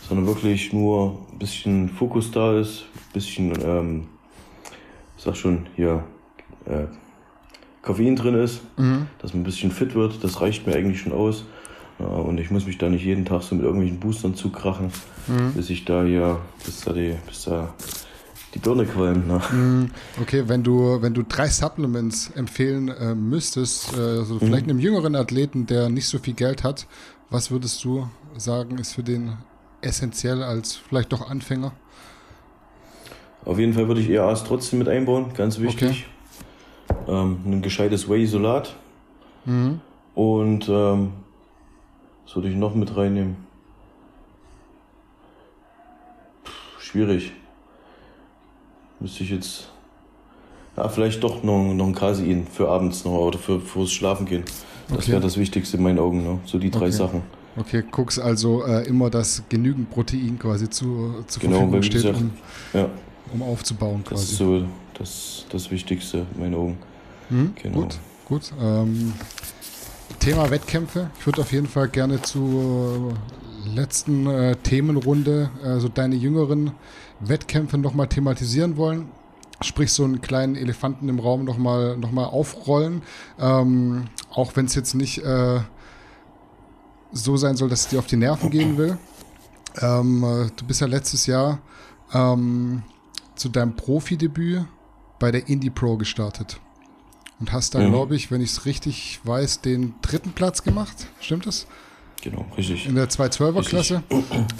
[0.08, 4.06] sondern wirklich nur ein bisschen Fokus da ist, ein bisschen, ähm,
[5.16, 6.04] ich sag schon, hier,
[6.64, 6.86] äh,
[7.82, 8.60] Koffein drin ist,
[9.20, 11.44] dass man ein bisschen fit wird, das reicht mir eigentlich schon aus.
[11.98, 14.90] Ja, und ich muss mich da nicht jeden Tag so mit irgendwelchen Boostern zukrachen,
[15.54, 17.72] bis ich da hier, bis da die, bis da
[18.54, 19.26] die Birne qualmt.
[19.26, 19.90] Ne?
[20.20, 25.14] Okay, wenn du, wenn du drei Supplements empfehlen äh, müsstest, äh, also vielleicht einem jüngeren
[25.14, 26.86] Athleten, der nicht so viel Geld hat,
[27.30, 29.36] was würdest du sagen, ist für den
[29.80, 31.72] essentiell als vielleicht doch Anfänger?
[33.44, 36.06] Auf jeden Fall würde ich EAAs trotzdem mit einbauen, ganz wichtig.
[37.06, 38.74] Ähm, ein gescheites Whey-Isolat,
[39.48, 39.80] Mhm.
[40.14, 41.12] Und ähm,
[42.26, 43.36] was würde ich noch mit reinnehmen?
[46.44, 47.32] Puh, schwierig.
[49.00, 49.68] Müsste ich jetzt.
[50.76, 54.44] Ja, vielleicht doch noch, noch ein Casein für abends noch oder für fürs Schlafen gehen.
[54.88, 55.12] Das okay.
[55.12, 56.38] wäre das Wichtigste in meinen Augen, ne?
[56.44, 56.90] So die drei okay.
[56.92, 57.22] Sachen.
[57.56, 62.18] Okay, guckst also äh, immer, dass genügend Protein quasi zu, zur genau, Verfügung steht, gesagt,
[62.18, 62.30] um,
[62.72, 62.88] ja.
[63.32, 64.22] um aufzubauen quasi.
[64.22, 66.78] Das ist so das, das Wichtigste in meinen Augen.
[67.30, 67.80] Mhm, genau.
[67.80, 68.52] Gut, gut.
[68.60, 69.12] Ähm,
[70.20, 71.10] Thema Wettkämpfe.
[71.18, 73.14] Ich würde auf jeden Fall gerne zur
[73.74, 76.72] letzten äh, Themenrunde, also deine jüngeren
[77.20, 79.08] Wettkämpfe nochmal thematisieren wollen.
[79.60, 83.02] Sprich, so einen kleinen Elefanten im Raum nochmal noch mal aufrollen.
[83.40, 85.60] Ähm, auch wenn es jetzt nicht äh,
[87.12, 88.98] so sein soll, dass es dir auf die Nerven gehen will.
[89.80, 91.60] Ähm, äh, du bist ja letztes Jahr
[92.12, 92.82] ähm,
[93.34, 94.64] zu deinem Profidebüt
[95.18, 96.60] bei der Indie Pro gestartet.
[97.40, 97.90] Und hast da, mhm.
[97.90, 101.08] glaube ich, wenn ich es richtig weiß, den dritten Platz gemacht.
[101.20, 101.66] Stimmt das?
[102.22, 102.86] Genau, richtig.
[102.86, 104.02] In der 212er-Klasse.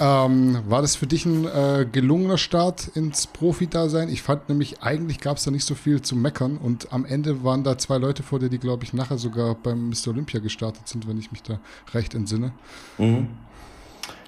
[0.00, 4.08] Ähm, war das für dich ein äh, gelungener Start ins Profi-Dasein?
[4.08, 7.42] Ich fand nämlich, eigentlich gab es da nicht so viel zu meckern und am Ende
[7.42, 10.08] waren da zwei Leute vor dir, die, glaube ich, nachher sogar beim Mr.
[10.08, 11.58] Olympia gestartet sind, wenn ich mich da
[11.94, 12.52] recht entsinne.
[12.96, 13.28] Mhm.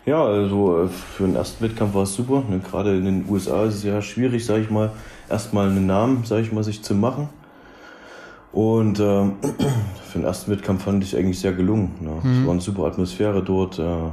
[0.07, 2.43] Ja, also äh, für den ersten Wettkampf war es super.
[2.49, 2.61] Ne?
[2.61, 4.91] Gerade in den USA ist es ja schwierig, sage ich mal,
[5.29, 7.29] erstmal einen Namen, sage ich mal, sich zu machen.
[8.53, 9.35] Und ähm,
[10.11, 11.93] für den ersten Wettkampf fand ich eigentlich sehr gelungen.
[12.01, 12.11] Ne?
[12.23, 12.41] Mhm.
[12.41, 13.79] Es war eine super Atmosphäre dort.
[13.79, 14.11] Äh,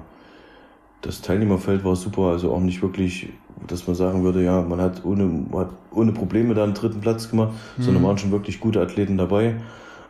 [1.02, 3.30] das Teilnehmerfeld war super, also auch nicht wirklich,
[3.68, 7.30] dass man sagen würde, ja, man hat ohne, hat ohne Probleme da einen dritten Platz
[7.30, 7.84] gemacht, mhm.
[7.84, 9.56] sondern waren schon wirklich gute Athleten dabei.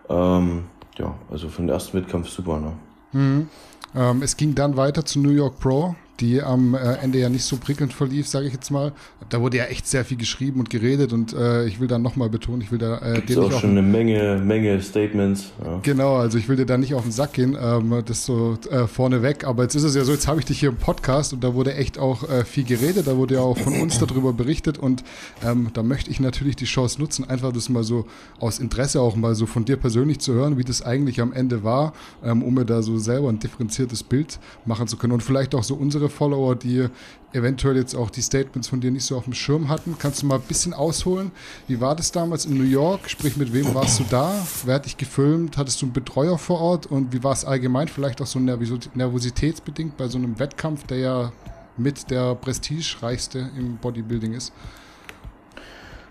[0.09, 0.63] Ähm,
[0.97, 2.59] ja, also für den ersten Wettkampf super.
[2.59, 2.71] Ne?
[3.11, 3.49] Mhm.
[3.95, 7.43] Ähm, es ging dann weiter zu New York Pro die am äh, Ende ja nicht
[7.43, 8.91] so prickelnd verlief, sage ich jetzt mal.
[9.29, 12.29] Da wurde ja echt sehr viel geschrieben und geredet und äh, ich will da nochmal
[12.29, 15.51] betonen, ich will da äh, dir auch schon eine Menge, Menge Statements.
[15.63, 15.79] Ja.
[15.83, 18.87] Genau, also ich will dir da nicht auf den Sack gehen, ähm, das so äh,
[18.87, 19.45] vorneweg.
[19.45, 21.53] Aber jetzt ist es ja so, jetzt habe ich dich hier im Podcast und da
[21.53, 25.03] wurde echt auch äh, viel geredet, da wurde ja auch von uns darüber berichtet und
[25.45, 28.05] ähm, da möchte ich natürlich die Chance nutzen, einfach das mal so
[28.39, 31.63] aus Interesse auch mal so von dir persönlich zu hören, wie das eigentlich am Ende
[31.63, 31.93] war,
[32.23, 35.63] ähm, um mir da so selber ein differenziertes Bild machen zu können und vielleicht auch
[35.63, 36.87] so unsere andere Follower, die
[37.33, 39.95] eventuell jetzt auch die Statements von dir nicht so auf dem Schirm hatten.
[39.99, 41.31] Kannst du mal ein bisschen ausholen?
[41.67, 43.09] Wie war das damals in New York?
[43.09, 44.31] Sprich, mit wem warst du da?
[44.65, 45.57] Wer hat dich gefilmt?
[45.57, 46.85] Hattest du einen Betreuer vor Ort?
[46.87, 47.87] Und wie war es allgemein?
[47.87, 51.31] Vielleicht auch so nervositätsbedingt bei so einem Wettkampf, der ja
[51.75, 54.53] mit der prestigereichste im Bodybuilding ist?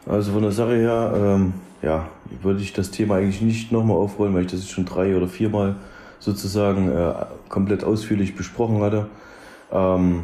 [0.07, 2.09] Also von der Sache her, ähm, ja,
[2.43, 5.75] würde ich das Thema eigentlich nicht nochmal aufrollen, weil ich das schon drei oder viermal
[6.21, 7.13] sozusagen äh,
[7.49, 9.09] komplett ausführlich besprochen hatte.
[9.73, 10.23] Ähm,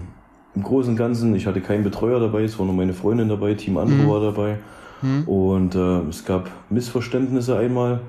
[0.55, 3.55] Im Großen und Ganzen, ich hatte keinen Betreuer dabei, es war nur meine Freundin dabei,
[3.55, 4.09] Team Andro mhm.
[4.09, 4.57] war dabei.
[5.03, 5.29] Mhm.
[5.29, 8.01] Und äh, es gab Missverständnisse einmal.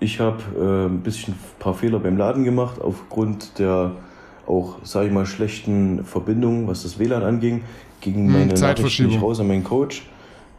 [0.00, 3.92] Ich habe äh, ein bisschen ein paar Fehler beim Laden gemacht, aufgrund der
[4.46, 7.62] auch, sage ich mal, schlechten Verbindung, was das WLAN anging.
[8.00, 10.04] Ging mhm, meine Nachricht nicht raus an meinen Coach.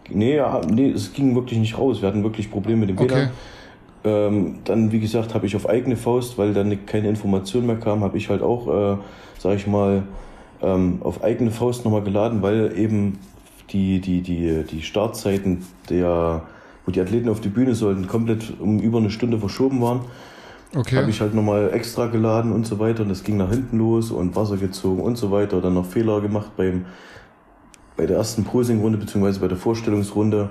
[0.10, 2.02] Nee, ja, nee, es ging wirklich nicht raus.
[2.02, 3.16] Wir hatten wirklich Probleme mit dem okay.
[3.16, 3.30] WLAN.
[4.06, 8.04] Ähm, dann, wie gesagt, habe ich auf eigene Faust, weil dann keine Information mehr kam,
[8.04, 8.98] habe ich halt auch äh,
[9.44, 10.04] sage ich mal,
[10.62, 13.20] ähm, auf eigene Faust nochmal geladen, weil eben
[13.72, 16.44] die, die, die, die Startzeiten, der,
[16.86, 20.02] wo die Athleten auf die Bühne sollten, komplett um über eine Stunde verschoben waren.
[20.76, 20.98] Okay.
[20.98, 24.10] Habe ich halt nochmal extra geladen und so weiter und das ging nach hinten los
[24.10, 25.62] und Wasser gezogen und so weiter.
[25.62, 26.86] Dann noch Fehler gemacht beim,
[27.96, 30.50] bei der ersten Prosing-Runde beziehungsweise bei der Vorstellungsrunde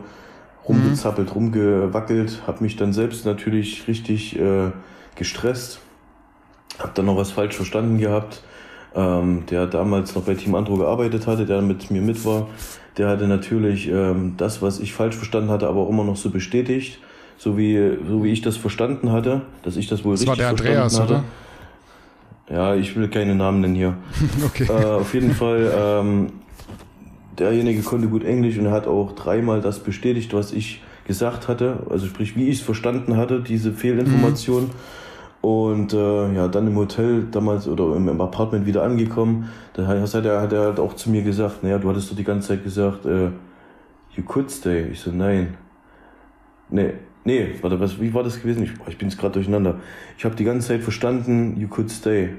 [0.69, 1.35] rumgezappelt, mhm.
[1.35, 4.71] rumgewackelt, habe mich dann selbst natürlich richtig äh,
[5.17, 5.81] gestresst,
[6.79, 8.43] habe dann noch was falsch verstanden gehabt,
[8.95, 12.49] ähm, der damals noch bei Team Andro gearbeitet hatte, der mit mir mit war,
[12.97, 16.31] der hatte natürlich ähm, das, was ich falsch verstanden hatte, aber auch immer noch so
[16.31, 16.99] bestätigt,
[17.39, 20.37] so wie, so wie ich das verstanden hatte, dass ich das wohl das richtig war
[20.37, 21.15] der Andreas, hatte.
[21.15, 21.25] Oder?
[22.51, 23.97] Ja, ich will keine Namen nennen hier.
[24.45, 24.67] okay.
[24.69, 26.33] Äh, auf jeden Fall, ähm,
[27.39, 32.07] derjenige konnte gut Englisch und hat auch dreimal das bestätigt, was ich gesagt hatte, also
[32.07, 34.65] sprich, wie ich es verstanden hatte, diese Fehlinformation.
[34.65, 34.71] Mhm.
[35.41, 39.97] Und äh, ja, dann im Hotel damals oder im, im Apartment wieder angekommen, da hat
[40.25, 42.63] er, hat er halt auch zu mir gesagt, naja, du hattest doch die ganze Zeit
[42.63, 43.31] gesagt, äh,
[44.15, 44.87] you could stay.
[44.93, 45.55] Ich so, nein.
[46.71, 46.93] Nee,
[47.25, 48.63] nee, warte, was, wie war das gewesen?
[48.63, 49.81] Ich, ich bin jetzt gerade durcheinander.
[50.17, 52.31] Ich habe die ganze Zeit verstanden, you could stay.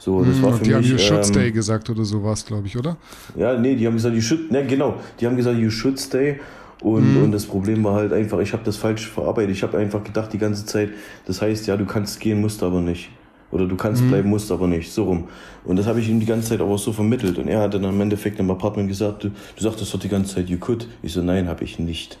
[0.00, 2.24] So, das hm, war für die mich, haben you should ähm, stay gesagt oder so
[2.24, 2.96] war es, glaube ich, oder?
[3.36, 6.40] Ja, nee, die haben gesagt, you should, ne, genau, die haben gesagt, you should stay.
[6.80, 7.24] Und, mhm.
[7.24, 9.54] und das Problem war halt einfach, ich habe das falsch verarbeitet.
[9.54, 10.88] Ich habe einfach gedacht die ganze Zeit,
[11.26, 13.10] das heißt, ja, du kannst gehen, musst aber nicht.
[13.50, 14.08] Oder du kannst mhm.
[14.08, 14.90] bleiben, musst aber nicht.
[14.90, 15.28] So rum.
[15.64, 17.36] Und das habe ich ihm die ganze Zeit auch so vermittelt.
[17.36, 20.36] Und er hat dann im Endeffekt im Apartment gesagt, du, du sagtest doch die ganze
[20.36, 20.88] Zeit, you could.
[21.02, 22.18] Ich so, nein, habe ich nicht.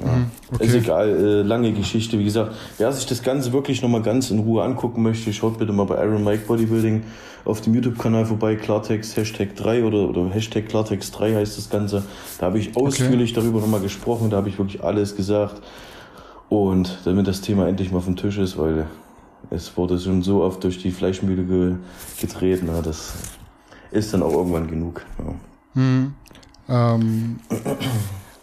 [0.00, 0.06] Ja.
[0.06, 0.64] Mhm, okay.
[0.64, 2.18] Ist egal, äh, lange Geschichte.
[2.18, 5.72] Wie gesagt, wer sich das Ganze wirklich nochmal ganz in Ruhe angucken möchte, schaut bitte
[5.72, 7.02] mal bei Iron Mike Bodybuilding
[7.44, 12.04] auf dem YouTube-Kanal vorbei, Klartext Hashtag 3 oder, oder Hashtag Klartext 3 heißt das Ganze.
[12.38, 13.40] Da habe ich ausführlich okay.
[13.40, 15.60] darüber nochmal gesprochen, da habe ich wirklich alles gesagt.
[16.48, 18.86] Und damit das Thema endlich mal vom Tisch ist, weil
[19.50, 21.74] es wurde schon so oft durch die Fleischmühle ge
[22.20, 23.14] getreten, na, das
[23.90, 25.04] ist dann auch irgendwann genug.
[25.18, 25.34] Ja.
[25.74, 26.14] Hm.
[26.68, 27.40] Ähm,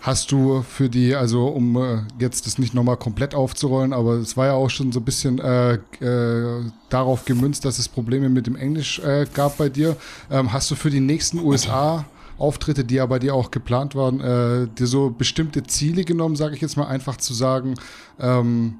[0.01, 4.37] Hast du für die, also um äh, jetzt das nicht nochmal komplett aufzurollen, aber es
[4.37, 8.47] war ja auch schon so ein bisschen äh, äh, darauf gemünzt, dass es Probleme mit
[8.47, 9.97] dem Englisch äh, gab bei dir.
[10.31, 12.05] Ähm, hast du für die nächsten USA
[12.37, 16.55] Auftritte, die ja bei dir auch geplant waren, äh, dir so bestimmte Ziele genommen, sage
[16.55, 17.75] ich jetzt mal, einfach zu sagen,
[18.21, 18.75] ähm,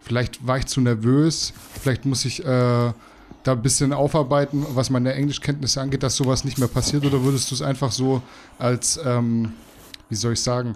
[0.00, 2.44] vielleicht war ich zu nervös, vielleicht muss ich äh,
[3.44, 7.48] da ein bisschen aufarbeiten, was meine Englischkenntnisse angeht, dass sowas nicht mehr passiert, oder würdest
[7.52, 8.20] du es einfach so
[8.58, 9.52] als ähm,
[10.08, 10.74] wie soll ich sagen,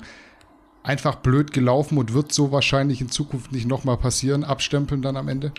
[0.83, 5.29] einfach blöd gelaufen und wird so wahrscheinlich in Zukunft nicht nochmal passieren, abstempeln dann am
[5.29, 5.53] Ende?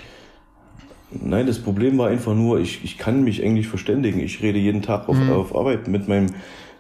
[1.12, 4.20] Nein, das Problem war einfach nur, ich, ich kann mich Englisch verständigen.
[4.20, 5.32] Ich rede jeden Tag auf, mhm.
[5.32, 6.28] auf Arbeit mit meinem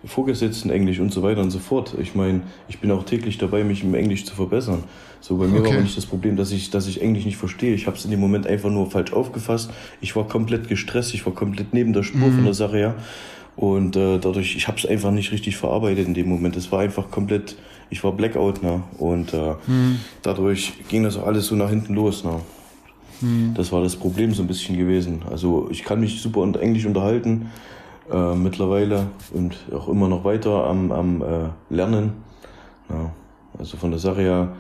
[0.05, 1.95] Vorgesetzten Englisch und so weiter und so fort.
[2.01, 4.83] Ich meine, ich bin auch täglich dabei, mich im Englisch zu verbessern.
[5.21, 5.75] So, bei mir okay.
[5.75, 7.73] war nicht das Problem, dass ich, dass ich Englisch nicht verstehe.
[7.73, 9.71] Ich habe es in dem Moment einfach nur falsch aufgefasst.
[10.01, 12.35] Ich war komplett gestresst, ich war komplett neben der Spur mhm.
[12.35, 12.95] von der Sache her.
[13.55, 16.55] Und äh, dadurch, ich habe es einfach nicht richtig verarbeitet in dem Moment.
[16.55, 17.55] Es war einfach komplett,
[17.89, 18.81] ich war Blackout, ne?
[18.97, 19.99] Und äh, mhm.
[20.23, 22.39] dadurch ging das alles so nach hinten los, ne?
[23.21, 23.53] Mhm.
[23.55, 25.21] Das war das Problem so ein bisschen gewesen.
[25.29, 27.51] Also ich kann mich super und Englisch unterhalten
[28.11, 32.13] äh, mittlerweile und auch immer noch weiter am, am äh, Lernen.
[32.89, 33.11] Ja.
[33.57, 34.55] Also von der Sache her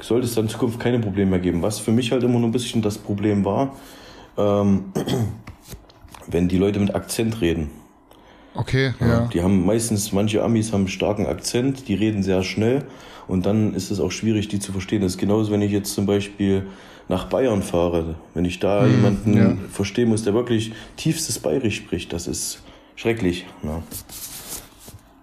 [0.00, 1.62] sollte es dann in Zukunft keine Probleme mehr geben.
[1.62, 3.76] Was für mich halt immer nur ein bisschen das Problem war,
[4.36, 4.92] ähm,
[6.26, 7.70] wenn die Leute mit Akzent reden.
[8.54, 9.06] Okay, ja.
[9.06, 9.30] ja.
[9.32, 12.84] Die haben meistens, manche Amis haben einen starken Akzent, die reden sehr schnell
[13.26, 15.02] und dann ist es auch schwierig, die zu verstehen.
[15.02, 16.66] Das ist genauso, wenn ich jetzt zum Beispiel
[17.08, 19.56] nach Bayern fahre, wenn ich da hm, jemanden ja.
[19.70, 22.62] verstehen muss, der wirklich tiefstes Bayerisch spricht, das ist
[22.96, 23.46] schrecklich.
[23.62, 23.82] Ja.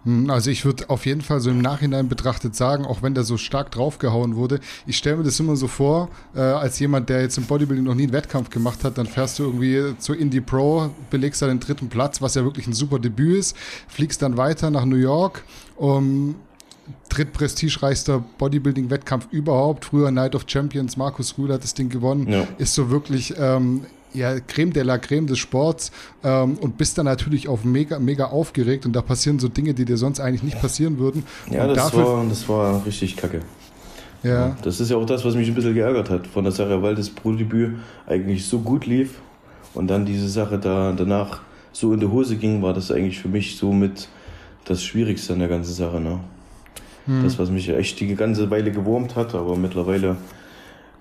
[0.04, 3.24] Hm, also ich würde auf jeden Fall so im Nachhinein betrachtet sagen, auch wenn der
[3.24, 7.22] so stark draufgehauen wurde, ich stelle mir das immer so vor, äh, als jemand, der
[7.22, 10.42] jetzt im Bodybuilding noch nie einen Wettkampf gemacht hat, dann fährst du irgendwie zur Indie
[10.42, 13.56] Pro, belegst da den dritten Platz, was ja wirklich ein super Debüt ist,
[13.88, 15.44] fliegst dann weiter nach New York,
[15.78, 16.36] um
[17.10, 19.86] drittprestigereichster Bodybuilding-Wettkampf überhaupt.
[19.86, 22.28] Früher Night of Champions, Markus Rühl hat das Ding gewonnen.
[22.28, 22.48] Ja.
[22.58, 25.92] Ist so wirklich ähm, ja, Creme de la Creme des Sports
[26.24, 29.86] ähm, und bist dann natürlich auch mega, mega aufgeregt und da passieren so Dinge, die
[29.86, 31.24] dir sonst eigentlich nicht passieren würden.
[31.50, 33.42] Ja, das, dafür, war, das war richtig kacke.
[34.24, 34.56] Ja.
[34.64, 36.96] Das ist ja auch das, was mich ein bisschen geärgert hat von der Sache, weil
[36.96, 39.16] das Pro-Debüt eigentlich so gut lief
[39.74, 43.30] und dann diese Sache da danach so in die Hose ging, war das eigentlich für
[43.30, 44.10] mich so mit
[44.66, 46.00] das Schwierigste an der ganzen Sache.
[46.00, 46.20] Ne?
[47.06, 47.24] Hm.
[47.24, 50.18] Das, was mich echt die ganze Weile gewurmt hat, aber mittlerweile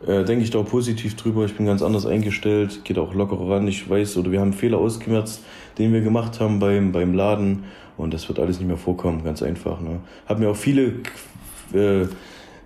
[0.07, 1.45] äh, denke ich da auch positiv drüber.
[1.45, 3.69] Ich bin ganz anders eingestellt, geht auch lockerer ran.
[3.69, 5.43] Ich weiß, oder wir haben Fehler ausgemerzt,
[5.79, 7.65] den wir gemacht haben beim, beim Laden.
[7.97, 9.81] Und das wird alles nicht mehr vorkommen, ganz einfach.
[9.81, 10.01] Ne?
[10.27, 10.95] Hab mir auch viele
[11.75, 12.07] äh,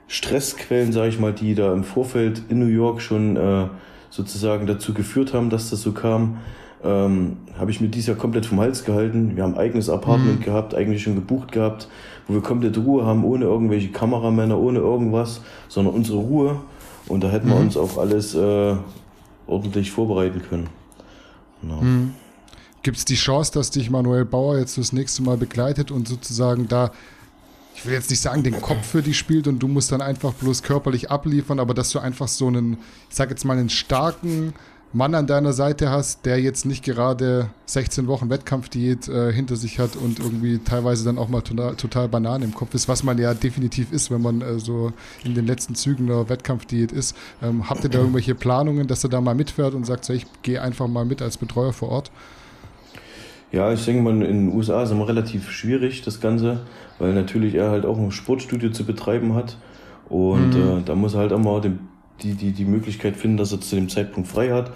[0.07, 3.67] Stressquellen, sage ich mal, die da im Vorfeld in New York schon äh,
[4.11, 6.39] sozusagen dazu geführt haben, dass das so kam.
[6.85, 9.37] Ähm, habe ich mir dieses Jahr komplett vom Hals gehalten.
[9.37, 10.45] Wir haben ein eigenes Apartment mhm.
[10.45, 11.89] gehabt, eigentlich schon gebucht gehabt,
[12.29, 16.61] wo wir komplett Ruhe haben, ohne irgendwelche Kameramänner, ohne irgendwas, sondern unsere Ruhe.
[17.07, 17.63] Und da hätten wir mhm.
[17.63, 18.77] uns auf alles äh,
[19.47, 20.69] ordentlich vorbereiten können.
[21.61, 21.81] Genau.
[21.81, 22.15] Mhm.
[22.83, 26.69] Gibt es die Chance, dass dich Manuel Bauer jetzt das nächste Mal begleitet und sozusagen
[26.69, 26.93] da,
[27.75, 30.35] ich will jetzt nicht sagen, den Kopf für dich spielt und du musst dann einfach
[30.35, 32.75] bloß körperlich abliefern, aber dass du einfach so einen,
[33.09, 34.53] ich sag jetzt mal, einen starken
[34.95, 39.81] Mann an deiner Seite hast, der jetzt nicht gerade 16 Wochen Wettkampfdiät äh, hinter sich
[39.81, 43.19] hat und irgendwie teilweise dann auch mal total, total Bananen im Kopf ist, was man
[43.19, 44.93] ja definitiv ist, wenn man äh, so
[45.25, 47.17] in den letzten Zügen der Wettkampfdiät ist.
[47.43, 50.27] Ähm, habt ihr da irgendwelche Planungen, dass er da mal mitfährt und sagt, so, ich
[50.43, 52.13] gehe einfach mal mit als Betreuer vor Ort?
[53.51, 56.61] Ja, ich denke mal, in den USA ist immer relativ schwierig, das Ganze,
[57.01, 59.57] weil natürlich er halt auch ein Sportstudio zu betreiben hat.
[60.09, 60.79] Und mhm.
[60.79, 61.81] äh, da muss er halt auch mal den
[62.23, 64.73] die, die, die Möglichkeit finden, dass er zu dem Zeitpunkt frei hat.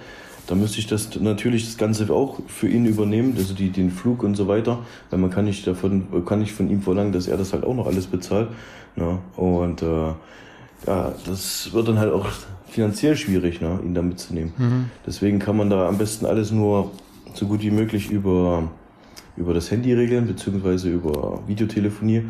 [0.46, 4.22] Da müsste ich das natürlich das Ganze auch für ihn übernehmen, also die, den Flug
[4.22, 4.78] und so weiter,
[5.10, 7.74] weil man kann nicht davon, kann nicht von ihm verlangen, dass er das halt auch
[7.74, 8.48] noch alles bezahlt.
[8.96, 10.14] Ja, und äh,
[10.86, 12.26] ja, das wird dann halt auch
[12.66, 14.52] finanziell schwierig, ne, ihn da mitzunehmen.
[14.56, 14.84] Mhm.
[15.06, 16.92] Deswegen kann man da am besten alles nur
[17.34, 18.70] so gut wie möglich über,
[19.36, 22.24] über das Handy regeln, beziehungsweise über Videotelefonie.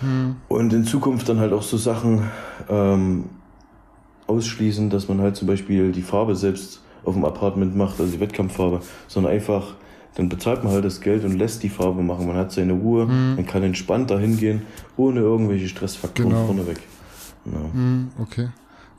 [0.00, 0.36] Mhm.
[0.48, 2.22] Und in Zukunft dann halt auch so Sachen
[2.68, 3.24] ähm,
[4.26, 8.20] ausschließen, dass man halt zum Beispiel die Farbe selbst auf dem Apartment macht, also die
[8.20, 9.74] Wettkampffarbe, sondern einfach,
[10.14, 12.26] dann bezahlt man halt das Geld und lässt die Farbe machen.
[12.26, 13.36] Man hat seine Ruhe, mhm.
[13.36, 14.62] man kann entspannt dahin gehen,
[14.96, 16.46] ohne irgendwelche Stressfaktoren genau.
[16.46, 16.78] vorneweg.
[17.44, 17.58] Ja.
[17.78, 18.48] Mhm, okay.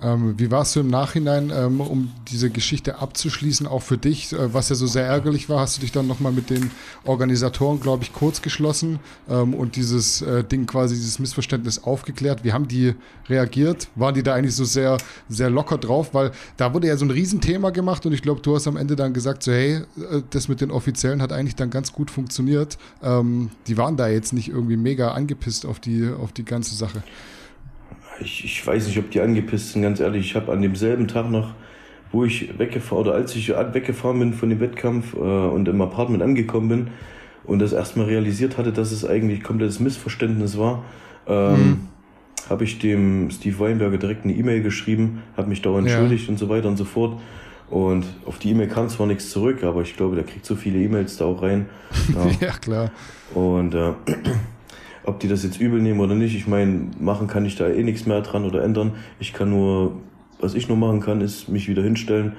[0.06, 4.34] Ähm, wie war es so im Nachhinein, ähm, um diese Geschichte abzuschließen, auch für dich,
[4.34, 5.61] äh, was ja so sehr ärgerlich war?
[5.61, 6.69] Hast du dich dann nochmal mit den
[7.06, 12.44] Organisatoren, glaube ich, kurz geschlossen ähm, und dieses äh, Ding quasi, dieses Missverständnis aufgeklärt?
[12.44, 12.94] Wie haben die
[13.27, 13.88] reagiert?
[13.95, 16.14] Waren die da eigentlich so sehr, sehr locker drauf?
[16.14, 18.95] Weil da wurde ja so ein Riesenthema gemacht und ich glaube, du hast am Ende
[18.95, 22.77] dann gesagt, so hey, äh, das mit den Offiziellen hat eigentlich dann ganz gut funktioniert.
[23.02, 27.02] Ähm, die waren da jetzt nicht irgendwie mega angepisst auf die, auf die ganze Sache
[28.20, 30.26] ich, ich weiß nicht, ob die angepisst sind, ganz ehrlich.
[30.26, 31.54] Ich habe an demselben Tag noch,
[32.12, 36.24] wo ich weggefahren, oder als ich weggefahren bin von dem Wettkampf äh, und im Apartment
[36.24, 36.88] angekommen bin
[37.44, 40.84] und das erstmal realisiert hatte, dass es eigentlich komplettes Missverständnis war,
[41.28, 41.80] ähm, mhm.
[42.50, 46.32] habe ich dem Steve Weinberger direkt eine E-Mail geschrieben, habe mich da entschuldigt ja.
[46.32, 47.20] und so weiter und so fort.
[47.70, 50.80] Und auf die E-Mail kam zwar nichts zurück, aber ich glaube, der kriegt so viele
[50.80, 51.68] E-Mails da auch rein.
[52.14, 52.92] Ja, ja klar.
[53.34, 53.94] Und äh,
[55.06, 57.84] ob die das jetzt übel nehmen oder nicht, ich meine, machen kann ich da eh
[57.84, 58.94] nichts mehr dran oder ändern.
[59.19, 59.98] Ich kann nur,
[60.40, 62.34] was ich nur machen kann, ist mich wieder hinstellen,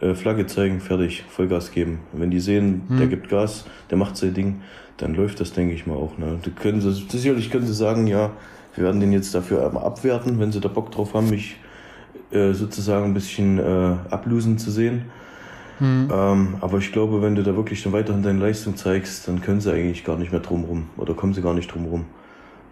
[0.00, 2.00] äh, Flagge zeigen, fertig, Vollgas geben.
[2.12, 2.98] Und wenn die sehen, hm.
[2.98, 4.62] der gibt Gas, der macht sein Ding,
[4.96, 6.18] dann läuft das, denke ich mal, auch.
[6.18, 6.38] Ne?
[6.44, 8.30] Die können sie, sicherlich können sie sagen, ja,
[8.74, 11.56] wir werden den jetzt dafür einmal abwerten, wenn sie da Bock drauf haben, mich
[12.30, 15.06] äh, sozusagen ein bisschen äh, ablosen zu sehen.
[15.80, 16.08] Mhm.
[16.12, 19.60] Ähm, aber ich glaube, wenn du da wirklich dann weiterhin deine Leistung zeigst, dann können
[19.60, 22.04] sie eigentlich gar nicht mehr drumrum oder kommen sie gar nicht drumrum.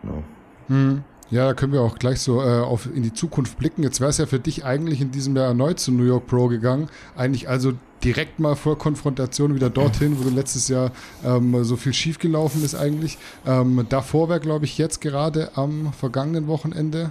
[0.04, 0.74] Ja.
[0.76, 1.02] Mhm.
[1.30, 3.82] Ja, da können wir auch gleich so äh, auf in die Zukunft blicken.
[3.82, 6.48] Jetzt wäre es ja für dich eigentlich in diesem Jahr erneut zum New York Pro
[6.48, 6.88] gegangen.
[7.16, 7.72] Eigentlich also
[8.02, 10.90] direkt mal vor Konfrontation wieder dorthin, wo du letztes Jahr
[11.24, 13.18] ähm, so viel schiefgelaufen ist eigentlich.
[13.46, 17.10] Ähm, davor wäre, glaube ich, jetzt gerade am vergangenen Wochenende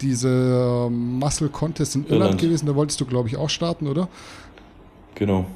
[0.00, 2.66] diese Muscle Contest in Irland, Irland gewesen.
[2.66, 4.08] Da wolltest du, glaube ich, auch starten, oder?
[5.16, 5.46] Genau.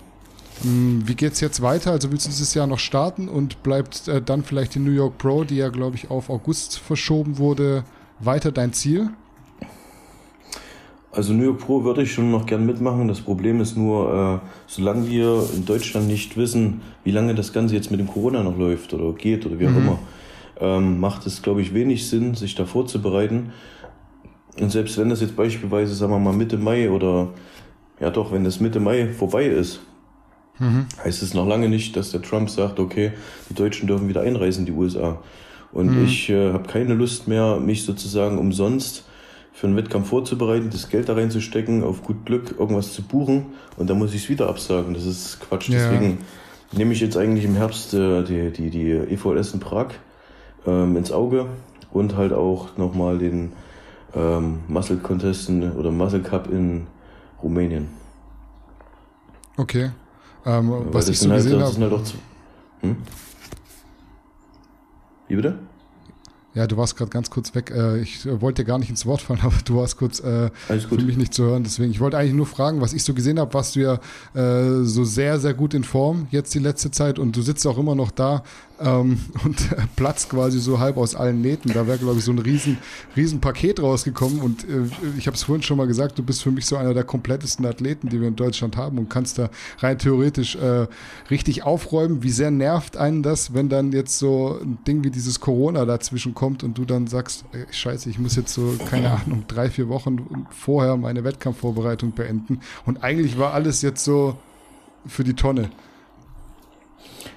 [0.62, 1.92] Hm, wie geht es jetzt weiter?
[1.92, 5.16] Also willst du dieses Jahr noch starten und bleibt äh, dann vielleicht die New York
[5.18, 7.84] Pro, die ja, glaube ich, auf August verschoben wurde,
[8.18, 9.10] weiter dein Ziel?
[11.12, 13.08] Also New York Pro würde ich schon noch gern mitmachen.
[13.08, 17.74] Das Problem ist nur, äh, solange wir in Deutschland nicht wissen, wie lange das Ganze
[17.74, 19.78] jetzt mit dem Corona noch läuft oder geht oder wie auch mhm.
[19.78, 19.98] immer,
[20.60, 23.52] ähm, macht es, glaube ich, wenig Sinn, sich da vorzubereiten.
[24.60, 27.28] Und selbst wenn das jetzt beispielsweise, sagen wir mal, Mitte Mai oder
[28.00, 29.80] ja doch, wenn das Mitte Mai vorbei ist,
[30.58, 30.86] mhm.
[31.04, 33.12] heißt es noch lange nicht, dass der Trump sagt, okay,
[33.48, 35.18] die Deutschen dürfen wieder einreisen in die USA.
[35.72, 36.04] Und mhm.
[36.04, 39.04] ich äh, habe keine Lust mehr, mich sozusagen umsonst
[39.52, 43.46] für einen Wettkampf vorzubereiten, das Geld da reinzustecken, auf gut Glück irgendwas zu buchen
[43.76, 44.94] und dann muss ich es wieder absagen.
[44.94, 45.68] Das ist Quatsch.
[45.68, 45.78] Ja.
[45.78, 46.18] Deswegen
[46.72, 49.88] nehme ich jetzt eigentlich im Herbst äh, die, die, die EVLS in Prag
[50.66, 51.46] ähm, ins Auge
[51.92, 53.52] und halt auch nochmal den
[54.14, 56.86] ähm, Muscle Contest in, oder Muscle Cup in
[57.42, 57.88] Rumänien.
[59.56, 59.90] Okay.
[60.46, 61.90] Ähm, was ich so halt, gesehen habe.
[61.90, 62.14] Halt
[62.80, 62.96] hm?
[65.28, 65.58] Wie bitte?
[66.52, 67.70] Ja, du warst gerade ganz kurz weg.
[67.70, 70.96] Äh, ich wollte dir gar nicht ins Wort fallen, aber du warst kurz äh, für
[70.96, 71.62] mich nicht zu hören.
[71.62, 74.00] Deswegen, ich wollte eigentlich nur fragen, was ich so gesehen habe, warst du ja
[74.34, 77.78] äh, so sehr, sehr gut in Form jetzt die letzte Zeit und du sitzt auch
[77.78, 78.42] immer noch da
[78.80, 81.72] ähm, und platzt quasi so halb aus allen Nähten.
[81.72, 82.78] Da wäre, glaube ich, so ein riesen,
[83.16, 84.40] riesen Paket rausgekommen.
[84.40, 84.86] Und äh,
[85.18, 87.64] ich habe es vorhin schon mal gesagt, du bist für mich so einer der komplettesten
[87.64, 90.88] Athleten, die wir in Deutschland haben und kannst da rein theoretisch äh,
[91.30, 92.24] richtig aufräumen.
[92.24, 96.34] Wie sehr nervt einen das, wenn dann jetzt so ein Ding wie dieses Corona dazwischen
[96.34, 99.88] kommt und du dann sagst, ey, scheiße, ich muss jetzt so, keine Ahnung, drei, vier
[99.88, 102.60] Wochen vorher meine Wettkampfvorbereitung beenden.
[102.86, 104.36] Und eigentlich war alles jetzt so
[105.06, 105.70] für die Tonne.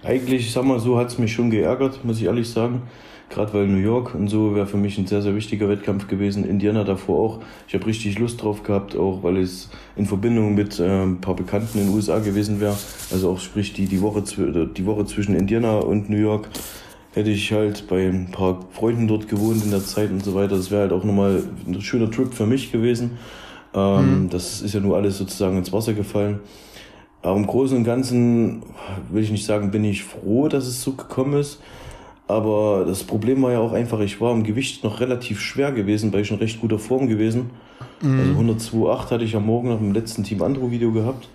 [0.03, 2.83] Eigentlich, ich sag mal so, hat es mich schon geärgert, muss ich ehrlich sagen.
[3.29, 6.47] Gerade weil New York und so wäre für mich ein sehr, sehr wichtiger Wettkampf gewesen.
[6.47, 7.39] Indiana davor auch.
[7.67, 11.35] Ich habe richtig Lust drauf gehabt, auch weil es in Verbindung mit äh, ein paar
[11.35, 12.77] Bekannten in den USA gewesen wäre.
[13.11, 16.47] Also auch sprich die, die, Woche, die Woche zwischen Indiana und New York
[17.13, 20.55] hätte ich halt bei ein paar Freunden dort gewohnt in der Zeit und so weiter.
[20.55, 23.17] Das wäre halt auch nochmal ein schöner Trip für mich gewesen.
[23.73, 24.29] Ähm, mhm.
[24.29, 26.39] Das ist ja nur alles sozusagen ins Wasser gefallen.
[27.21, 28.63] Aber im Großen und Ganzen
[29.11, 31.61] will ich nicht sagen, bin ich froh, dass es so gekommen ist.
[32.27, 36.11] Aber das Problem war ja auch einfach, ich war im Gewicht noch relativ schwer gewesen,
[36.11, 37.51] weil ich in recht guter Form gewesen.
[38.01, 38.19] Mhm.
[38.19, 41.29] Also 102,8 hatte ich am Morgen nach dem letzten Team Andro Video gehabt.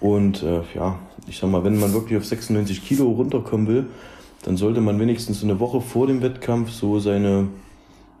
[0.00, 3.86] Und äh, ja, ich sag mal, wenn man wirklich auf 96 Kilo runterkommen will,
[4.44, 7.48] dann sollte man wenigstens eine Woche vor dem Wettkampf so seine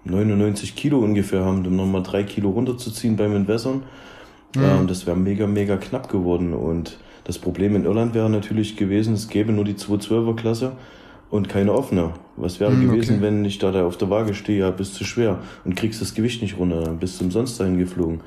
[0.04, 3.82] 99 Kilo ungefähr haben, um nochmal drei Kilo runterzuziehen beim Entwässern.
[4.56, 4.62] Mhm.
[4.62, 6.54] Ähm, das wäre mega, mega knapp geworden.
[6.54, 10.72] Und das Problem in Irland wäre natürlich gewesen, es gäbe nur die 212er Klasse
[11.30, 12.10] und keine offene.
[12.36, 13.22] Was wäre mhm, gewesen, okay.
[13.22, 16.14] wenn ich da, da auf der Waage stehe, ja, bist zu schwer und kriegst das
[16.14, 18.20] Gewicht nicht runter, dann bist du umsonst dahin geflogen.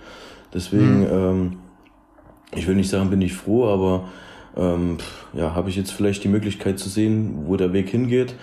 [0.53, 1.07] Deswegen, mhm.
[1.11, 1.51] ähm,
[2.55, 4.05] ich will nicht sagen, bin ich froh, aber
[4.57, 4.97] ähm,
[5.33, 8.35] ja, habe ich jetzt vielleicht die Möglichkeit zu sehen, wo der Weg hingeht,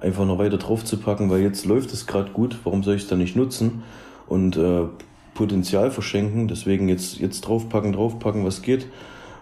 [0.00, 3.02] einfach noch weiter drauf zu packen, weil jetzt läuft es gerade gut, warum soll ich
[3.02, 3.82] es dann nicht nutzen?
[4.30, 4.84] und äh,
[5.34, 6.48] Potenzial verschenken.
[6.48, 8.86] Deswegen jetzt, jetzt draufpacken, draufpacken, was geht.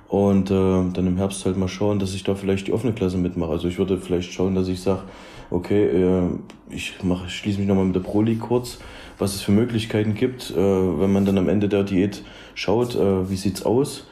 [0.09, 3.19] Und äh, dann im Herbst halt mal schauen, dass ich da vielleicht die offene Klasse
[3.19, 3.53] mitmache.
[3.53, 5.03] Also ich würde vielleicht schauen, dass ich sage,
[5.51, 6.23] okay, äh,
[6.71, 8.79] ich mache, schließe mich nochmal mit der Pro League kurz,
[9.19, 12.23] was es für Möglichkeiten gibt, äh, wenn man dann am Ende der Diät
[12.55, 14.08] schaut, äh, wie sieht's aus.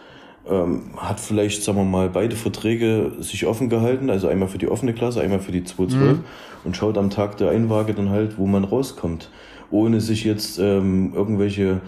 [0.48, 4.68] Ähm, hat vielleicht, sagen wir mal, beide Verträge sich offen gehalten, also einmal für die
[4.68, 6.24] offene Klasse, einmal für die 212 mhm.
[6.62, 9.30] und schaut am Tag der Einwaage dann halt, wo man rauskommt,
[9.72, 11.80] ohne sich jetzt ähm, irgendwelche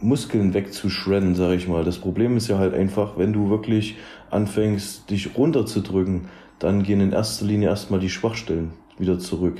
[0.00, 1.84] Muskeln wegzuschrennen, sage ich mal.
[1.84, 3.96] Das Problem ist ja halt einfach, wenn du wirklich
[4.30, 6.22] anfängst, dich runterzudrücken,
[6.58, 9.58] dann gehen in erster Linie erstmal die Schwachstellen wieder zurück.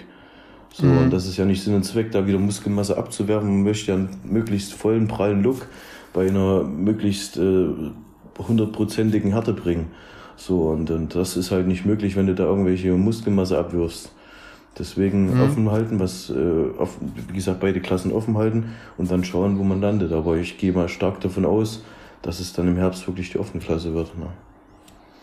[0.72, 0.98] So, mhm.
[0.98, 3.48] und das ist ja nicht Sinn und Zweck, da wieder Muskelmasse abzuwerfen.
[3.48, 5.66] Man möchte ja einen möglichst vollen, prallen Look
[6.12, 7.66] bei einer möglichst äh,
[8.38, 9.86] hundertprozentigen Härte bringen.
[10.36, 14.10] So, und, und das ist halt nicht möglich, wenn du da irgendwelche Muskelmasse abwirfst.
[14.78, 15.42] Deswegen mhm.
[15.42, 19.64] offen halten, was, äh, offen, wie gesagt, beide Klassen offen halten und dann schauen, wo
[19.64, 20.12] man landet.
[20.12, 21.82] Aber ich gehe mal stark davon aus,
[22.22, 24.18] dass es dann im Herbst wirklich die offene Klasse wird.
[24.18, 24.28] Ne?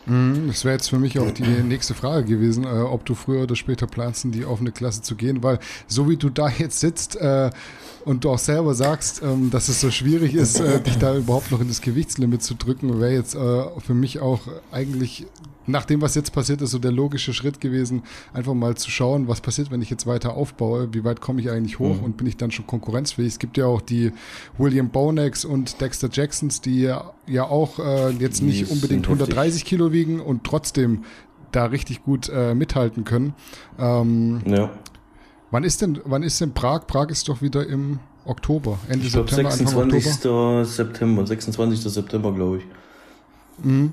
[0.06, 3.42] Mhm, das wäre jetzt für mich auch die nächste Frage gewesen, äh, ob du früher
[3.42, 6.80] oder später planst, in die offene Klasse zu gehen, weil so wie du da jetzt
[6.80, 7.50] sitzt, äh,
[8.04, 11.50] und du auch selber sagst, ähm, dass es so schwierig ist, äh, dich da überhaupt
[11.50, 14.40] noch in das Gewichtslimit zu drücken, wäre jetzt äh, für mich auch
[14.72, 15.26] eigentlich
[15.66, 18.02] nach dem, was jetzt passiert ist, so der logische Schritt gewesen,
[18.32, 21.50] einfach mal zu schauen, was passiert, wenn ich jetzt weiter aufbaue, wie weit komme ich
[21.50, 22.04] eigentlich hoch mhm.
[22.04, 23.28] und bin ich dann schon konkurrenzfähig.
[23.28, 24.12] Es gibt ja auch die
[24.58, 26.80] William Bonecks und Dexter Jacksons, die
[27.26, 31.04] ja auch äh, jetzt nicht die unbedingt 130 Kilo wiegen und trotzdem
[31.52, 33.34] da richtig gut äh, mithalten können.
[33.78, 34.70] Ähm, ja.
[35.50, 36.86] Wann ist denn, wann ist denn Prag?
[36.86, 40.14] Prag ist doch wieder im Oktober, Ende ich glaub, September, 26.
[40.14, 40.64] Oktober.
[40.64, 41.92] September, 26.
[41.92, 42.64] September, glaube ich.
[43.64, 43.92] Mhm.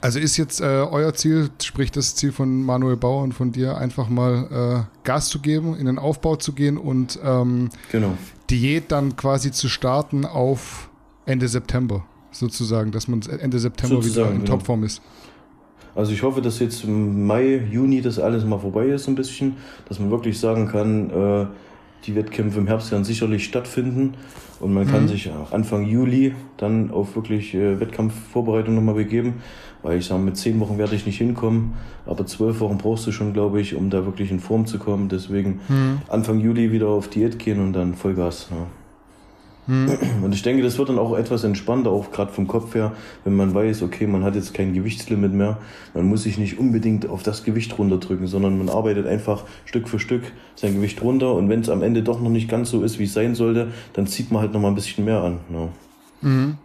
[0.00, 3.78] Also ist jetzt äh, euer Ziel, sprich das Ziel von Manuel Bauer und von dir,
[3.78, 8.12] einfach mal äh, Gas zu geben, in den Aufbau zu gehen und ähm, genau.
[8.50, 10.90] Diät dann quasi zu starten auf
[11.24, 14.58] Ende September, sozusagen, dass man Ende September sozusagen, wieder in genau.
[14.58, 15.00] Topform ist.
[15.94, 19.56] Also ich hoffe, dass jetzt im Mai, Juni das alles mal vorbei ist ein bisschen,
[19.88, 21.46] dass man wirklich sagen kann, äh,
[22.06, 24.14] die Wettkämpfe im Herbst werden sicherlich stattfinden
[24.60, 24.90] und man mhm.
[24.90, 29.34] kann sich Anfang Juli dann auf wirklich äh, Wettkampfvorbereitung nochmal begeben,
[29.82, 31.74] weil ich sage, mit zehn Wochen werde ich nicht hinkommen,
[32.06, 35.08] aber zwölf Wochen brauchst du schon, glaube ich, um da wirklich in Form zu kommen.
[35.08, 36.00] Deswegen mhm.
[36.08, 38.48] Anfang Juli wieder auf Diät gehen und dann Vollgas.
[38.50, 38.66] Ja.
[39.66, 39.88] Hm.
[40.22, 42.92] Und ich denke, das wird dann auch etwas entspannter, auch gerade vom Kopf her,
[43.24, 45.58] wenn man weiß, okay, man hat jetzt kein Gewichtslimit mehr.
[45.94, 49.98] Man muss sich nicht unbedingt auf das Gewicht runterdrücken, sondern man arbeitet einfach Stück für
[49.98, 50.22] Stück
[50.54, 51.34] sein Gewicht runter.
[51.34, 53.68] Und wenn es am Ende doch noch nicht ganz so ist, wie es sein sollte,
[53.94, 55.38] dann zieht man halt noch mal ein bisschen mehr an.
[55.50, 55.68] Ja.
[56.20, 56.58] Mhm.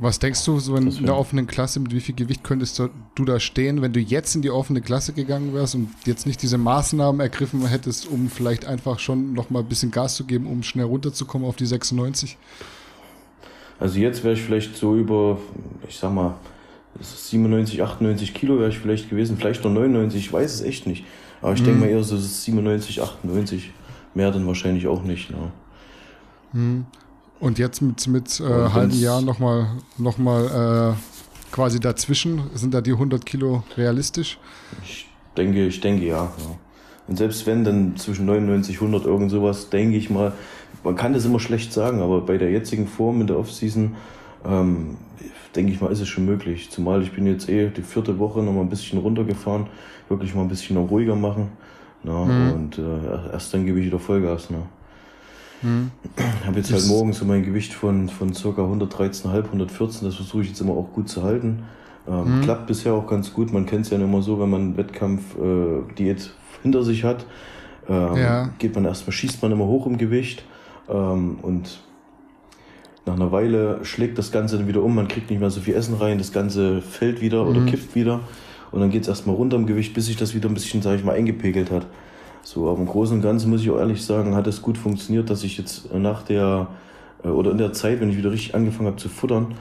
[0.00, 2.88] Was denkst du, so in, in der offenen Klasse, mit wie viel Gewicht könntest du,
[3.16, 6.40] du, da stehen, wenn du jetzt in die offene Klasse gegangen wärst und jetzt nicht
[6.40, 10.46] diese Maßnahmen ergriffen hättest, um vielleicht einfach schon noch mal ein bisschen Gas zu geben,
[10.46, 12.38] um schnell runterzukommen auf die 96?
[13.80, 15.38] Also jetzt wäre ich vielleicht so über,
[15.88, 16.36] ich sag mal,
[17.00, 21.04] 97, 98 Kilo wäre ich vielleicht gewesen, vielleicht noch 99, ich weiß es echt nicht.
[21.42, 21.66] Aber ich mhm.
[21.66, 23.72] denke mal eher so 97, 98,
[24.14, 25.30] mehr dann wahrscheinlich auch nicht.
[25.30, 25.52] Ne?
[26.52, 26.86] Mhm.
[27.40, 31.18] Und jetzt mit, mit äh, halben Jahr nochmal noch mal, äh,
[31.50, 34.38] quasi dazwischen, sind da die 100 Kilo realistisch?
[34.84, 36.24] Ich denke, ich denke ja.
[36.24, 36.58] ja.
[37.06, 40.32] Und selbst wenn dann zwischen 99 100 irgend sowas, denke ich mal,
[40.84, 43.96] man kann das immer schlecht sagen, aber bei der jetzigen Form in der Offseason,
[44.44, 44.96] ähm,
[45.56, 46.70] denke ich mal, ist es schon möglich.
[46.70, 49.68] Zumal ich bin jetzt eh die vierte Woche noch mal ein bisschen runtergefahren,
[50.08, 51.48] wirklich mal ein bisschen noch ruhiger machen.
[52.04, 52.52] Na, mhm.
[52.52, 54.50] Und äh, erst dann gebe ich wieder Vollgas.
[54.50, 54.62] Ne?
[55.62, 55.90] Mhm.
[56.16, 58.38] Ich habe jetzt halt morgen so mein Gewicht von, von ca.
[58.48, 60.06] 113,5, 114.
[60.06, 61.64] Das versuche ich jetzt immer auch gut zu halten.
[62.08, 62.42] Ähm, mhm.
[62.42, 63.52] Klappt bisher auch ganz gut.
[63.52, 66.14] Man kennt es ja immer so, wenn man Wettkampf äh,
[66.62, 67.26] hinter sich hat,
[67.88, 68.50] ähm, ja.
[68.58, 70.44] geht man erstmal, schießt man immer hoch im Gewicht
[70.88, 71.80] ähm, und
[73.06, 75.74] nach einer Weile schlägt das Ganze dann wieder um, man kriegt nicht mehr so viel
[75.74, 77.50] Essen rein, das Ganze fällt wieder mhm.
[77.50, 78.20] oder kippt wieder
[78.70, 80.96] und dann geht es erstmal runter im Gewicht, bis sich das wieder ein bisschen, sage
[80.96, 81.86] ich mal, eingepegelt hat.
[82.42, 85.28] So, aber im Großen und Ganzen muss ich auch ehrlich sagen, hat es gut funktioniert,
[85.30, 86.68] dass ich jetzt nach der
[87.24, 89.54] äh, oder in der Zeit, wenn ich wieder richtig angefangen habe zu futtern,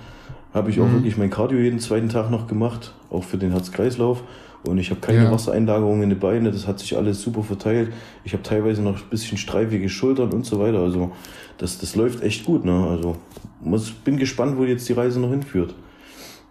[0.53, 0.95] habe ich auch mhm.
[0.95, 4.23] wirklich mein Cardio jeden zweiten Tag noch gemacht, auch für den Herz-Kreislauf.
[4.63, 5.31] Und ich habe keine ja.
[5.31, 7.93] Wassereinlagerungen in die Beine, das hat sich alles super verteilt.
[8.23, 10.79] Ich habe teilweise noch ein bisschen streifige Schultern und so weiter.
[10.79, 11.11] Also
[11.57, 12.65] das, das läuft echt gut.
[12.65, 12.87] Ne?
[12.89, 13.15] Also
[13.61, 15.75] muss, bin gespannt, wo jetzt die Reise noch hinführt.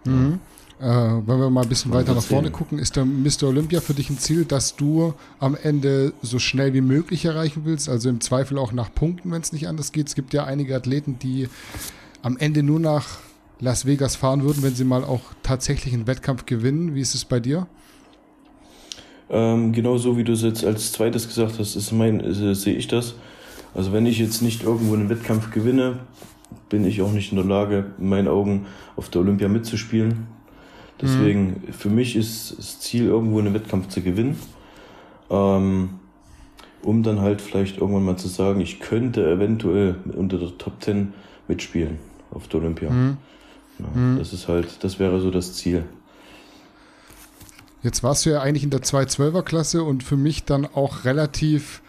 [0.05, 0.39] Mhm.
[0.79, 3.43] Äh, wenn wir mal ein bisschen weiter nach vorne gucken, ist der Mr.
[3.47, 7.89] Olympia für dich ein Ziel, dass du am Ende so schnell wie möglich erreichen willst?
[7.89, 10.07] Also im Zweifel auch nach Punkten, wenn es nicht anders geht.
[10.07, 11.49] Es gibt ja einige Athleten, die
[12.21, 13.19] am Ende nur nach
[13.59, 16.93] Las Vegas fahren würden, wenn sie mal auch tatsächlich einen Wettkampf gewinnen.
[16.93, 17.65] Wie ist es bei dir?
[19.29, 22.75] Ähm, genau so wie du es jetzt als zweites gesagt hast, ist mein, äh, sehe
[22.75, 23.15] ich das.
[23.73, 25.99] Also wenn ich jetzt nicht irgendwo einen Wettkampf gewinne,
[26.69, 30.27] bin ich auch nicht in der Lage, in meinen Augen auf der Olympia mitzuspielen.
[31.01, 31.73] Deswegen, mhm.
[31.73, 34.37] für mich ist das Ziel, irgendwo einen Wettkampf zu gewinnen.
[35.29, 35.89] Ähm,
[36.83, 41.13] um dann halt vielleicht irgendwann mal zu sagen, ich könnte eventuell unter der Top 10
[41.47, 41.97] mitspielen
[42.31, 42.89] auf der Olympia.
[42.89, 43.17] Mhm.
[43.79, 44.19] Ja, mhm.
[44.19, 45.85] Das ist halt, das wäre so das Ziel.
[47.83, 51.81] Jetzt warst du ja eigentlich in der 212er Klasse und für mich dann auch relativ,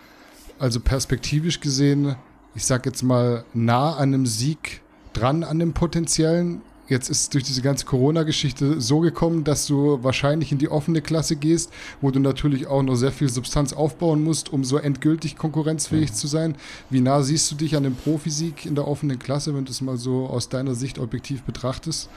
[0.59, 2.17] also perspektivisch gesehen,
[2.55, 4.83] ich sag jetzt mal, nah an einem Sieg
[5.13, 6.61] dran, an dem potenziellen.
[6.89, 11.37] Jetzt ist durch diese ganze Corona-Geschichte so gekommen, dass du wahrscheinlich in die offene Klasse
[11.37, 11.71] gehst,
[12.01, 16.15] wo du natürlich auch noch sehr viel Substanz aufbauen musst, um so endgültig konkurrenzfähig mhm.
[16.15, 16.57] zu sein.
[16.89, 19.83] Wie nah siehst du dich an dem Profisieg in der offenen Klasse, wenn du es
[19.83, 22.09] mal so aus deiner Sicht objektiv betrachtest?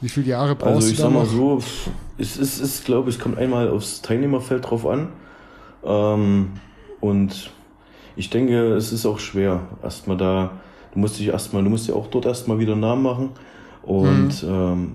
[0.00, 1.62] Wie viele Jahre brauchst also ich du sag mal so,
[2.18, 5.08] es ist, ist glaube ich, kommt einmal aufs Teilnehmerfeld drauf an.
[5.84, 6.48] Ähm,
[7.00, 7.52] und
[8.16, 10.60] ich denke, es ist auch schwer, erstmal da
[10.94, 13.30] Du musst dich erstmal, du musst ja auch dort erstmal wieder Namen machen.
[13.82, 14.48] Und mhm.
[14.48, 14.92] ähm,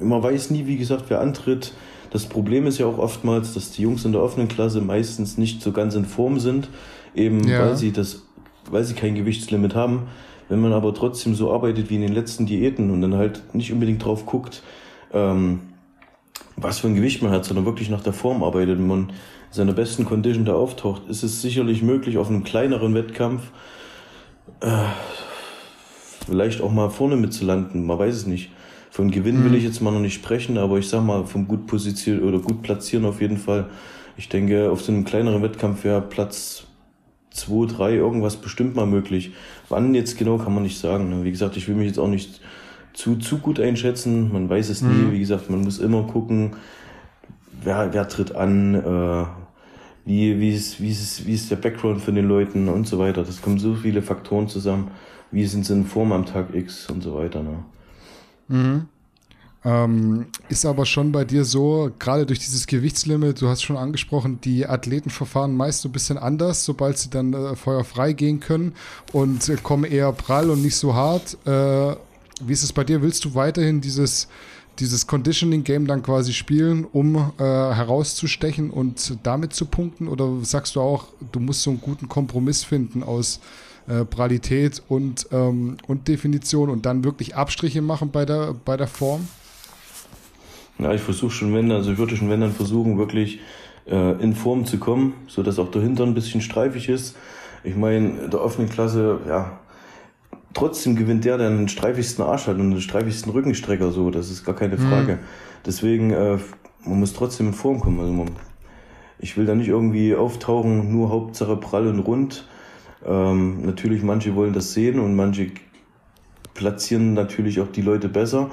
[0.00, 1.72] man weiß nie, wie gesagt, wer antritt.
[2.10, 5.62] Das Problem ist ja auch oftmals, dass die Jungs in der offenen Klasse meistens nicht
[5.62, 6.68] so ganz in Form sind,
[7.14, 7.60] eben ja.
[7.60, 8.26] weil sie das,
[8.70, 10.02] weil sie kein Gewichtslimit haben.
[10.48, 13.72] Wenn man aber trotzdem so arbeitet wie in den letzten Diäten und dann halt nicht
[13.72, 14.62] unbedingt drauf guckt,
[15.14, 15.60] ähm,
[16.56, 19.12] was für ein Gewicht man hat, sondern wirklich nach der Form arbeitet und man in
[19.50, 23.42] seiner besten Condition da auftaucht, ist es sicherlich möglich, auf einem kleineren Wettkampf
[24.60, 24.84] äh,
[26.26, 27.84] vielleicht auch mal vorne mitzulanden.
[27.84, 28.50] Man weiß es nicht.
[28.90, 29.44] Von Gewinn mhm.
[29.44, 32.38] will ich jetzt mal noch nicht sprechen, aber ich sag mal, vom gut positionieren oder
[32.38, 33.70] gut platzieren auf jeden Fall.
[34.16, 36.64] Ich denke, auf so einem kleineren Wettkampf wäre Platz
[37.30, 39.32] 2, 3 irgendwas bestimmt mal möglich.
[39.68, 41.08] Wann jetzt genau, kann man nicht sagen.
[41.08, 41.24] Ne?
[41.24, 42.40] Wie gesagt, ich will mich jetzt auch nicht
[42.92, 44.30] zu, zu gut einschätzen.
[44.32, 45.06] Man weiß es mhm.
[45.06, 45.12] nie.
[45.12, 46.56] Wie gesagt, man muss immer gucken,
[47.62, 49.24] wer, wer tritt an, äh,
[50.04, 53.24] wie, wie, ist, wie, ist, wie ist der Background von den Leuten und so weiter.
[53.24, 54.90] Das kommen so viele Faktoren zusammen
[55.32, 57.42] wie sind sie in Form am Tag X und so weiter.
[57.42, 57.64] Ne?
[58.48, 58.88] Mhm.
[59.64, 64.40] Ähm, ist aber schon bei dir so, gerade durch dieses Gewichtslimit, du hast schon angesprochen,
[64.40, 68.74] die Athleten verfahren meist so ein bisschen anders, sobald sie dann äh, feuerfrei gehen können
[69.12, 71.38] und äh, kommen eher prall und nicht so hart.
[71.46, 71.96] Äh,
[72.44, 73.02] wie ist es bei dir?
[73.02, 74.26] Willst du weiterhin dieses,
[74.82, 80.08] dieses Conditioning-Game dann quasi spielen, um äh, herauszustechen und damit zu punkten?
[80.08, 83.40] Oder sagst du auch, du musst so einen guten Kompromiss finden aus
[83.86, 88.88] äh, Pralität und, ähm, und Definition und dann wirklich Abstriche machen bei der, bei der
[88.88, 89.28] Form?
[90.80, 93.38] Ja, ich versuche schon, wenn, also ich würde schon, wenn dann versuchen, wirklich
[93.86, 97.14] äh, in Form zu kommen, sodass auch der Hintern ein bisschen streifig ist.
[97.62, 99.60] Ich meine, der offenen Klasse, ja,
[100.54, 104.44] trotzdem gewinnt der, der den streifigsten Arsch hat und den streifigsten Rückenstrecker, so, das ist
[104.44, 104.88] gar keine mhm.
[104.88, 105.12] Frage.
[105.14, 105.18] Mhm.
[105.64, 106.38] Deswegen, äh,
[106.84, 108.00] man muss trotzdem in Form kommen.
[108.00, 108.30] Also man,
[109.18, 112.46] ich will da nicht irgendwie auftauchen, nur Hauptsache prall und rund.
[113.04, 115.52] Ähm, natürlich, manche wollen das sehen und manche
[116.54, 118.50] platzieren natürlich auch die Leute besser.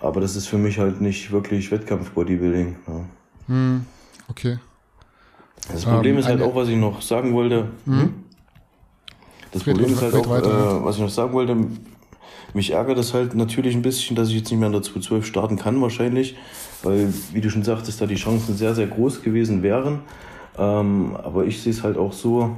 [0.00, 2.76] Aber das ist für mich halt nicht wirklich Wettkampf-Bodybuilding.
[2.86, 3.04] Ja.
[3.48, 3.84] Hm,
[4.28, 4.58] okay.
[5.70, 7.68] Das Problem ähm, ist halt auch, was ich noch sagen wollte.
[7.84, 8.24] Hm?
[9.52, 11.56] Das Problem ist halt auch, äh, was ich noch sagen wollte,
[12.54, 15.24] mich ärgert es halt natürlich ein bisschen, dass ich jetzt nicht mehr in der 212
[15.24, 16.36] starten kann wahrscheinlich,
[16.82, 20.00] weil, wie du schon sagtest, da die Chancen sehr, sehr groß gewesen wären.
[20.58, 22.56] Ähm, aber ich sehe es halt auch so,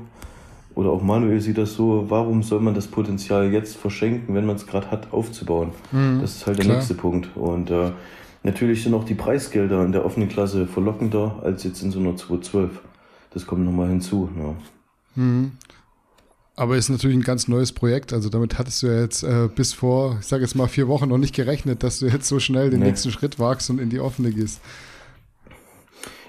[0.74, 4.56] oder auch Manuel sieht das so, warum soll man das Potenzial jetzt verschenken, wenn man
[4.56, 5.73] es gerade hat, aufzubauen?
[5.90, 6.77] Mhm, das ist halt der klar.
[6.77, 7.28] nächste Punkt.
[7.36, 7.90] Und äh,
[8.43, 12.16] natürlich sind auch die Preisgelder in der offenen Klasse verlockender als jetzt in so einer
[12.16, 12.81] 212.
[13.35, 14.31] Das kommt nochmal hinzu.
[14.39, 14.55] Ja.
[15.23, 15.52] Mhm.
[16.54, 18.12] Aber ist natürlich ein ganz neues Projekt.
[18.12, 21.08] Also damit hattest du ja jetzt äh, bis vor, ich sage jetzt mal vier Wochen
[21.08, 22.86] noch nicht gerechnet, dass du jetzt so schnell den nee.
[22.86, 24.60] nächsten Schritt wagst und in die offene gehst.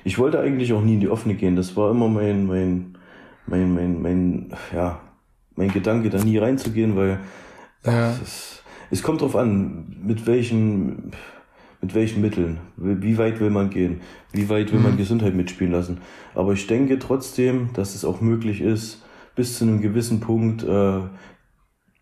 [0.05, 1.55] Ich wollte eigentlich auch nie in die offene gehen.
[1.55, 2.97] Das war immer mein, mein,
[3.47, 5.01] mein, mein, mein, ja,
[5.55, 7.19] mein Gedanke, da nie reinzugehen, weil
[7.85, 8.11] ja.
[8.21, 11.11] es, es kommt drauf an, mit welchen,
[11.81, 14.01] mit welchen Mitteln, wie weit will man gehen,
[14.31, 14.97] wie weit will man mhm.
[14.97, 15.99] Gesundheit mitspielen lassen.
[16.33, 19.03] Aber ich denke trotzdem, dass es auch möglich ist,
[19.35, 21.01] bis zu einem gewissen Punkt äh,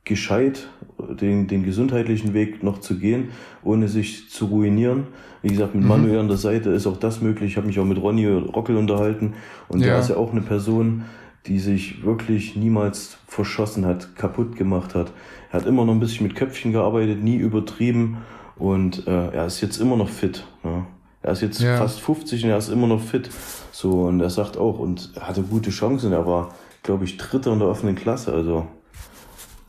[0.04, 0.68] gescheit
[1.00, 3.30] den, den gesundheitlichen Weg noch zu gehen,
[3.64, 5.08] ohne sich zu ruinieren.
[5.42, 5.90] Wie gesagt, mit mhm.
[5.90, 7.52] Manuel an der Seite ist auch das möglich.
[7.52, 9.34] Ich habe mich auch mit Ronny Rockel unterhalten
[9.68, 9.88] und ja.
[9.88, 11.06] der ist ja auch eine Person,
[11.48, 15.12] die sich wirklich niemals verschossen hat, kaputt gemacht hat.
[15.52, 18.18] Er hat immer noch ein bisschen mit Köpfchen gearbeitet, nie übertrieben
[18.58, 20.46] und äh, er ist jetzt immer noch fit.
[20.64, 20.86] Ne?
[21.24, 21.78] Er ist jetzt ja.
[21.78, 23.30] fast 50 und er ist immer noch fit.
[23.72, 26.12] So, und er sagt auch, und er hatte gute Chancen.
[26.12, 26.54] Er war,
[26.84, 28.68] glaube ich, Dritter in der offenen Klasse, also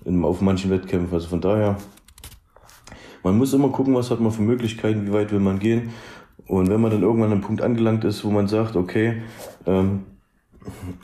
[0.05, 1.15] in, auf manchen Wettkämpfen.
[1.15, 1.77] Also von daher,
[3.23, 5.91] man muss immer gucken, was hat man für Möglichkeiten, wie weit will man gehen.
[6.47, 9.23] Und wenn man dann irgendwann an einem Punkt angelangt ist, wo man sagt, okay,
[9.67, 10.05] ähm,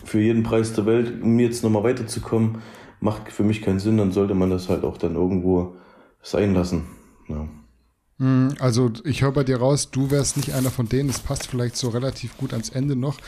[0.04, 2.58] für jeden Preis der Welt, um jetzt nochmal weiterzukommen,
[3.00, 5.76] macht für mich keinen Sinn, dann sollte man das halt auch dann irgendwo
[6.22, 6.84] sein lassen.
[7.28, 7.48] Ja.
[8.18, 11.46] Hm, also ich höre bei dir raus, du wärst nicht einer von denen, es passt
[11.46, 13.18] vielleicht so relativ gut ans Ende noch,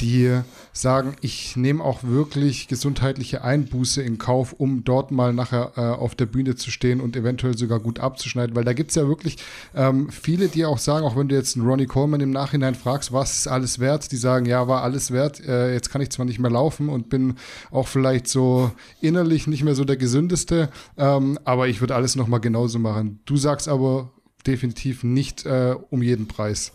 [0.00, 0.40] die
[0.72, 6.14] sagen, ich nehme auch wirklich gesundheitliche Einbuße in Kauf, um dort mal nachher äh, auf
[6.14, 9.36] der Bühne zu stehen und eventuell sogar gut abzuschneiden, weil da gibt es ja wirklich
[9.74, 13.12] ähm, viele, die auch sagen, auch wenn du jetzt einen Ronnie Coleman im Nachhinein fragst,
[13.12, 16.26] was ist alles wert, die sagen, ja, war alles wert, äh, jetzt kann ich zwar
[16.26, 17.34] nicht mehr laufen und bin
[17.70, 18.70] auch vielleicht so
[19.00, 23.20] innerlich nicht mehr so der gesündeste, ähm, aber ich würde alles nochmal genauso machen.
[23.24, 24.10] Du sagst aber
[24.46, 26.72] definitiv nicht äh, um jeden Preis.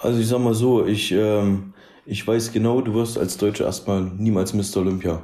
[0.00, 1.72] Also ich sag mal so, ich, ähm,
[2.06, 4.78] ich weiß genau, du wirst als Deutscher erstmal niemals Mr.
[4.78, 5.22] Olympia.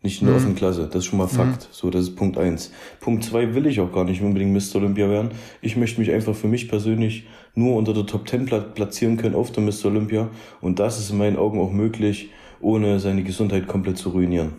[0.00, 0.40] Nicht in der mhm.
[0.40, 0.84] offenen Klasse.
[0.86, 1.62] Das ist schon mal Fakt.
[1.62, 1.68] Mhm.
[1.72, 2.70] So, das ist Punkt eins.
[3.00, 4.76] Punkt zwei will ich auch gar nicht unbedingt Mr.
[4.76, 5.30] Olympia werden.
[5.60, 9.50] Ich möchte mich einfach für mich persönlich nur unter der Top Ten platzieren können auf
[9.50, 9.86] der Mr.
[9.86, 10.28] Olympia.
[10.60, 12.30] Und das ist in meinen Augen auch möglich,
[12.60, 14.52] ohne seine Gesundheit komplett zu ruinieren.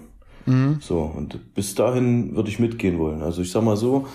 [0.45, 0.79] Mhm.
[0.81, 3.21] So, und bis dahin würde ich mitgehen wollen.
[3.21, 4.07] Also ich sag mal so,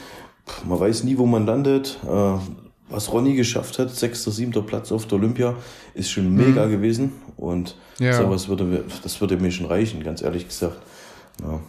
[0.68, 2.00] man weiß nie, wo man landet.
[2.88, 5.54] Was Ronny geschafft hat, sechster, siebter Platz auf der Olympia,
[5.94, 6.70] ist schon mega mhm.
[6.70, 7.12] gewesen.
[7.36, 8.12] Und ja.
[8.12, 10.78] sowas würde, das würde mir schon reichen, ganz ehrlich gesagt.
[11.42, 11.60] Ja.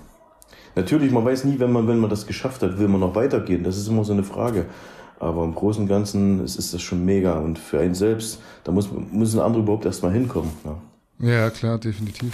[0.75, 3.63] Natürlich, man weiß nie, wenn man, wenn man das geschafft hat, will man noch weitergehen.
[3.63, 4.65] Das ist immer so eine Frage.
[5.19, 7.39] Aber im Großen und Ganzen ist, ist das schon mega.
[7.39, 10.51] Und für einen selbst, da muss, müssen andere überhaupt erstmal hinkommen.
[11.19, 11.29] Ja.
[11.29, 12.33] ja, klar, definitiv.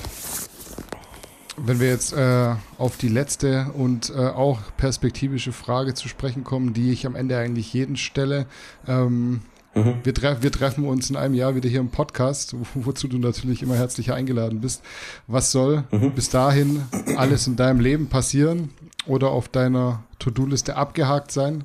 [1.63, 6.73] Wenn wir jetzt äh, auf die letzte und äh, auch perspektivische Frage zu sprechen kommen,
[6.73, 8.47] die ich am Ende eigentlich jeden stelle.
[8.87, 9.41] Ähm,
[9.75, 9.93] mhm.
[10.03, 13.19] wir, treff, wir, treffen uns in einem Jahr wieder hier im Podcast, wo, wozu du
[13.19, 14.81] natürlich immer herzlich eingeladen bist.
[15.27, 16.13] Was soll mhm.
[16.13, 16.81] bis dahin
[17.15, 18.71] alles in deinem Leben passieren
[19.05, 21.63] oder auf deiner To-Do-Liste abgehakt sein?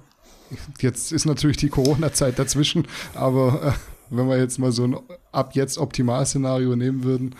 [0.78, 3.73] Jetzt ist natürlich die Corona-Zeit dazwischen, aber äh,
[4.14, 4.97] wenn wir jetzt mal so ein
[5.32, 7.35] ab jetzt Optimalszenario nehmen würden,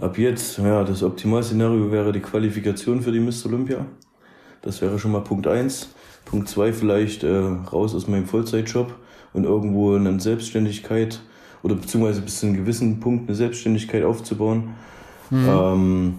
[0.00, 3.46] Ab jetzt, ja, das Optimalszenario wäre die Qualifikation für die Mr.
[3.46, 3.84] Olympia.
[4.62, 5.90] Das wäre schon mal Punkt eins.
[6.24, 8.94] Punkt zwei vielleicht äh, raus aus meinem Vollzeitjob
[9.34, 11.20] und irgendwo eine Selbstständigkeit
[11.62, 14.70] oder beziehungsweise bis zu einem gewissen Punkt eine Selbstständigkeit aufzubauen.
[15.28, 15.48] Mhm.
[15.48, 16.14] Ähm,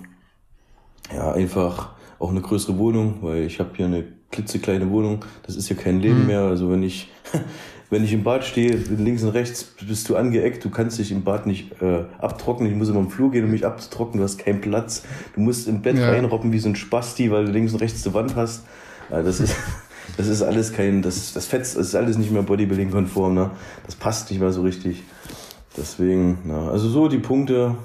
[1.12, 5.26] ja, einfach auch eine größere Wohnung, weil ich habe hier eine klitzekleine Wohnung.
[5.44, 6.28] Das ist ja kein Leben mhm.
[6.28, 6.41] mehr.
[6.41, 7.10] Also wenn ich
[7.92, 11.24] wenn ich im Bad stehe, links und rechts bist du angeeckt, du kannst dich im
[11.24, 12.72] Bad nicht äh, abtrocknen.
[12.72, 15.04] Ich muss immer im Flur gehen, um mich abzutrocknen, du hast keinen Platz.
[15.36, 16.10] Du musst im Bett ja.
[16.10, 18.64] reinroppen wie so ein Spasti, weil du links und rechts die Wand hast.
[19.10, 19.56] Also das ist,
[20.18, 23.52] das ist alles kein, das, das Fett, das ist alles nicht mehr Bodybuilding-konform, ne?
[23.86, 25.04] Das passt nicht mehr so richtig.
[25.76, 27.76] Deswegen, na, also so die Punkte,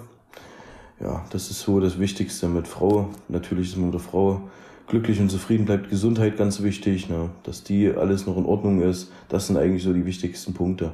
[1.00, 3.10] ja, das ist so das Wichtigste mit Frau.
[3.28, 4.42] Natürlich ist man mit der Frau
[4.86, 5.90] glücklich und zufrieden bleibt.
[5.90, 7.30] Gesundheit ganz wichtig, ne?
[7.42, 9.10] dass die alles noch in Ordnung ist.
[9.28, 10.92] Das sind eigentlich so die wichtigsten Punkte.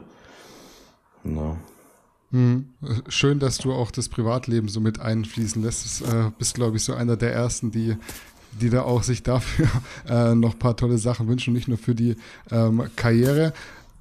[1.25, 1.57] Na.
[2.33, 2.69] Hm.
[3.09, 6.01] Schön, dass du auch das Privatleben so mit einfließen lässt.
[6.01, 7.97] Du äh, bist, glaube ich, so einer der ersten, die,
[8.59, 9.69] die da auch sich dafür
[10.09, 12.17] äh, noch ein paar tolle Sachen wünschen, nicht nur für die
[12.51, 13.53] ähm, Karriere.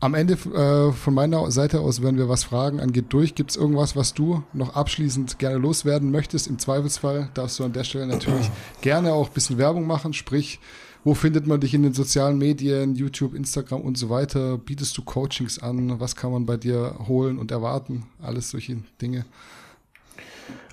[0.03, 3.35] Am Ende äh, von meiner Seite aus, wenn wir was Fragen angeht, durch.
[3.35, 6.47] Gibt es irgendwas, was du noch abschließend gerne loswerden möchtest?
[6.47, 8.49] Im Zweifelsfall darfst du an der Stelle natürlich
[8.81, 10.13] gerne auch ein bisschen Werbung machen.
[10.13, 10.59] Sprich,
[11.03, 14.57] wo findet man dich in den sozialen Medien, YouTube, Instagram und so weiter?
[14.57, 15.99] Bietest du Coachings an?
[15.99, 18.07] Was kann man bei dir holen und erwarten?
[18.23, 19.25] Alles solche Dinge.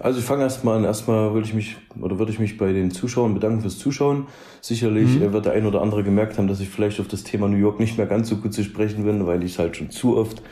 [0.00, 0.84] Also ich fange erstmal an.
[0.84, 4.26] Erstmal würde ich mich oder würde ich mich bei den Zuschauern bedanken fürs Zuschauen.
[4.60, 5.32] Sicherlich mhm.
[5.32, 7.80] wird der ein oder andere gemerkt haben, dass ich vielleicht auf das Thema New York
[7.80, 10.42] nicht mehr ganz so gut zu sprechen bin, weil ich es halt schon zu oft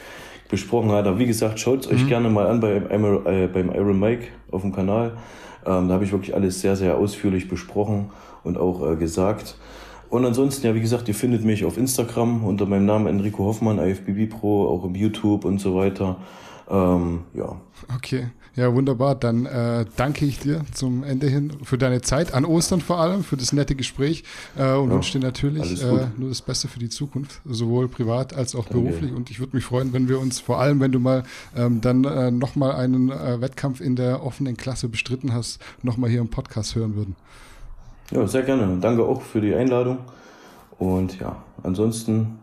[0.48, 1.08] besprochen habe.
[1.08, 2.08] Aber wie gesagt, schaut es euch mhm.
[2.08, 5.12] gerne mal an bei, äh, beim Iron Mike auf dem Kanal.
[5.64, 8.10] Ähm, da habe ich wirklich alles sehr, sehr ausführlich besprochen
[8.44, 9.56] und auch äh, gesagt.
[10.08, 13.78] Und ansonsten, ja, wie gesagt, ihr findet mich auf Instagram unter meinem Namen Enrico Hoffmann,
[13.78, 16.16] IFBB Pro, auch im YouTube und so weiter.
[16.70, 17.56] Ähm, ja.
[17.94, 18.28] Okay.
[18.56, 19.14] Ja, wunderbar.
[19.14, 23.22] Dann äh, danke ich dir zum Ende hin für deine Zeit, an Ostern vor allem,
[23.22, 24.24] für das nette Gespräch
[24.56, 28.34] äh, und ja, wünsche dir natürlich äh, nur das Beste für die Zukunft, sowohl privat
[28.34, 28.80] als auch danke.
[28.80, 29.12] beruflich.
[29.12, 31.24] Und ich würde mich freuen, wenn wir uns vor allem, wenn du mal
[31.54, 36.20] ähm, dann äh, nochmal einen äh, Wettkampf in der offenen Klasse bestritten hast, nochmal hier
[36.20, 37.14] im Podcast hören würden.
[38.10, 38.78] Ja, sehr gerne.
[38.80, 39.98] Danke auch für die Einladung.
[40.78, 42.38] Und ja, ansonsten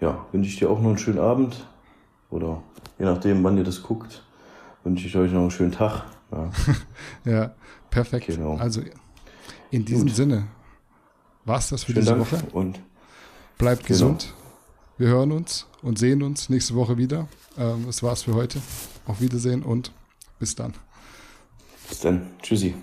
[0.00, 1.66] ja, wünsche ich dir auch noch einen schönen Abend
[2.30, 2.62] oder
[2.98, 4.22] je nachdem, wann ihr das guckt
[4.84, 6.04] wünsche ich euch noch einen schönen Tag.
[6.30, 6.50] Ja,
[7.24, 7.54] ja
[7.90, 8.26] perfekt.
[8.26, 8.56] Genau.
[8.56, 8.82] Also
[9.70, 10.16] in diesem Gut.
[10.16, 10.48] Sinne
[11.44, 12.44] war es das für Schönen diese Dank Woche.
[12.52, 12.80] Und
[13.58, 13.88] bleibt genau.
[13.88, 14.34] gesund.
[14.98, 17.28] Wir hören uns und sehen uns nächste Woche wieder.
[17.58, 18.60] Ähm, das war's für heute.
[19.06, 19.92] Auf Wiedersehen und
[20.38, 20.74] bis dann.
[21.88, 22.26] Bis dann.
[22.40, 22.74] Tschüssi.